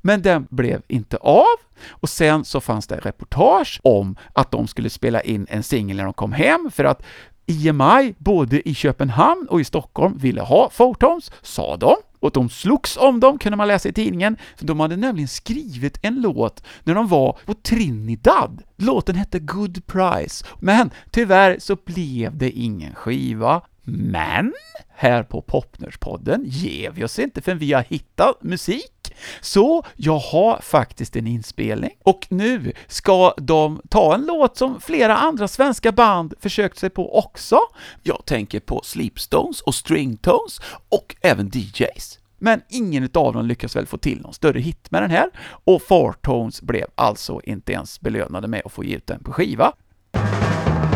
men 0.00 0.22
den 0.22 0.46
blev 0.50 0.82
inte 0.88 1.16
av. 1.16 1.56
Och 1.88 2.08
sen 2.08 2.44
så 2.44 2.60
fanns 2.60 2.86
det 2.86 2.96
reportage 2.96 3.80
om 3.84 4.16
att 4.32 4.50
de 4.50 4.66
skulle 4.66 4.90
spela 4.90 5.20
in 5.20 5.46
en 5.50 5.62
singel 5.62 5.96
när 5.96 6.04
de 6.04 6.12
kom 6.12 6.32
hem, 6.32 6.70
för 6.72 6.84
att 6.84 7.02
IMI, 7.46 8.14
både 8.18 8.68
i 8.68 8.74
Köpenhamn 8.74 9.46
och 9.50 9.60
i 9.60 9.64
Stockholm, 9.64 10.18
ville 10.18 10.40
ha 10.40 10.70
Photons, 10.76 11.32
sa 11.42 11.76
de. 11.76 11.96
Och 12.20 12.32
de 12.32 12.48
slogs 12.48 12.96
om 12.96 13.20
dem, 13.20 13.38
kunde 13.38 13.56
man 13.56 13.68
läsa 13.68 13.88
i 13.88 13.92
tidningen, 13.92 14.36
för 14.56 14.66
de 14.66 14.80
hade 14.80 14.96
nämligen 14.96 15.28
skrivit 15.28 15.98
en 16.02 16.20
låt 16.20 16.62
när 16.84 16.94
de 16.94 17.08
var 17.08 17.38
på 17.46 17.54
Trinidad. 17.54 18.62
Låten 18.76 19.16
hette 19.16 19.38
Good 19.38 19.86
Price, 19.86 20.46
men 20.58 20.90
tyvärr 21.10 21.56
så 21.58 21.76
blev 21.84 22.36
det 22.36 22.50
ingen 22.50 22.94
skiva. 22.94 23.62
Men 23.92 24.54
här 24.88 25.22
på 25.22 25.42
Popnörspodden 25.42 26.42
ger 26.46 26.90
vi 26.90 27.04
oss 27.04 27.18
inte 27.18 27.42
förrän 27.42 27.58
vi 27.58 27.72
har 27.72 27.82
hittat 27.82 28.42
musik. 28.42 29.14
Så 29.40 29.84
jag 29.96 30.18
har 30.18 30.60
faktiskt 30.62 31.16
en 31.16 31.26
inspelning 31.26 31.90
och 32.02 32.26
nu 32.30 32.72
ska 32.86 33.34
de 33.36 33.82
ta 33.88 34.14
en 34.14 34.26
låt 34.26 34.56
som 34.56 34.80
flera 34.80 35.16
andra 35.16 35.48
svenska 35.48 35.92
band 35.92 36.34
försökt 36.40 36.78
sig 36.78 36.90
på 36.90 37.18
också. 37.18 37.58
Jag 38.02 38.22
tänker 38.26 38.60
på 38.60 38.80
Sleepstones 38.84 39.60
och 39.60 39.74
Stringtones 39.74 40.60
och 40.88 41.16
även 41.20 41.50
DJs. 41.54 42.18
Men 42.38 42.62
ingen 42.68 43.08
av 43.14 43.32
dem 43.32 43.46
lyckas 43.46 43.76
väl 43.76 43.86
få 43.86 43.96
till 43.96 44.20
någon 44.20 44.34
större 44.34 44.60
hit 44.60 44.90
med 44.90 45.02
den 45.02 45.10
här 45.10 45.30
och 45.64 45.82
Fartones 45.82 46.62
blev 46.62 46.86
alltså 46.94 47.40
inte 47.44 47.72
ens 47.72 48.00
belönade 48.00 48.48
med 48.48 48.62
att 48.64 48.72
få 48.72 48.84
ge 48.84 48.96
ut 48.96 49.06
den 49.06 49.24
på 49.24 49.32
skiva. 49.32 49.72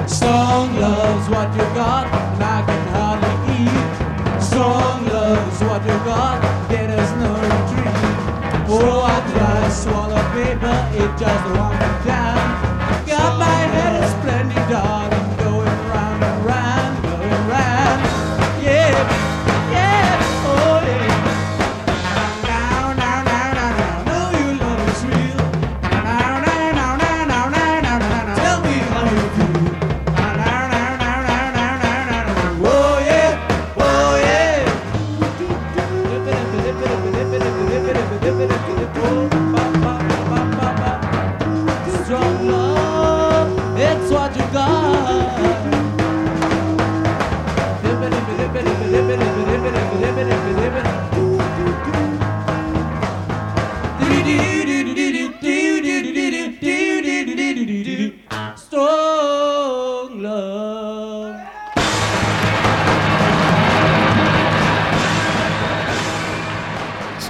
Strong 0.07 0.77
love's 0.77 1.29
what 1.31 1.49
you 1.55 1.65
got, 1.75 2.07
and 2.07 2.43
I 2.43 2.63
can 2.67 2.87
hardly 2.95 3.37
eat. 3.57 4.43
Strong 4.43 5.07
love's 5.07 5.61
what 5.63 5.83
you 5.83 5.99
got, 6.05 6.41
there's 6.69 7.13
no 7.23 7.33
retreat. 7.33 7.97
Oh, 8.69 9.01
I 9.03 9.19
try 9.33 9.65
to 9.65 9.71
swallow 9.71 10.23
paper, 10.37 10.77
it 10.93 11.11
just 11.19 11.45
won't 11.57 11.81
down. 12.05 13.07
Got 13.07 13.39
my 13.39 13.61
head 13.75 14.03
a 14.03 14.07
splendid 14.11 14.69
darling, 14.69 15.14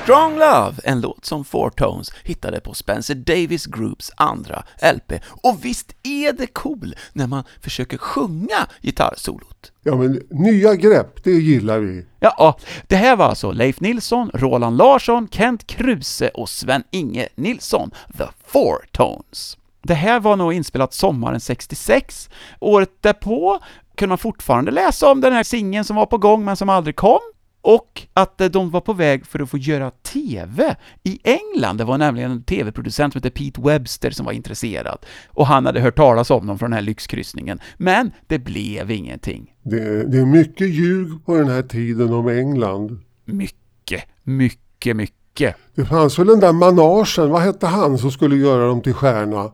Strong 0.05 0.33
Love, 0.33 0.75
en 0.85 1.01
låt 1.01 1.25
som 1.25 1.45
Four 1.45 1.71
Tones 1.71 2.11
hittade 2.25 2.61
på 2.61 2.75
Spencer 2.75 3.15
Davis 3.15 3.67
Groups 3.67 4.11
andra 4.17 4.65
LP. 4.95 5.13
Och 5.43 5.65
visst 5.65 5.95
är 6.03 6.33
det 6.33 6.47
cool 6.47 6.95
när 7.13 7.27
man 7.27 7.45
försöker 7.61 7.99
sjunga 7.99 8.67
gitarrsolot? 8.83 9.73
Ja 9.83 9.97
men 9.97 10.21
nya 10.31 10.75
grepp, 10.75 11.25
det 11.25 11.31
gillar 11.31 11.79
vi. 11.79 12.07
Ja, 12.21 12.59
det 12.87 12.97
här 12.97 13.17
var 13.17 13.25
alltså 13.25 13.53
Leif 13.53 13.81
Nilsson, 13.81 14.31
Roland 14.35 14.77
Larsson, 14.77 15.29
Kent 15.31 15.67
Kruse 15.67 16.29
och 16.29 16.49
Sven-Inge 16.49 17.29
Nilsson, 17.35 17.91
The 18.19 18.25
Four 18.47 18.87
Tones. 18.93 19.57
Det 19.83 19.95
här 19.95 20.21
var 20.21 20.37
nog 20.37 20.53
inspelat 20.53 20.95
sommaren 20.95 21.41
66. 21.41 22.31
Året 22.61 22.91
därpå 23.01 23.59
kunde 23.95 24.09
man 24.09 24.19
fortfarande 24.19 24.71
läsa 24.71 25.11
om 25.11 25.21
den 25.21 25.33
här 25.33 25.45
singeln 25.45 25.85
som 25.85 25.97
var 25.97 26.07
på 26.07 26.19
gång 26.19 26.45
men 26.45 26.57
som 26.57 26.69
aldrig 26.69 26.97
kom. 26.97 27.21
Och 27.65 28.03
att 28.15 28.41
eh, 28.41 28.49
de 28.49 28.71
var 28.71 28.81
på 28.81 28.93
väg 28.93 29.27
för 29.27 29.41
att 29.41 29.51
få 29.51 29.59
göra 29.59 29.91
TV 29.91 30.77
i 31.03 31.19
England. 31.25 31.77
Det 31.77 31.85
var 31.85 31.99
nämligen 31.99 32.31
en 32.31 32.43
TV-producent 32.43 33.13
som 33.13 33.23
hette 33.23 33.31
Pete 33.31 33.61
Webster 33.61 34.11
som 34.11 34.27
var 34.27 34.33
intresserad. 34.33 34.99
Och 35.29 35.47
han 35.47 35.67
hade 35.67 35.81
hört 35.81 35.97
talas 35.97 36.31
om 36.31 36.47
dem 36.47 36.59
från 36.59 36.71
den 36.71 36.77
här 36.77 36.83
lyxkryssningen. 36.83 37.61
Men 37.77 38.11
det 38.27 38.39
blev 38.39 38.91
ingenting. 38.91 39.55
Det, 39.63 40.11
det 40.11 40.19
är 40.19 40.27
mycket 40.27 40.69
ljug 40.69 41.25
på 41.27 41.37
den 41.37 41.49
här 41.49 41.63
tiden 41.63 42.13
om 42.13 42.29
England. 42.29 43.01
Mycket, 43.25 44.05
mycket, 44.23 44.97
mycket. 44.97 45.57
Det 45.75 45.85
fanns 45.85 46.19
väl 46.19 46.27
den 46.27 46.41
där 46.41 46.53
managen, 46.53 47.31
vad 47.31 47.43
hette 47.43 47.67
han 47.67 47.99
som 47.99 48.11
skulle 48.11 48.37
göra 48.37 48.67
dem 48.67 48.81
till 48.81 48.95
stjärna? 48.95 49.53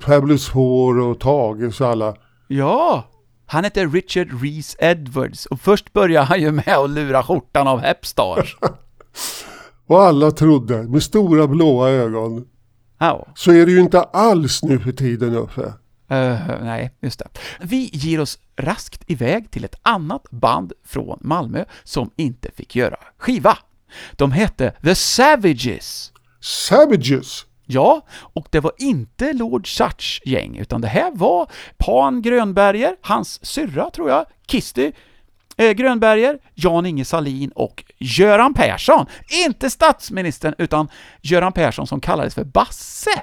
Fabulous 0.00 0.48
Four 0.48 0.98
och 0.98 1.20
Tages 1.20 1.80
och 1.80 1.88
alla. 1.88 2.14
Ja, 2.48 3.04
han 3.52 3.64
heter 3.64 3.88
Richard 3.88 4.42
Reese 4.42 4.76
Edwards 4.78 5.46
och 5.46 5.60
först 5.60 5.92
började 5.92 6.26
han 6.26 6.40
ju 6.40 6.52
med 6.52 6.68
att 6.68 6.90
lura 6.90 7.22
skjortan 7.22 7.68
av 7.68 7.80
Hepstars. 7.80 8.56
Och 9.86 10.02
alla 10.02 10.30
trodde, 10.30 10.82
med 10.82 11.02
stora 11.02 11.46
blåa 11.46 11.90
ögon. 11.90 12.46
Ja. 12.98 13.26
Så 13.34 13.52
är 13.52 13.66
det 13.66 13.72
ju 13.72 13.80
inte 13.80 14.02
alls 14.02 14.62
nu 14.62 14.78
för 14.78 14.92
tiden 14.92 15.36
Uffe. 15.36 15.72
Eh, 16.08 16.38
nej, 16.62 16.94
just 17.00 17.18
det. 17.18 17.28
Vi 17.60 17.90
ger 17.92 18.20
oss 18.20 18.38
raskt 18.56 19.04
iväg 19.06 19.50
till 19.50 19.64
ett 19.64 19.78
annat 19.82 20.30
band 20.30 20.72
från 20.84 21.18
Malmö 21.20 21.64
som 21.84 22.10
inte 22.16 22.50
fick 22.54 22.76
göra 22.76 22.96
skiva. 23.18 23.58
De 24.12 24.32
hette 24.32 24.74
The 24.82 24.94
Savages. 24.94 26.12
Savages! 26.40 27.46
Ja, 27.70 28.06
och 28.10 28.46
det 28.50 28.60
var 28.60 28.72
inte 28.78 29.32
Lord 29.32 29.76
Such 29.76 30.22
gäng, 30.24 30.56
utan 30.56 30.80
det 30.80 30.88
här 30.88 31.10
var 31.14 31.50
Pan 31.76 32.22
Grönberger, 32.22 32.96
hans 33.00 33.46
syrra 33.46 33.90
tror 33.90 34.10
jag, 34.10 34.26
Kisty 34.46 34.92
eh, 35.56 35.70
Grönberger, 35.70 36.38
Jan-Inge 36.54 37.04
Salin 37.04 37.50
och 37.50 37.84
Göran 37.98 38.54
Persson. 38.54 39.06
Inte 39.46 39.70
statsministern, 39.70 40.54
utan 40.58 40.88
Göran 41.20 41.52
Persson 41.52 41.86
som 41.86 42.00
kallades 42.00 42.34
för 42.34 42.44
Basse. 42.44 43.22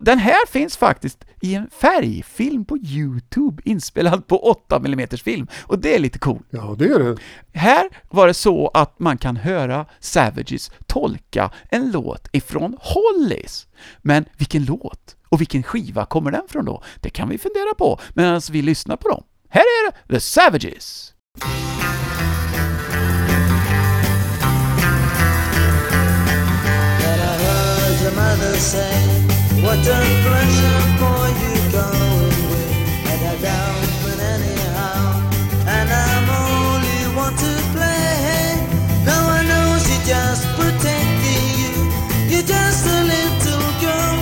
Den 0.00 0.18
här 0.18 0.46
finns 0.46 0.76
faktiskt 0.76 1.24
i 1.40 1.54
en 1.54 1.70
färgfilm 1.70 2.64
på 2.64 2.78
Youtube 2.78 3.62
inspelad 3.64 4.26
på 4.26 4.38
8 4.50 4.76
mm 4.76 5.08
film 5.08 5.46
och 5.62 5.78
det 5.78 5.94
är 5.94 5.98
lite 5.98 6.18
coolt. 6.18 6.46
Ja, 6.50 6.74
det 6.78 6.84
är 6.84 6.98
det. 6.98 7.16
Här 7.52 7.88
var 8.10 8.26
det 8.26 8.34
så 8.34 8.68
att 8.74 8.98
man 8.98 9.18
kan 9.18 9.36
höra 9.36 9.86
Savages 10.00 10.70
tolka 10.86 11.50
en 11.70 11.90
låt 11.90 12.28
ifrån 12.32 12.76
Hollies. 12.80 13.66
Men 13.98 14.24
vilken 14.36 14.64
låt 14.64 15.16
och 15.28 15.40
vilken 15.40 15.62
skiva 15.62 16.06
kommer 16.06 16.30
den 16.30 16.48
från 16.48 16.64
då? 16.64 16.82
Det 17.00 17.10
kan 17.10 17.28
vi 17.28 17.38
fundera 17.38 17.74
på 17.78 18.00
medan 18.14 18.40
vi 18.50 18.62
lyssnar 18.62 18.96
på 18.96 19.08
dem. 19.08 19.22
Här 19.48 19.60
är 19.60 19.90
det 19.90 20.14
The 20.14 20.20
Savages! 20.20 21.14
What 29.68 29.80
a 29.80 30.00
pleasure 30.24 30.80
for 30.96 31.22
you 31.40 31.54
going. 31.76 32.32
And 33.12 33.20
I 33.20 33.36
don't 33.36 33.92
but 34.00 34.18
anyhow, 34.18 35.20
and 35.76 35.88
I'm 35.92 36.28
only 36.40 37.00
want 37.14 37.36
to 37.36 37.52
play. 37.76 38.64
No 39.04 39.18
one 39.28 39.44
knows 39.46 39.84
you 39.92 40.00
just 40.08 40.48
protecting 40.56 41.48
you. 41.60 41.74
You're 42.32 42.48
just 42.48 42.86
a 42.86 43.00
little 43.12 43.68
girl. 43.84 44.16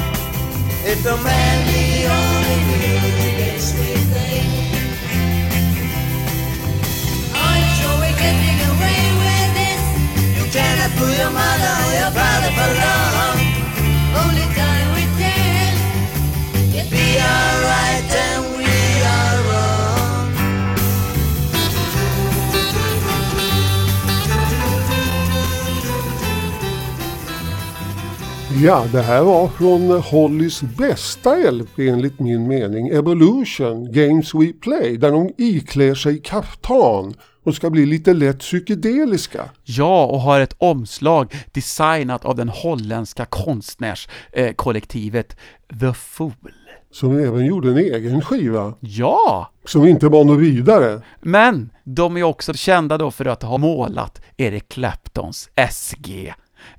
If 0.82 1.06
a 1.06 1.16
man 1.22 1.56
getting 8.18 8.58
away 8.66 9.00
with 9.22 9.50
this? 9.62 9.84
You 10.34 10.44
pull 10.98 11.14
your 11.14 11.30
mother 11.30 11.72
or 11.86 11.92
your 12.02 12.10
father 12.10 12.50
for 12.50 12.70
long. 12.82 13.15
Ja, 28.62 28.84
det 28.92 29.02
här 29.02 29.22
var 29.22 29.48
från 29.48 29.90
Hollys 30.00 30.62
bästa 30.62 31.50
LP 31.50 31.78
enligt 31.78 32.20
min 32.20 32.48
mening, 32.48 32.88
Evolution, 32.88 33.92
Games 33.92 34.34
We 34.34 34.52
Play, 34.52 34.96
där 34.96 35.12
de 35.12 35.30
iklär 35.38 35.94
sig 35.94 36.18
kaftan 36.18 37.14
och 37.44 37.54
ska 37.54 37.70
bli 37.70 37.86
lite 37.86 38.12
lätt 38.14 38.38
psykedeliska. 38.38 39.44
Ja, 39.64 40.06
och 40.06 40.20
har 40.20 40.40
ett 40.40 40.54
omslag 40.58 41.34
designat 41.52 42.24
av 42.24 42.36
den 42.36 42.48
holländska 42.48 43.24
konstnärskollektivet 43.24 44.56
kollektivet 44.56 45.36
The 45.80 45.92
Fool. 45.92 46.32
Som 46.92 47.18
även 47.18 47.46
gjorde 47.46 47.70
en 47.70 47.78
egen 47.78 48.22
skiva, 48.22 48.74
Ja! 48.80 49.52
som 49.64 49.86
inte 49.86 50.08
var 50.08 50.24
något 50.24 50.40
vidare. 50.40 51.00
Men 51.20 51.70
de 51.84 52.16
är 52.16 52.22
också 52.22 52.54
kända 52.54 52.98
då 52.98 53.10
för 53.10 53.24
att 53.24 53.42
ha 53.42 53.58
målat 53.58 54.20
Eric 54.36 54.68
Claptons 54.68 55.48
SG 55.70 56.34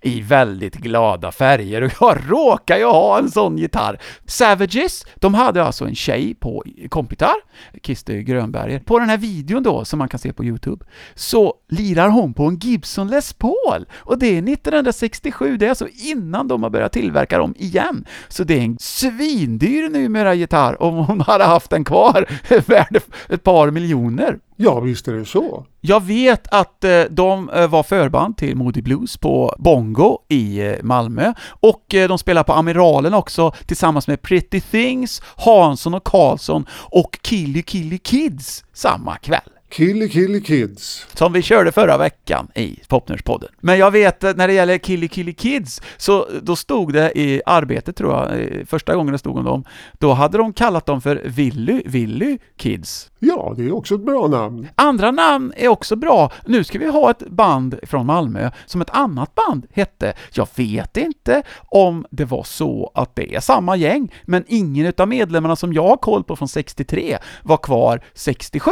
i 0.08 0.22
väldigt 0.22 0.76
glada 0.76 1.32
färger 1.32 1.82
och 1.82 1.92
jag 2.02 2.18
råkar 2.28 2.78
ju 2.78 2.86
ha 2.86 3.20
en 3.20 3.32
sån 3.32 3.58
gitarr. 3.58 4.00
Savages, 4.26 5.06
de 5.16 5.34
hade 5.34 5.64
alltså 5.64 5.86
en 5.86 5.96
tjej 5.96 6.36
på 6.36 6.64
kompgitarr, 6.90 7.38
Kirsty 7.84 8.24
Grönberger. 8.24 8.80
På 8.80 9.00
den 9.00 9.10
här 9.10 9.18
videon 9.18 9.64
då, 9.64 9.86
som 9.86 10.00
man 10.00 10.10
kan 10.10 10.20
se 10.20 10.34
på 10.34 10.46
Youtube, 10.46 10.86
så 11.16 11.54
lirar 11.70 12.10
hon 12.10 12.34
på 12.34 12.46
en 12.46 12.58
Gibson 12.58 13.08
Les 13.08 13.34
Paul 13.34 13.86
och 13.96 14.20
det 14.20 14.28
är 14.28 14.54
1967, 14.54 15.58
det 15.58 15.66
är 15.66 15.70
alltså 15.70 15.88
innan 15.88 16.48
de 16.48 16.64
har 16.64 16.70
börjat 16.70 16.92
tillverka 16.92 17.38
dem 17.38 17.54
igen. 17.58 18.06
Så 18.28 18.44
det 18.44 18.54
är 18.54 18.62
en 18.62 18.78
svindyr 18.80 19.90
numera 19.90 20.34
gitarr 20.34 20.82
om 20.82 20.96
hon 20.96 21.22
hade 21.22 21.44
haft 21.44 21.70
den 21.70 21.84
kvar, 21.84 22.26
värd 22.68 23.02
ett 23.30 23.44
par 23.44 23.72
miljoner. 23.72 24.38
Ja, 24.60 24.80
visst 24.80 25.08
är 25.08 25.14
det 25.14 25.26
så. 25.26 25.66
Jag 25.82 26.04
vet 26.04 26.48
att 26.54 26.84
eh, 26.84 27.02
de 27.10 27.50
eh, 27.50 27.68
var 27.68 27.84
förband 27.84 28.38
till 28.38 28.56
Moody 28.56 28.82
Blues 28.82 29.18
på 29.18 29.56
Bongo 29.60 29.97
i 30.28 30.60
eh, 30.60 30.76
Malmö 30.84 31.34
och 31.50 31.96
eh, 31.96 32.08
de 32.08 32.18
spelar 32.18 32.44
på 32.44 32.54
Amiralen 32.54 33.14
också 33.14 33.52
tillsammans 33.66 34.08
med 34.08 34.22
Pretty 34.22 34.62
Things, 34.62 35.22
Hansson 35.38 35.94
och 35.94 36.04
Karlsson 36.04 36.66
och 36.72 37.20
Killy 37.22 37.62
Killy 37.62 37.98
Kids 37.98 38.64
samma 38.74 39.18
kväll. 39.18 39.50
Killy 39.70 40.10
Killy 40.10 40.42
Kids. 40.42 41.08
Som 41.14 41.34
vi 41.34 41.42
körde 41.42 41.72
förra 41.72 41.98
veckan 41.98 42.48
i 42.56 42.80
Popnörspodden. 42.88 43.50
Men 43.62 43.78
jag 43.78 43.92
vet 43.92 44.24
eh, 44.24 44.34
när 44.36 44.48
det 44.48 44.54
gäller 44.54 44.78
Killy 44.78 45.08
Killy 45.08 45.34
Kids, 45.34 45.82
så 45.98 46.28
då 46.42 46.56
stod 46.56 46.94
det 46.94 47.20
i 47.20 47.42
arbetet 47.46 47.96
tror 47.96 48.14
jag, 48.14 48.50
första 48.68 48.96
gången 48.96 49.12
det 49.12 49.18
stod 49.18 49.38
om 49.38 49.46
dem, 49.46 49.64
då 49.94 50.14
hade 50.14 50.38
de 50.38 50.54
kallat 50.54 50.86
dem 50.86 51.02
för 51.02 51.22
Willy 51.26 51.82
Willy 51.86 52.38
Kids. 52.58 53.12
Ja, 53.20 53.54
det 53.58 53.64
är 53.64 53.72
också 53.72 53.96
ett 53.96 54.06
bra 54.06 54.28
namn. 54.28 54.68
Andra 54.76 55.12
namn 55.12 55.54
är 55.56 55.68
också 55.68 55.96
bra. 55.96 56.32
Nu 56.46 56.64
ska 56.64 56.80
vi 56.80 56.88
ha 56.88 57.12
ett 57.12 57.30
band 57.30 57.80
från 57.84 58.06
Malmö 58.06 58.52
som 58.66 58.82
ett 58.82 58.90
annat 58.90 59.36
band 59.36 59.68
hette. 59.72 60.14
Jag 60.34 60.48
vet 60.56 60.98
inte 60.98 61.44
om 61.68 62.06
det 62.12 62.26
var 62.26 62.44
så 62.44 62.92
att 62.94 63.16
det 63.16 63.36
är 63.36 63.40
samma 63.40 63.76
gäng, 63.76 64.14
men 64.26 64.44
ingen 64.48 64.86
utav 64.86 65.08
medlemmarna 65.08 65.56
som 65.56 65.74
jag 65.74 65.88
har 65.88 65.98
koll 65.98 66.24
på 66.24 66.36
från 66.36 66.48
63 66.48 67.18
var 67.44 67.58
kvar 67.58 68.04
67. 68.14 68.72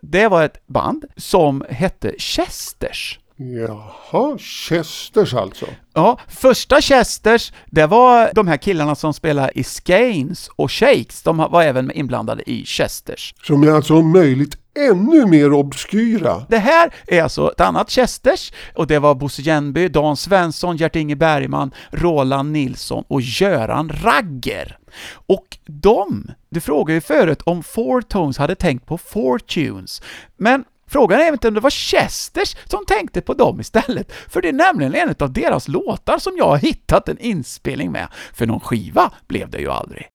Det 0.00 0.28
var 0.28 0.42
ett 0.44 0.66
band 0.66 1.04
som 1.16 1.64
hette 1.70 2.14
Chesters. 2.18 3.20
Jaha, 3.38 4.38
Chesters 4.38 5.34
alltså. 5.34 5.66
Ja, 5.94 6.18
första 6.28 6.80
Chesters, 6.80 7.52
det 7.66 7.86
var 7.86 8.30
de 8.34 8.48
här 8.48 8.56
killarna 8.56 8.94
som 8.94 9.14
spelade 9.14 9.58
i 9.58 9.64
Skeins 9.64 10.50
och 10.56 10.72
Shakes, 10.72 11.22
de 11.22 11.36
var 11.36 11.62
även 11.62 11.90
inblandade 11.90 12.50
i 12.50 12.64
Chesters. 12.64 13.34
Som 13.42 13.62
är 13.62 13.70
alltså 13.70 13.94
om 13.94 14.12
möjligt 14.12 14.58
ännu 14.76 15.26
mer 15.26 15.52
obskyra. 15.52 16.46
Det 16.48 16.58
här 16.58 16.94
är 17.06 17.22
alltså 17.22 17.52
ett 17.52 17.60
annat 17.60 17.90
Chesters, 17.90 18.52
och 18.74 18.86
det 18.86 18.98
var 18.98 19.14
Bosse 19.14 19.42
Jennby, 19.42 19.88
Dan 19.88 20.16
Svensson, 20.16 20.76
Gert-Inge 20.76 21.16
Bergman, 21.16 21.70
Roland 21.90 22.52
Nilsson 22.52 23.04
och 23.08 23.20
Göran 23.20 23.88
Ragger. 23.88 24.78
Och 25.26 25.58
de, 25.66 26.30
du 26.48 26.60
frågade 26.60 26.94
ju 26.94 27.00
förut 27.00 27.42
om 27.44 27.62
Four 27.62 28.00
Tones 28.00 28.38
hade 28.38 28.54
tänkt 28.54 28.86
på 28.86 28.98
Four 28.98 29.38
Tunes, 29.38 30.02
men 30.36 30.64
Frågan 30.88 31.20
är 31.20 31.32
inte 31.32 31.48
om 31.48 31.54
det 31.54 31.60
var 31.60 31.70
Chesters 31.70 32.56
som 32.64 32.86
tänkte 32.86 33.20
på 33.20 33.34
dem 33.34 33.60
istället, 33.60 34.12
för 34.28 34.42
det 34.42 34.48
är 34.48 34.52
nämligen 34.52 34.94
en 34.94 35.14
av 35.18 35.32
deras 35.32 35.68
låtar 35.68 36.18
som 36.18 36.36
jag 36.36 36.48
har 36.48 36.56
hittat 36.56 37.08
en 37.08 37.18
inspelning 37.18 37.92
med, 37.92 38.08
för 38.34 38.46
någon 38.46 38.60
skiva 38.60 39.10
blev 39.26 39.50
det 39.50 39.58
ju 39.58 39.70
aldrig. 39.70 40.06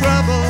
Got 0.00 0.47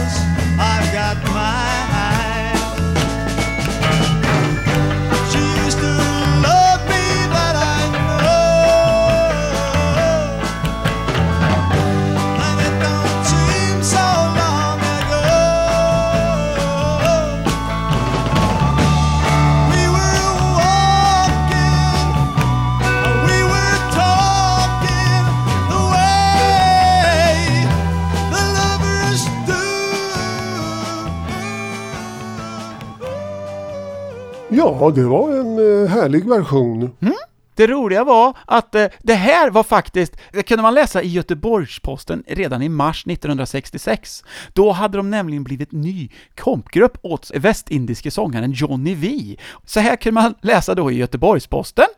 Ja, 34.58 34.92
det 34.94 35.04
var 35.04 35.30
en 35.30 35.58
eh, 35.58 35.88
härlig 35.88 36.28
version. 36.28 36.96
Mm. 37.00 37.14
Det 37.54 37.66
roliga 37.66 38.04
var 38.04 38.36
att 38.46 38.74
eh, 38.74 38.86
det 39.02 39.14
här 39.14 39.50
var 39.50 39.62
faktiskt, 39.62 40.16
det 40.32 40.42
kunde 40.42 40.62
man 40.62 40.74
läsa 40.74 41.02
i 41.02 41.08
Göteborgs-Posten 41.08 42.24
redan 42.26 42.62
i 42.62 42.68
mars 42.68 43.06
1966. 43.06 44.24
Då 44.52 44.70
hade 44.70 44.96
de 44.96 45.10
nämligen 45.10 45.44
blivit 45.44 45.72
ny 45.72 46.08
kompgrupp 46.36 46.98
åt 47.02 47.30
västindiske 47.34 48.10
sångaren 48.10 48.52
Johnny 48.52 48.94
V. 48.94 49.36
Så 49.64 49.80
här 49.80 49.96
kunde 49.96 50.20
man 50.20 50.34
läsa 50.42 50.74
då 50.74 50.90
i 50.90 50.96
Göteborgs-Posten. 50.96 51.88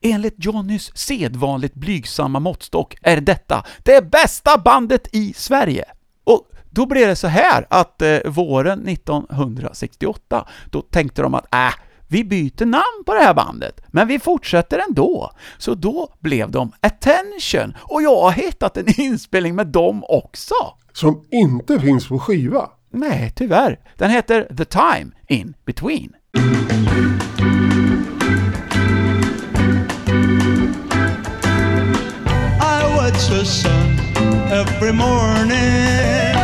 Enligt 0.00 0.44
Johnnys 0.44 0.96
sedvanligt 0.96 1.74
blygsamma 1.74 2.40
måttstock 2.40 2.96
är 3.02 3.20
detta 3.20 3.64
det 3.82 4.10
bästa 4.10 4.58
bandet 4.58 5.08
i 5.12 5.32
Sverige. 5.36 5.84
Och 6.24 6.48
då 6.70 6.86
blev 6.86 7.08
det 7.08 7.16
så 7.16 7.26
här 7.26 7.66
att 7.70 8.02
eh, 8.02 8.18
våren 8.24 8.88
1968, 8.88 10.48
då 10.70 10.82
tänkte 10.82 11.22
de 11.22 11.34
att 11.34 11.54
äh, 11.54 11.74
vi 12.12 12.24
byter 12.24 12.66
namn 12.66 13.04
på 13.06 13.14
det 13.14 13.20
här 13.20 13.34
bandet, 13.34 13.80
men 13.86 14.08
vi 14.08 14.18
fortsätter 14.18 14.82
ändå. 14.88 15.30
Så 15.58 15.74
då 15.74 16.14
blev 16.20 16.50
de 16.50 16.72
Attention, 16.80 17.74
och 17.80 18.02
jag 18.02 18.20
har 18.20 18.32
hittat 18.32 18.76
en 18.76 19.00
inspelning 19.00 19.54
med 19.54 19.66
dem 19.66 20.04
också. 20.08 20.54
Som 20.92 21.24
inte 21.30 21.80
finns 21.80 22.08
på 22.08 22.18
skiva. 22.18 22.70
Nej, 22.90 23.32
tyvärr. 23.36 23.78
Den 23.96 24.10
heter 24.10 24.48
The 24.56 24.64
Time 24.64 25.12
In 25.28 25.54
Between. 25.64 26.12
I 32.60 32.96
watch 32.96 33.28
the 33.28 33.44
sun 33.44 33.98
every 34.50 34.92
morning. 34.92 36.36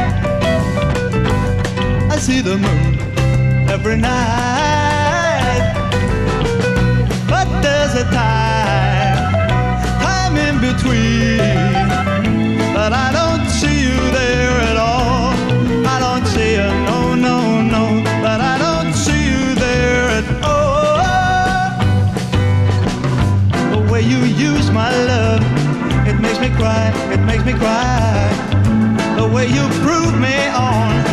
I 2.12 2.18
see 2.20 2.42
the 2.42 2.56
moon 2.56 2.98
every 3.70 3.96
night. 3.96 4.87
But 12.88 12.96
I 12.96 13.12
don't 13.12 13.46
see 13.50 13.82
you 13.82 13.96
there 14.12 14.60
at 14.70 14.78
all. 14.78 15.34
I 15.86 15.98
don't 16.00 16.26
see 16.26 16.52
you, 16.52 16.68
no, 16.88 17.14
no, 17.14 17.60
no. 17.60 18.02
But 18.22 18.40
I 18.40 18.56
don't 18.56 18.94
see 18.94 19.28
you 19.28 19.54
there 19.56 20.08
at 20.18 20.24
all. 20.42 21.76
The 23.72 23.92
way 23.92 24.00
you 24.00 24.20
use 24.24 24.70
my 24.70 24.90
love, 25.04 25.42
it 26.08 26.18
makes 26.18 26.40
me 26.40 26.48
cry, 26.48 26.90
it 27.12 27.20
makes 27.26 27.44
me 27.44 27.52
cry. 27.52 28.32
The 29.18 29.28
way 29.34 29.48
you 29.48 29.68
prove 29.84 30.18
me 30.18 30.48
on, 30.48 31.04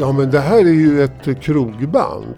Ja, 0.00 0.12
men 0.12 0.30
det 0.30 0.40
här 0.40 0.58
är 0.58 0.72
ju 0.72 1.02
ett 1.04 1.42
krogband. 1.42 2.34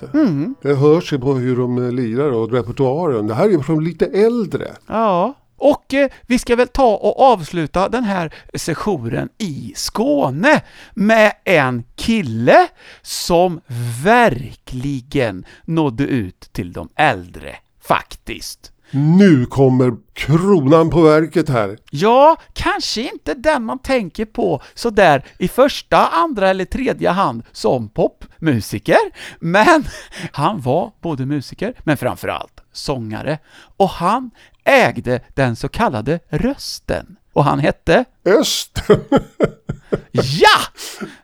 Det 0.62 0.74
hörs 0.74 1.12
ju 1.12 1.18
på 1.18 1.34
hur 1.34 1.56
de 1.56 1.90
lirar 1.96 2.30
och 2.30 2.52
repertoaren. 2.52 3.26
Det 3.26 3.34
här 3.34 3.44
är 3.44 3.50
ju 3.50 3.62
från 3.62 3.84
lite 3.84 4.06
äldre. 4.06 4.68
Ja. 4.86 5.34
Och 5.56 5.94
eh, 5.94 6.10
vi 6.26 6.38
ska 6.38 6.56
väl 6.56 6.68
ta 6.68 6.94
och 6.96 7.20
avsluta 7.20 7.88
den 7.88 8.04
här 8.04 8.34
sessionen 8.54 9.28
i 9.38 9.72
Skåne 9.76 10.60
med 10.94 11.32
en 11.44 11.84
kille 11.96 12.68
som 13.02 13.60
verkligen 14.04 15.44
nådde 15.64 16.04
ut 16.04 16.40
till 16.52 16.72
de 16.72 16.88
äldre, 16.96 17.56
faktiskt. 17.80 18.71
Nu 18.94 19.46
kommer 19.46 19.92
kronan 20.12 20.90
på 20.90 21.00
verket 21.02 21.48
här. 21.48 21.78
Ja, 21.90 22.36
kanske 22.52 23.02
inte 23.12 23.34
den 23.34 23.64
man 23.64 23.78
tänker 23.78 24.24
på 24.24 24.62
sådär 24.74 25.24
i 25.38 25.48
första, 25.48 26.06
andra 26.06 26.48
eller 26.48 26.64
tredje 26.64 27.10
hand 27.10 27.42
som 27.52 27.88
popmusiker, 27.88 28.98
men 29.40 29.84
han 30.32 30.60
var 30.60 30.92
både 31.00 31.26
musiker, 31.26 31.74
men 31.84 31.96
framförallt 31.96 32.60
sångare, 32.72 33.38
och 33.76 33.88
han 33.88 34.30
ägde 34.64 35.20
den 35.34 35.56
så 35.56 35.68
kallade 35.68 36.20
rösten. 36.28 37.16
Och 37.32 37.44
han 37.44 37.58
hette 37.58 38.04
Östen. 38.24 39.00
Ja! 40.12 40.58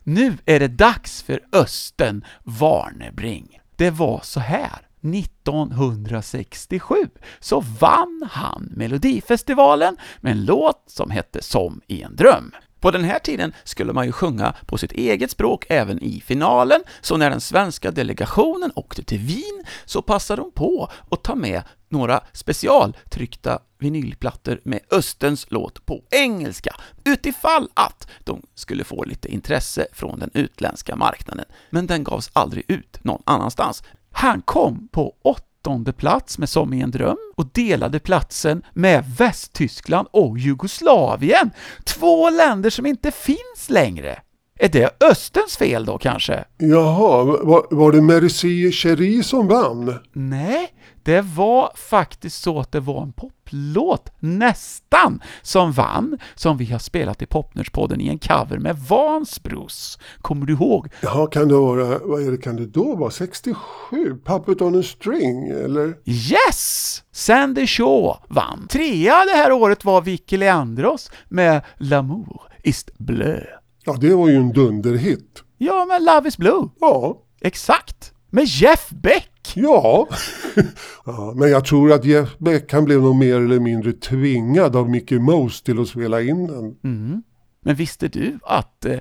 Nu 0.04 0.38
är 0.44 0.60
det 0.60 0.68
dags 0.68 1.22
för 1.22 1.40
Östen 1.52 2.24
Warnerbring. 2.44 3.60
Det 3.76 3.90
var 3.90 4.20
så 4.22 4.40
här. 4.40 4.87
1967 5.00 6.94
så 7.40 7.60
vann 7.80 8.28
han 8.30 8.72
Melodifestivalen 8.76 9.96
med 10.20 10.32
en 10.32 10.44
låt 10.44 10.84
som 10.86 11.10
hette 11.10 11.42
Som 11.42 11.80
i 11.86 12.02
en 12.02 12.16
dröm. 12.16 12.52
På 12.80 12.90
den 12.90 13.04
här 13.04 13.18
tiden 13.18 13.52
skulle 13.64 13.92
man 13.92 14.06
ju 14.06 14.12
sjunga 14.12 14.54
på 14.66 14.78
sitt 14.78 14.92
eget 14.92 15.30
språk 15.30 15.66
även 15.68 16.02
i 16.02 16.20
finalen, 16.20 16.80
så 17.00 17.16
när 17.16 17.30
den 17.30 17.40
svenska 17.40 17.90
delegationen 17.90 18.72
åkte 18.74 19.02
till 19.02 19.18
Wien 19.18 19.64
så 19.84 20.02
passade 20.02 20.42
de 20.42 20.52
på 20.52 20.90
att 21.10 21.22
ta 21.22 21.34
med 21.34 21.62
några 21.88 22.20
specialtryckta 22.32 23.58
vinylplattor 23.78 24.60
med 24.64 24.80
Östens 24.90 25.46
låt 25.50 25.86
på 25.86 26.02
engelska, 26.10 26.74
utifall 27.04 27.68
att 27.74 28.08
de 28.24 28.42
skulle 28.54 28.84
få 28.84 29.04
lite 29.04 29.28
intresse 29.28 29.86
från 29.92 30.18
den 30.18 30.30
utländska 30.34 30.96
marknaden. 30.96 31.44
Men 31.70 31.86
den 31.86 32.04
gavs 32.04 32.30
aldrig 32.32 32.64
ut 32.68 33.04
någon 33.04 33.22
annanstans. 33.26 33.82
Han 34.12 34.42
kom 34.42 34.88
på 34.92 35.14
åttonde 35.22 35.92
plats 35.92 36.38
med 36.38 36.48
Som 36.48 36.72
i 36.72 36.80
en 36.80 36.90
dröm 36.90 37.16
och 37.36 37.46
delade 37.52 37.98
platsen 37.98 38.62
med 38.74 39.04
Västtyskland 39.18 40.08
och 40.10 40.38
Jugoslavien. 40.38 41.50
Två 41.84 42.30
länder 42.30 42.70
som 42.70 42.86
inte 42.86 43.10
finns 43.10 43.70
längre. 43.70 44.18
Är 44.60 44.68
det 44.68 45.02
Östens 45.10 45.56
fel 45.56 45.84
då 45.84 45.98
kanske? 45.98 46.44
Jaha, 46.58 47.24
var, 47.24 47.66
var 47.70 47.92
det 47.92 48.02
Merci 48.02 48.72
Cherie 48.72 49.22
som 49.22 49.48
vann? 49.48 49.94
Nej, 50.12 50.68
det 51.08 51.20
var 51.20 51.72
faktiskt 51.74 52.42
så 52.42 52.60
att 52.60 52.72
det 52.72 52.80
var 52.80 53.02
en 53.02 53.12
poplåt, 53.12 54.12
nästan, 54.18 55.22
som 55.42 55.72
vann, 55.72 56.18
som 56.34 56.56
vi 56.56 56.64
har 56.64 56.78
spelat 56.78 57.22
i 57.22 57.26
Popnörspodden 57.26 58.00
i 58.00 58.08
en 58.08 58.18
cover 58.18 58.58
med 58.58 58.76
Vansbros. 58.78 59.98
Kommer 60.20 60.46
du 60.46 60.52
ihåg? 60.52 60.88
Ja, 61.00 61.26
kan 61.26 61.48
det 61.48 61.54
vara, 61.54 61.98
vad 61.98 62.22
är 62.22 62.30
det, 62.30 62.36
kan 62.36 62.56
det 62.56 62.66
då 62.66 62.96
vara? 62.96 63.10
67? 63.10 64.20
Puppet 64.24 64.62
on 64.62 64.80
a 64.80 64.82
string, 64.82 65.48
eller? 65.48 65.94
Yes! 66.04 67.02
Sandy 67.12 67.66
Shaw 67.66 68.16
vann. 68.28 68.66
Trea 68.68 69.24
det 69.24 69.36
här 69.36 69.52
året 69.52 69.84
var 69.84 70.00
Vicky 70.00 70.36
Leandros 70.36 71.10
med 71.28 71.62
L'amour 71.78 72.40
ist 72.62 72.90
bleu. 72.98 73.44
Ja, 73.84 73.96
det 74.00 74.14
var 74.14 74.28
ju 74.28 74.36
en 74.36 74.52
dunderhit. 74.52 75.42
Ja, 75.58 75.86
men 75.88 76.04
Love 76.04 76.28
is 76.28 76.38
blue. 76.38 76.68
Ja. 76.80 77.22
Exakt. 77.40 78.12
Med 78.30 78.44
Jeff 78.44 78.90
Beck. 78.90 79.52
Ja. 79.54 80.08
ja, 81.04 81.32
men 81.36 81.50
jag 81.50 81.64
tror 81.64 81.92
att 81.92 82.04
Jeff 82.04 82.38
Beck 82.38 82.72
han 82.72 82.84
blev 82.84 83.02
nog 83.02 83.16
mer 83.16 83.36
eller 83.36 83.60
mindre 83.60 83.92
tvingad 83.92 84.76
av 84.76 84.90
Mickey 84.90 85.18
Mouse 85.18 85.64
till 85.64 85.80
att 85.80 85.88
spela 85.88 86.22
in 86.22 86.46
den. 86.46 86.76
Mm. 86.84 87.22
Men 87.60 87.74
visste 87.74 88.08
du 88.08 88.38
att 88.42 88.84
eh, 88.84 88.98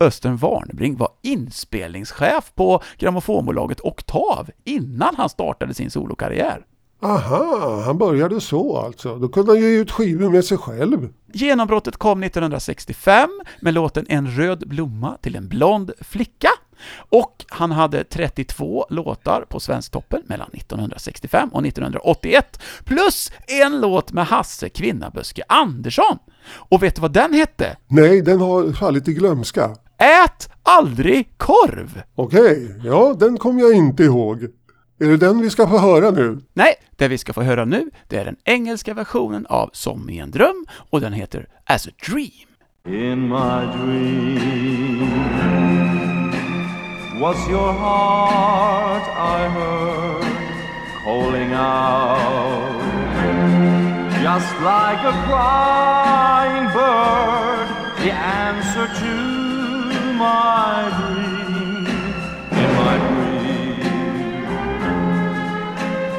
Östen 0.00 0.36
Warnerbring 0.36 0.96
var 0.96 1.08
inspelningschef 1.22 2.52
på 2.54 2.82
grammofonbolaget 2.98 3.80
Oktav 3.80 4.50
innan 4.64 5.14
han 5.16 5.28
startade 5.28 5.74
sin 5.74 5.90
solokarriär? 5.90 6.66
Aha, 7.02 7.82
han 7.86 7.98
började 7.98 8.40
så 8.40 8.76
alltså. 8.76 9.16
Då 9.16 9.28
kunde 9.28 9.52
han 9.52 9.60
ge 9.60 9.68
ut 9.68 9.90
skivor 9.90 10.30
med 10.30 10.44
sig 10.44 10.58
själv. 10.58 11.08
Genombrottet 11.32 11.96
kom 11.96 12.22
1965 12.22 13.28
med 13.60 13.74
låten 13.74 14.06
En 14.08 14.30
röd 14.30 14.68
blomma 14.68 15.16
till 15.22 15.36
en 15.36 15.48
blond 15.48 15.90
flicka. 16.00 16.48
Och 16.96 17.44
han 17.48 17.70
hade 17.70 18.04
32 18.04 18.86
låtar 18.90 19.44
på 19.48 19.60
Svensktoppen 19.60 20.22
mellan 20.26 20.48
1965 20.52 21.48
och 21.48 21.66
1981, 21.66 22.62
plus 22.84 23.32
en 23.46 23.80
låt 23.80 24.12
med 24.12 24.26
Hasse 24.26 24.68
Kvinnaböske 24.68 25.42
Andersson. 25.48 26.18
Och 26.54 26.82
vet 26.82 26.94
du 26.94 27.00
vad 27.00 27.12
den 27.12 27.34
hette? 27.34 27.76
Nej, 27.88 28.22
den 28.22 28.40
har 28.40 28.72
fallit 28.72 29.08
i 29.08 29.14
glömska. 29.14 29.76
Ät 29.98 30.50
aldrig 30.62 31.38
korv! 31.38 32.02
Okej, 32.14 32.80
ja 32.84 33.16
den 33.18 33.38
kommer 33.38 33.60
jag 33.60 33.72
inte 33.72 34.02
ihåg. 34.02 34.42
Är 35.00 35.06
det 35.06 35.16
den 35.16 35.40
vi 35.40 35.50
ska 35.50 35.68
få 35.68 35.78
höra 35.78 36.10
nu? 36.10 36.40
Nej, 36.52 36.74
det 36.96 37.08
vi 37.08 37.18
ska 37.18 37.32
få 37.32 37.42
höra 37.42 37.64
nu, 37.64 37.90
det 38.08 38.16
är 38.16 38.24
den 38.24 38.36
engelska 38.44 38.94
versionen 38.94 39.46
av 39.46 39.70
Som 39.72 40.10
i 40.10 40.18
en 40.18 40.30
dröm 40.30 40.66
och 40.90 41.00
den 41.00 41.12
heter 41.12 41.48
As 41.64 41.86
a 41.86 41.90
Dream. 42.06 42.48
In 42.86 43.28
my 43.28 43.66
dream 43.76 45.10
was 47.20 47.46
your 47.50 47.70
heart 47.74 49.06
I 49.06 49.40
heard 49.56 50.24
calling 51.04 51.52
out. 51.52 52.80
Just 54.22 54.52
like 54.62 55.02
a 55.12 55.14
crying 55.28 56.66
bird 56.72 57.68
the 58.00 58.10
answer 58.10 58.86
to 59.02 59.14
my 60.24 60.88
dream 60.96 61.86
in 62.62 62.70
my 62.80 62.94
dream 63.06 63.80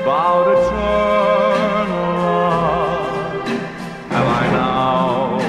about 0.02 0.46
eternal 0.56 2.06
love 2.46 3.48
have 4.14 4.30
I 4.42 4.46
now? 4.62 5.40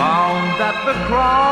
Found 0.00 0.46
that 0.60 0.76
the 0.84 0.94
crying 1.06 1.51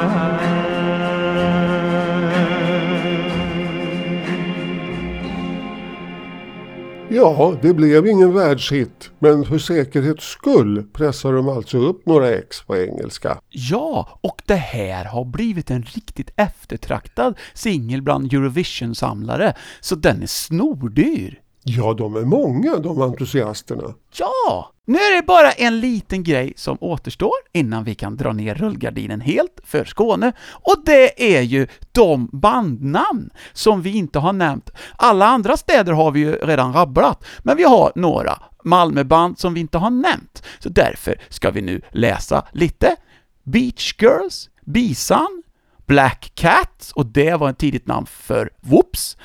Ja, 7.11 7.55
det 7.61 7.73
blev 7.73 8.07
ingen 8.07 8.33
världshit, 8.33 9.11
men 9.19 9.45
för 9.45 9.57
säkerhets 9.57 10.25
skull 10.25 10.83
pressar 10.93 11.33
de 11.33 11.49
alltså 11.49 11.77
upp 11.77 12.05
några 12.05 12.29
ex 12.29 12.61
på 12.61 12.77
engelska. 12.77 13.39
Ja, 13.49 14.19
och 14.21 14.41
det 14.45 14.55
här 14.55 15.05
har 15.05 15.25
blivit 15.25 15.71
en 15.71 15.83
riktigt 15.83 16.29
eftertraktad 16.35 17.37
singel 17.53 18.01
bland 18.01 18.33
Eurovision-samlare, 18.33 19.53
så 19.81 19.95
den 19.95 20.23
är 20.23 20.27
snordyr. 20.27 21.39
Ja, 21.77 21.93
de 21.93 22.15
är 22.15 22.25
många 22.25 22.77
de 22.77 23.01
entusiasterna. 23.01 23.93
Ja! 24.17 24.71
Nu 24.85 24.97
är 24.97 25.15
det 25.15 25.27
bara 25.27 25.51
en 25.51 25.79
liten 25.79 26.23
grej 26.23 26.53
som 26.55 26.77
återstår 26.81 27.33
innan 27.53 27.83
vi 27.83 27.95
kan 27.95 28.17
dra 28.17 28.33
ner 28.33 28.55
rullgardinen 28.55 29.21
helt 29.21 29.59
för 29.63 29.85
Skåne, 29.85 30.31
och 30.51 30.75
det 30.85 31.35
är 31.37 31.41
ju 31.41 31.67
de 31.91 32.29
bandnamn 32.31 33.29
som 33.53 33.81
vi 33.81 33.97
inte 33.97 34.19
har 34.19 34.33
nämnt. 34.33 34.69
Alla 34.97 35.25
andra 35.25 35.57
städer 35.57 35.93
har 35.93 36.11
vi 36.11 36.19
ju 36.19 36.31
redan 36.31 36.73
rabblat, 36.73 37.25
men 37.39 37.57
vi 37.57 37.63
har 37.63 37.91
några 37.95 38.39
Malmöband 38.63 39.39
som 39.39 39.53
vi 39.53 39.59
inte 39.59 39.77
har 39.77 39.89
nämnt, 39.89 40.43
så 40.59 40.69
därför 40.69 41.21
ska 41.29 41.51
vi 41.51 41.61
nu 41.61 41.81
läsa 41.91 42.45
lite. 42.51 42.95
Beach 43.43 43.93
Girls, 44.01 44.49
Bisan, 44.65 45.43
Black 45.85 46.31
Cats, 46.35 46.91
och 46.91 47.05
det 47.05 47.35
var 47.39 47.49
ett 47.49 47.57
tidigt 47.57 47.87
namn 47.87 48.05
för 48.05 48.49
Whoops, 48.61 49.17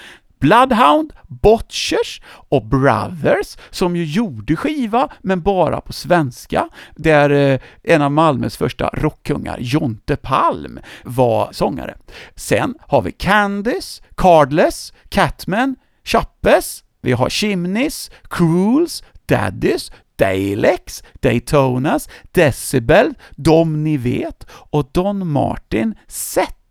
Bloodhound, 0.45 1.13
Botchers 1.29 2.23
och 2.49 2.67
Brothers, 2.67 3.57
som 3.71 3.97
ju 3.97 4.05
gjorde 4.05 4.57
skiva, 4.57 5.09
men 5.21 5.43
bara 5.43 5.81
på 5.81 5.93
svenska, 5.93 6.69
där 6.97 7.31
eh, 7.31 7.61
en 7.83 8.03
av 8.03 8.13
Malmös 8.13 8.57
första 8.57 8.91
rockkungar, 8.93 9.57
Jonte 9.61 10.17
Palm, 10.17 10.81
var 11.05 11.49
sångare. 11.53 11.95
Sen 12.35 12.75
har 12.81 13.03
vi 13.03 13.13
Candice, 13.13 14.03
Cardless, 14.15 14.93
Catman, 15.09 15.77
Chappes, 16.05 16.85
vi 17.01 17.13
har 17.13 17.29
Chimneys, 17.29 18.11
Cruels, 18.31 19.05
Daddies, 19.27 19.93
Dalex, 20.17 21.03
Daytonas, 21.21 22.09
Decibel, 22.33 23.15
De 23.31 23.85
Ni 23.85 23.97
Vet 23.97 24.47
och 24.51 24.91
Don 24.93 25.29
Martin 25.29 25.95
Sett. 26.09 26.64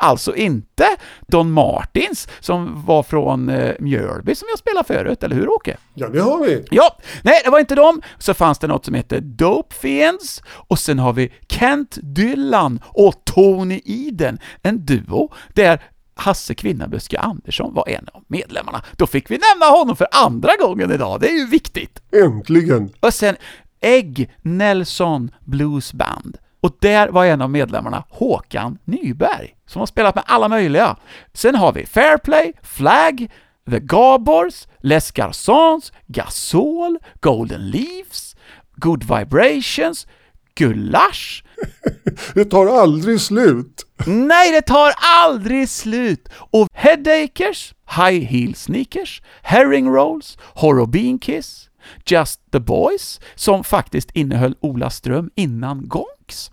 Alltså 0.00 0.36
inte 0.36 0.86
Don 1.26 1.50
Martins 1.52 2.28
som 2.40 2.84
var 2.86 3.02
från 3.02 3.48
eh, 3.48 3.74
Mjölby 3.80 4.34
som 4.34 4.48
jag 4.50 4.58
spelade 4.58 4.86
förut, 4.86 5.22
eller 5.22 5.36
hur 5.36 5.48
Åke? 5.50 5.76
Ja, 5.94 6.08
det 6.08 6.20
har 6.20 6.44
vi. 6.46 6.64
Ja, 6.70 6.96
nej 7.22 7.40
det 7.44 7.50
var 7.50 7.58
inte 7.58 7.74
dem. 7.74 8.02
Så 8.18 8.34
fanns 8.34 8.58
det 8.58 8.66
något 8.66 8.84
som 8.84 8.94
heter 8.94 9.20
Dope 9.20 9.74
Fiends, 9.74 10.42
och 10.48 10.78
sen 10.78 10.98
har 10.98 11.12
vi 11.12 11.32
Kent 11.48 11.98
Dylan 12.02 12.80
och 12.84 13.24
Tony 13.24 13.80
Eden, 13.84 14.38
en 14.62 14.86
duo 14.86 15.32
där 15.54 15.82
Hasse 16.14 16.54
Kvinnabuske 16.54 17.18
Andersson 17.18 17.74
var 17.74 17.88
en 17.88 18.08
av 18.12 18.24
medlemmarna. 18.26 18.82
Då 18.96 19.06
fick 19.06 19.30
vi 19.30 19.38
nämna 19.52 19.66
honom 19.78 19.96
för 19.96 20.06
andra 20.12 20.52
gången 20.60 20.92
idag, 20.92 21.20
det 21.20 21.28
är 21.28 21.38
ju 21.38 21.46
viktigt. 21.46 22.02
Äntligen! 22.12 22.90
Och 23.00 23.14
sen 23.14 23.36
Egg 23.80 24.30
Nelson 24.42 25.30
Blues 25.44 25.92
Band. 25.92 26.38
Och 26.60 26.76
där 26.80 27.08
var 27.08 27.24
en 27.24 27.42
av 27.42 27.50
medlemmarna 27.50 28.04
Håkan 28.08 28.78
Nyberg, 28.84 29.54
som 29.66 29.80
har 29.80 29.86
spelat 29.86 30.14
med 30.14 30.24
alla 30.26 30.48
möjliga. 30.48 30.96
Sen 31.32 31.54
har 31.54 31.72
vi 31.72 31.86
Fairplay, 31.86 32.52
Flag, 32.62 33.30
The 33.70 33.80
Gabors, 33.80 34.66
Les 34.80 35.10
Garçons, 35.10 35.92
Gasol, 36.06 36.98
Golden 37.20 37.70
Leaves, 37.70 38.36
Good 38.76 39.04
Vibrations, 39.04 40.06
Gulasch. 40.54 41.44
Det 42.34 42.44
tar 42.44 42.66
aldrig 42.66 43.20
slut. 43.20 43.86
Nej, 44.06 44.52
det 44.52 44.62
tar 44.62 44.92
aldrig 45.24 45.68
slut! 45.68 46.28
Och 46.32 46.68
Headacres, 46.72 47.74
High 47.96 48.24
Heel 48.26 48.54
Sneakers, 48.54 49.22
Herring 49.42 49.88
Rolls, 49.88 50.38
Horror 50.40 50.86
Bean 50.86 51.18
Kiss, 51.18 51.70
Just 52.06 52.40
the 52.52 52.60
Boys, 52.60 53.20
som 53.34 53.64
faktiskt 53.64 54.10
innehöll 54.10 54.56
Ola 54.60 54.90
Ström 54.90 55.30
innan 55.34 55.88
Gonks. 56.28 56.50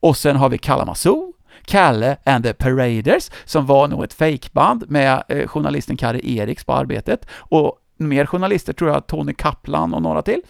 Och 0.00 0.16
sen 0.16 0.36
har 0.36 0.48
vi 0.48 0.58
Kalamazoo, 0.58 1.32
Kalle 1.64 2.16
and 2.24 2.44
the 2.44 2.52
Paraders, 2.52 3.30
som 3.44 3.66
var 3.66 3.88
nog 3.88 4.04
ett 4.04 4.14
fejkband 4.14 4.90
med 4.90 5.22
eh, 5.28 5.48
journalisten 5.48 5.96
Kari 5.96 6.36
Eriks 6.38 6.64
på 6.64 6.72
arbetet, 6.72 7.26
och 7.32 7.78
mer 7.96 8.26
journalister 8.26 8.72
tror 8.72 8.90
jag, 8.90 9.06
Tony 9.06 9.32
Kaplan 9.32 9.94
och 9.94 10.02
några 10.02 10.22
till. 10.22 10.42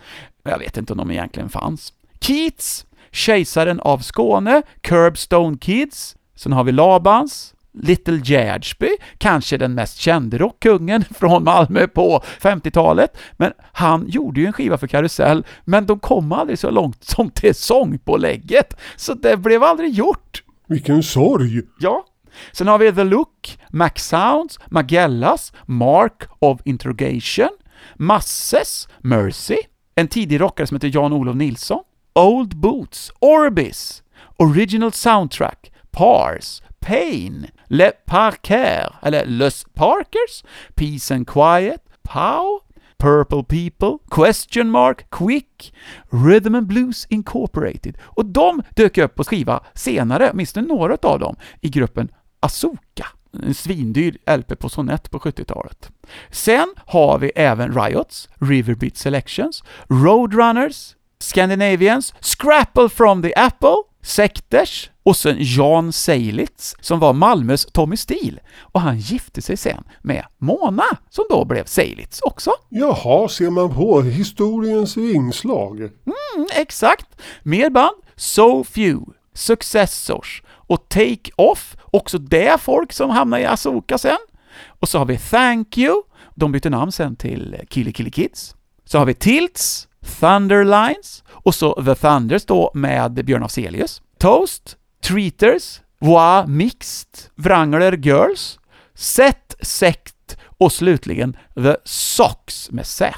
Jag 0.42 0.58
vet 0.58 0.76
inte 0.76 0.92
om 0.92 0.98
de 0.98 1.10
egentligen 1.10 1.48
fanns. 1.48 1.92
Keats, 2.20 2.86
Kejsaren 3.10 3.80
av 3.80 3.98
Skåne, 3.98 4.62
Curbstone 4.80 5.58
Kids, 5.58 6.16
sen 6.34 6.52
har 6.52 6.64
vi 6.64 6.72
Labans, 6.72 7.54
Little 7.72 8.20
Gärdsby, 8.24 8.90
kanske 9.18 9.56
den 9.56 9.74
mest 9.74 9.98
kände 9.98 10.38
rockkungen 10.38 11.04
från 11.18 11.44
Malmö 11.44 11.86
på 11.86 12.22
50-talet, 12.40 13.18
men 13.36 13.52
han 13.72 14.08
gjorde 14.08 14.40
ju 14.40 14.46
en 14.46 14.52
skiva 14.52 14.78
för 14.78 14.86
Karusell, 14.86 15.46
men 15.64 15.86
de 15.86 15.98
kom 15.98 16.32
aldrig 16.32 16.58
så 16.58 16.70
långt 16.70 17.04
som 17.04 17.30
till 17.30 17.54
sångpålägget, 17.54 18.76
så 18.96 19.14
det 19.14 19.36
blev 19.36 19.62
aldrig 19.62 19.90
gjort. 19.92 20.42
Vilken 20.66 21.02
sorg! 21.02 21.62
Ja. 21.78 22.04
Sen 22.52 22.68
har 22.68 22.78
vi 22.78 22.92
The 22.92 23.04
Look, 23.04 23.58
Max 23.70 24.08
Sounds, 24.08 24.58
Magellas, 24.66 25.52
Mark 25.66 26.22
of 26.38 26.60
Interrogation, 26.64 27.48
Masses, 27.96 28.88
Mercy, 28.98 29.56
en 29.94 30.08
tidig 30.08 30.40
rockare 30.40 30.66
som 30.66 30.74
heter 30.74 30.90
Jan-Olof 30.94 31.36
Nilsson, 31.36 31.82
Old 32.14 32.56
Boots, 32.56 33.12
Orbis, 33.18 34.02
Original 34.36 34.92
Soundtrack, 34.92 35.72
Pars, 35.90 36.62
Pain, 36.80 37.46
Le 37.68 37.92
Parker, 38.06 38.94
eller 39.02 39.24
Les 39.26 39.64
Parkers, 39.74 40.44
Peace 40.74 41.14
and 41.14 41.26
Quiet, 41.26 41.82
Pow, 42.02 42.60
Purple 42.98 43.42
People, 43.42 43.98
Question 44.10 44.70
Mark, 44.70 45.10
Quick, 45.10 45.72
Rhythm 46.10 46.54
and 46.54 46.66
Blues 46.66 47.06
Incorporated. 47.10 47.98
Och 48.02 48.26
de 48.26 48.62
dök 48.76 48.98
upp 48.98 49.14
på 49.14 49.24
skiva 49.24 49.62
senare, 49.74 50.30
åtminstone 50.32 50.66
några 50.66 50.96
av 51.02 51.18
dem, 51.18 51.36
i 51.60 51.68
gruppen 51.68 52.08
Asoka. 52.40 53.06
En 53.42 53.54
svindyr 53.54 54.18
LP 54.36 54.58
på 54.58 54.68
Sonett 54.68 55.10
på 55.10 55.18
70-talet. 55.18 55.90
Sen 56.30 56.68
har 56.86 57.18
vi 57.18 57.30
även 57.34 57.82
Riots, 57.82 58.28
Riverbeat 58.40 58.96
Selections, 58.96 59.64
Roadrunners, 59.88 60.96
Scandinavians, 61.18 62.14
Scrapple 62.20 62.88
from 62.88 63.22
the 63.22 63.32
Apple, 63.36 63.76
Sekters 64.08 64.90
och 65.02 65.16
sen 65.16 65.36
Jan 65.38 65.92
Seilitz 65.92 66.76
som 66.80 66.98
var 66.98 67.12
Malmös 67.12 67.66
Tommy 67.66 67.96
Steele 67.96 68.40
och 68.60 68.80
han 68.80 68.98
gifte 68.98 69.42
sig 69.42 69.56
sen 69.56 69.84
med 70.02 70.24
Mona 70.38 70.84
som 71.10 71.24
då 71.30 71.44
blev 71.44 71.64
Seilitz 71.64 72.20
också. 72.22 72.50
Jaha, 72.68 73.28
ser 73.28 73.50
man 73.50 73.74
på 73.74 74.02
historiens 74.02 74.96
vingslag. 74.96 75.80
Mm, 75.80 76.46
exakt! 76.54 77.06
Mer 77.42 77.70
band, 77.70 77.96
So 78.16 78.64
Few, 78.64 79.12
Successors 79.34 80.42
och 80.48 80.88
Take 80.88 81.30
Off, 81.36 81.76
också 81.84 82.18
det 82.18 82.60
folk 82.60 82.92
som 82.92 83.10
hamnar 83.10 83.38
i 83.38 83.44
Asoka 83.44 83.98
sen. 83.98 84.18
Och 84.66 84.88
så 84.88 84.98
har 84.98 85.06
vi 85.06 85.18
Thank 85.18 85.78
You, 85.78 86.02
de 86.34 86.52
bytte 86.52 86.70
namn 86.70 86.92
sen 86.92 87.16
till 87.16 87.56
Kille 87.68 87.92
Kille 87.92 88.10
Kids. 88.10 88.54
Så 88.84 88.98
har 88.98 89.06
vi 89.06 89.14
Tilts, 89.14 89.88
Thunderlines 90.20 91.24
och 91.30 91.54
så 91.54 91.82
The 91.84 91.94
Thunders 91.94 92.44
då 92.44 92.70
med 92.74 93.24
Björn 93.24 93.42
Afzelius. 93.42 94.02
Toast, 94.18 94.76
Treaters, 95.04 95.80
Voix 96.00 96.48
Mixed, 96.48 97.08
Wrangler 97.34 97.92
Girls, 97.92 98.58
Set 98.94 99.56
Sect 99.62 100.36
och 100.58 100.72
slutligen 100.72 101.36
The 101.54 101.76
Socks 101.84 102.70
med 102.70 102.86
Z. 102.86 103.14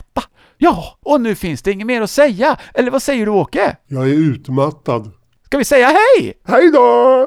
Ja, 0.59 0.99
och 1.03 1.21
nu 1.21 1.35
finns 1.35 1.63
det 1.63 1.73
inget 1.73 1.87
mer 1.87 2.03
att 2.03 2.11
säga, 2.11 2.57
eller 2.75 2.91
vad 2.91 3.03
säger 3.03 3.27
du 3.27 3.33
Åke? 3.33 3.77
Jag 3.87 4.03
är 4.09 4.15
utmattad. 4.15 5.11
Ska 5.47 5.59
vi 5.59 5.65
säga 5.65 5.87
hej? 5.87 6.35
Hej 6.45 6.71
då! 6.71 7.27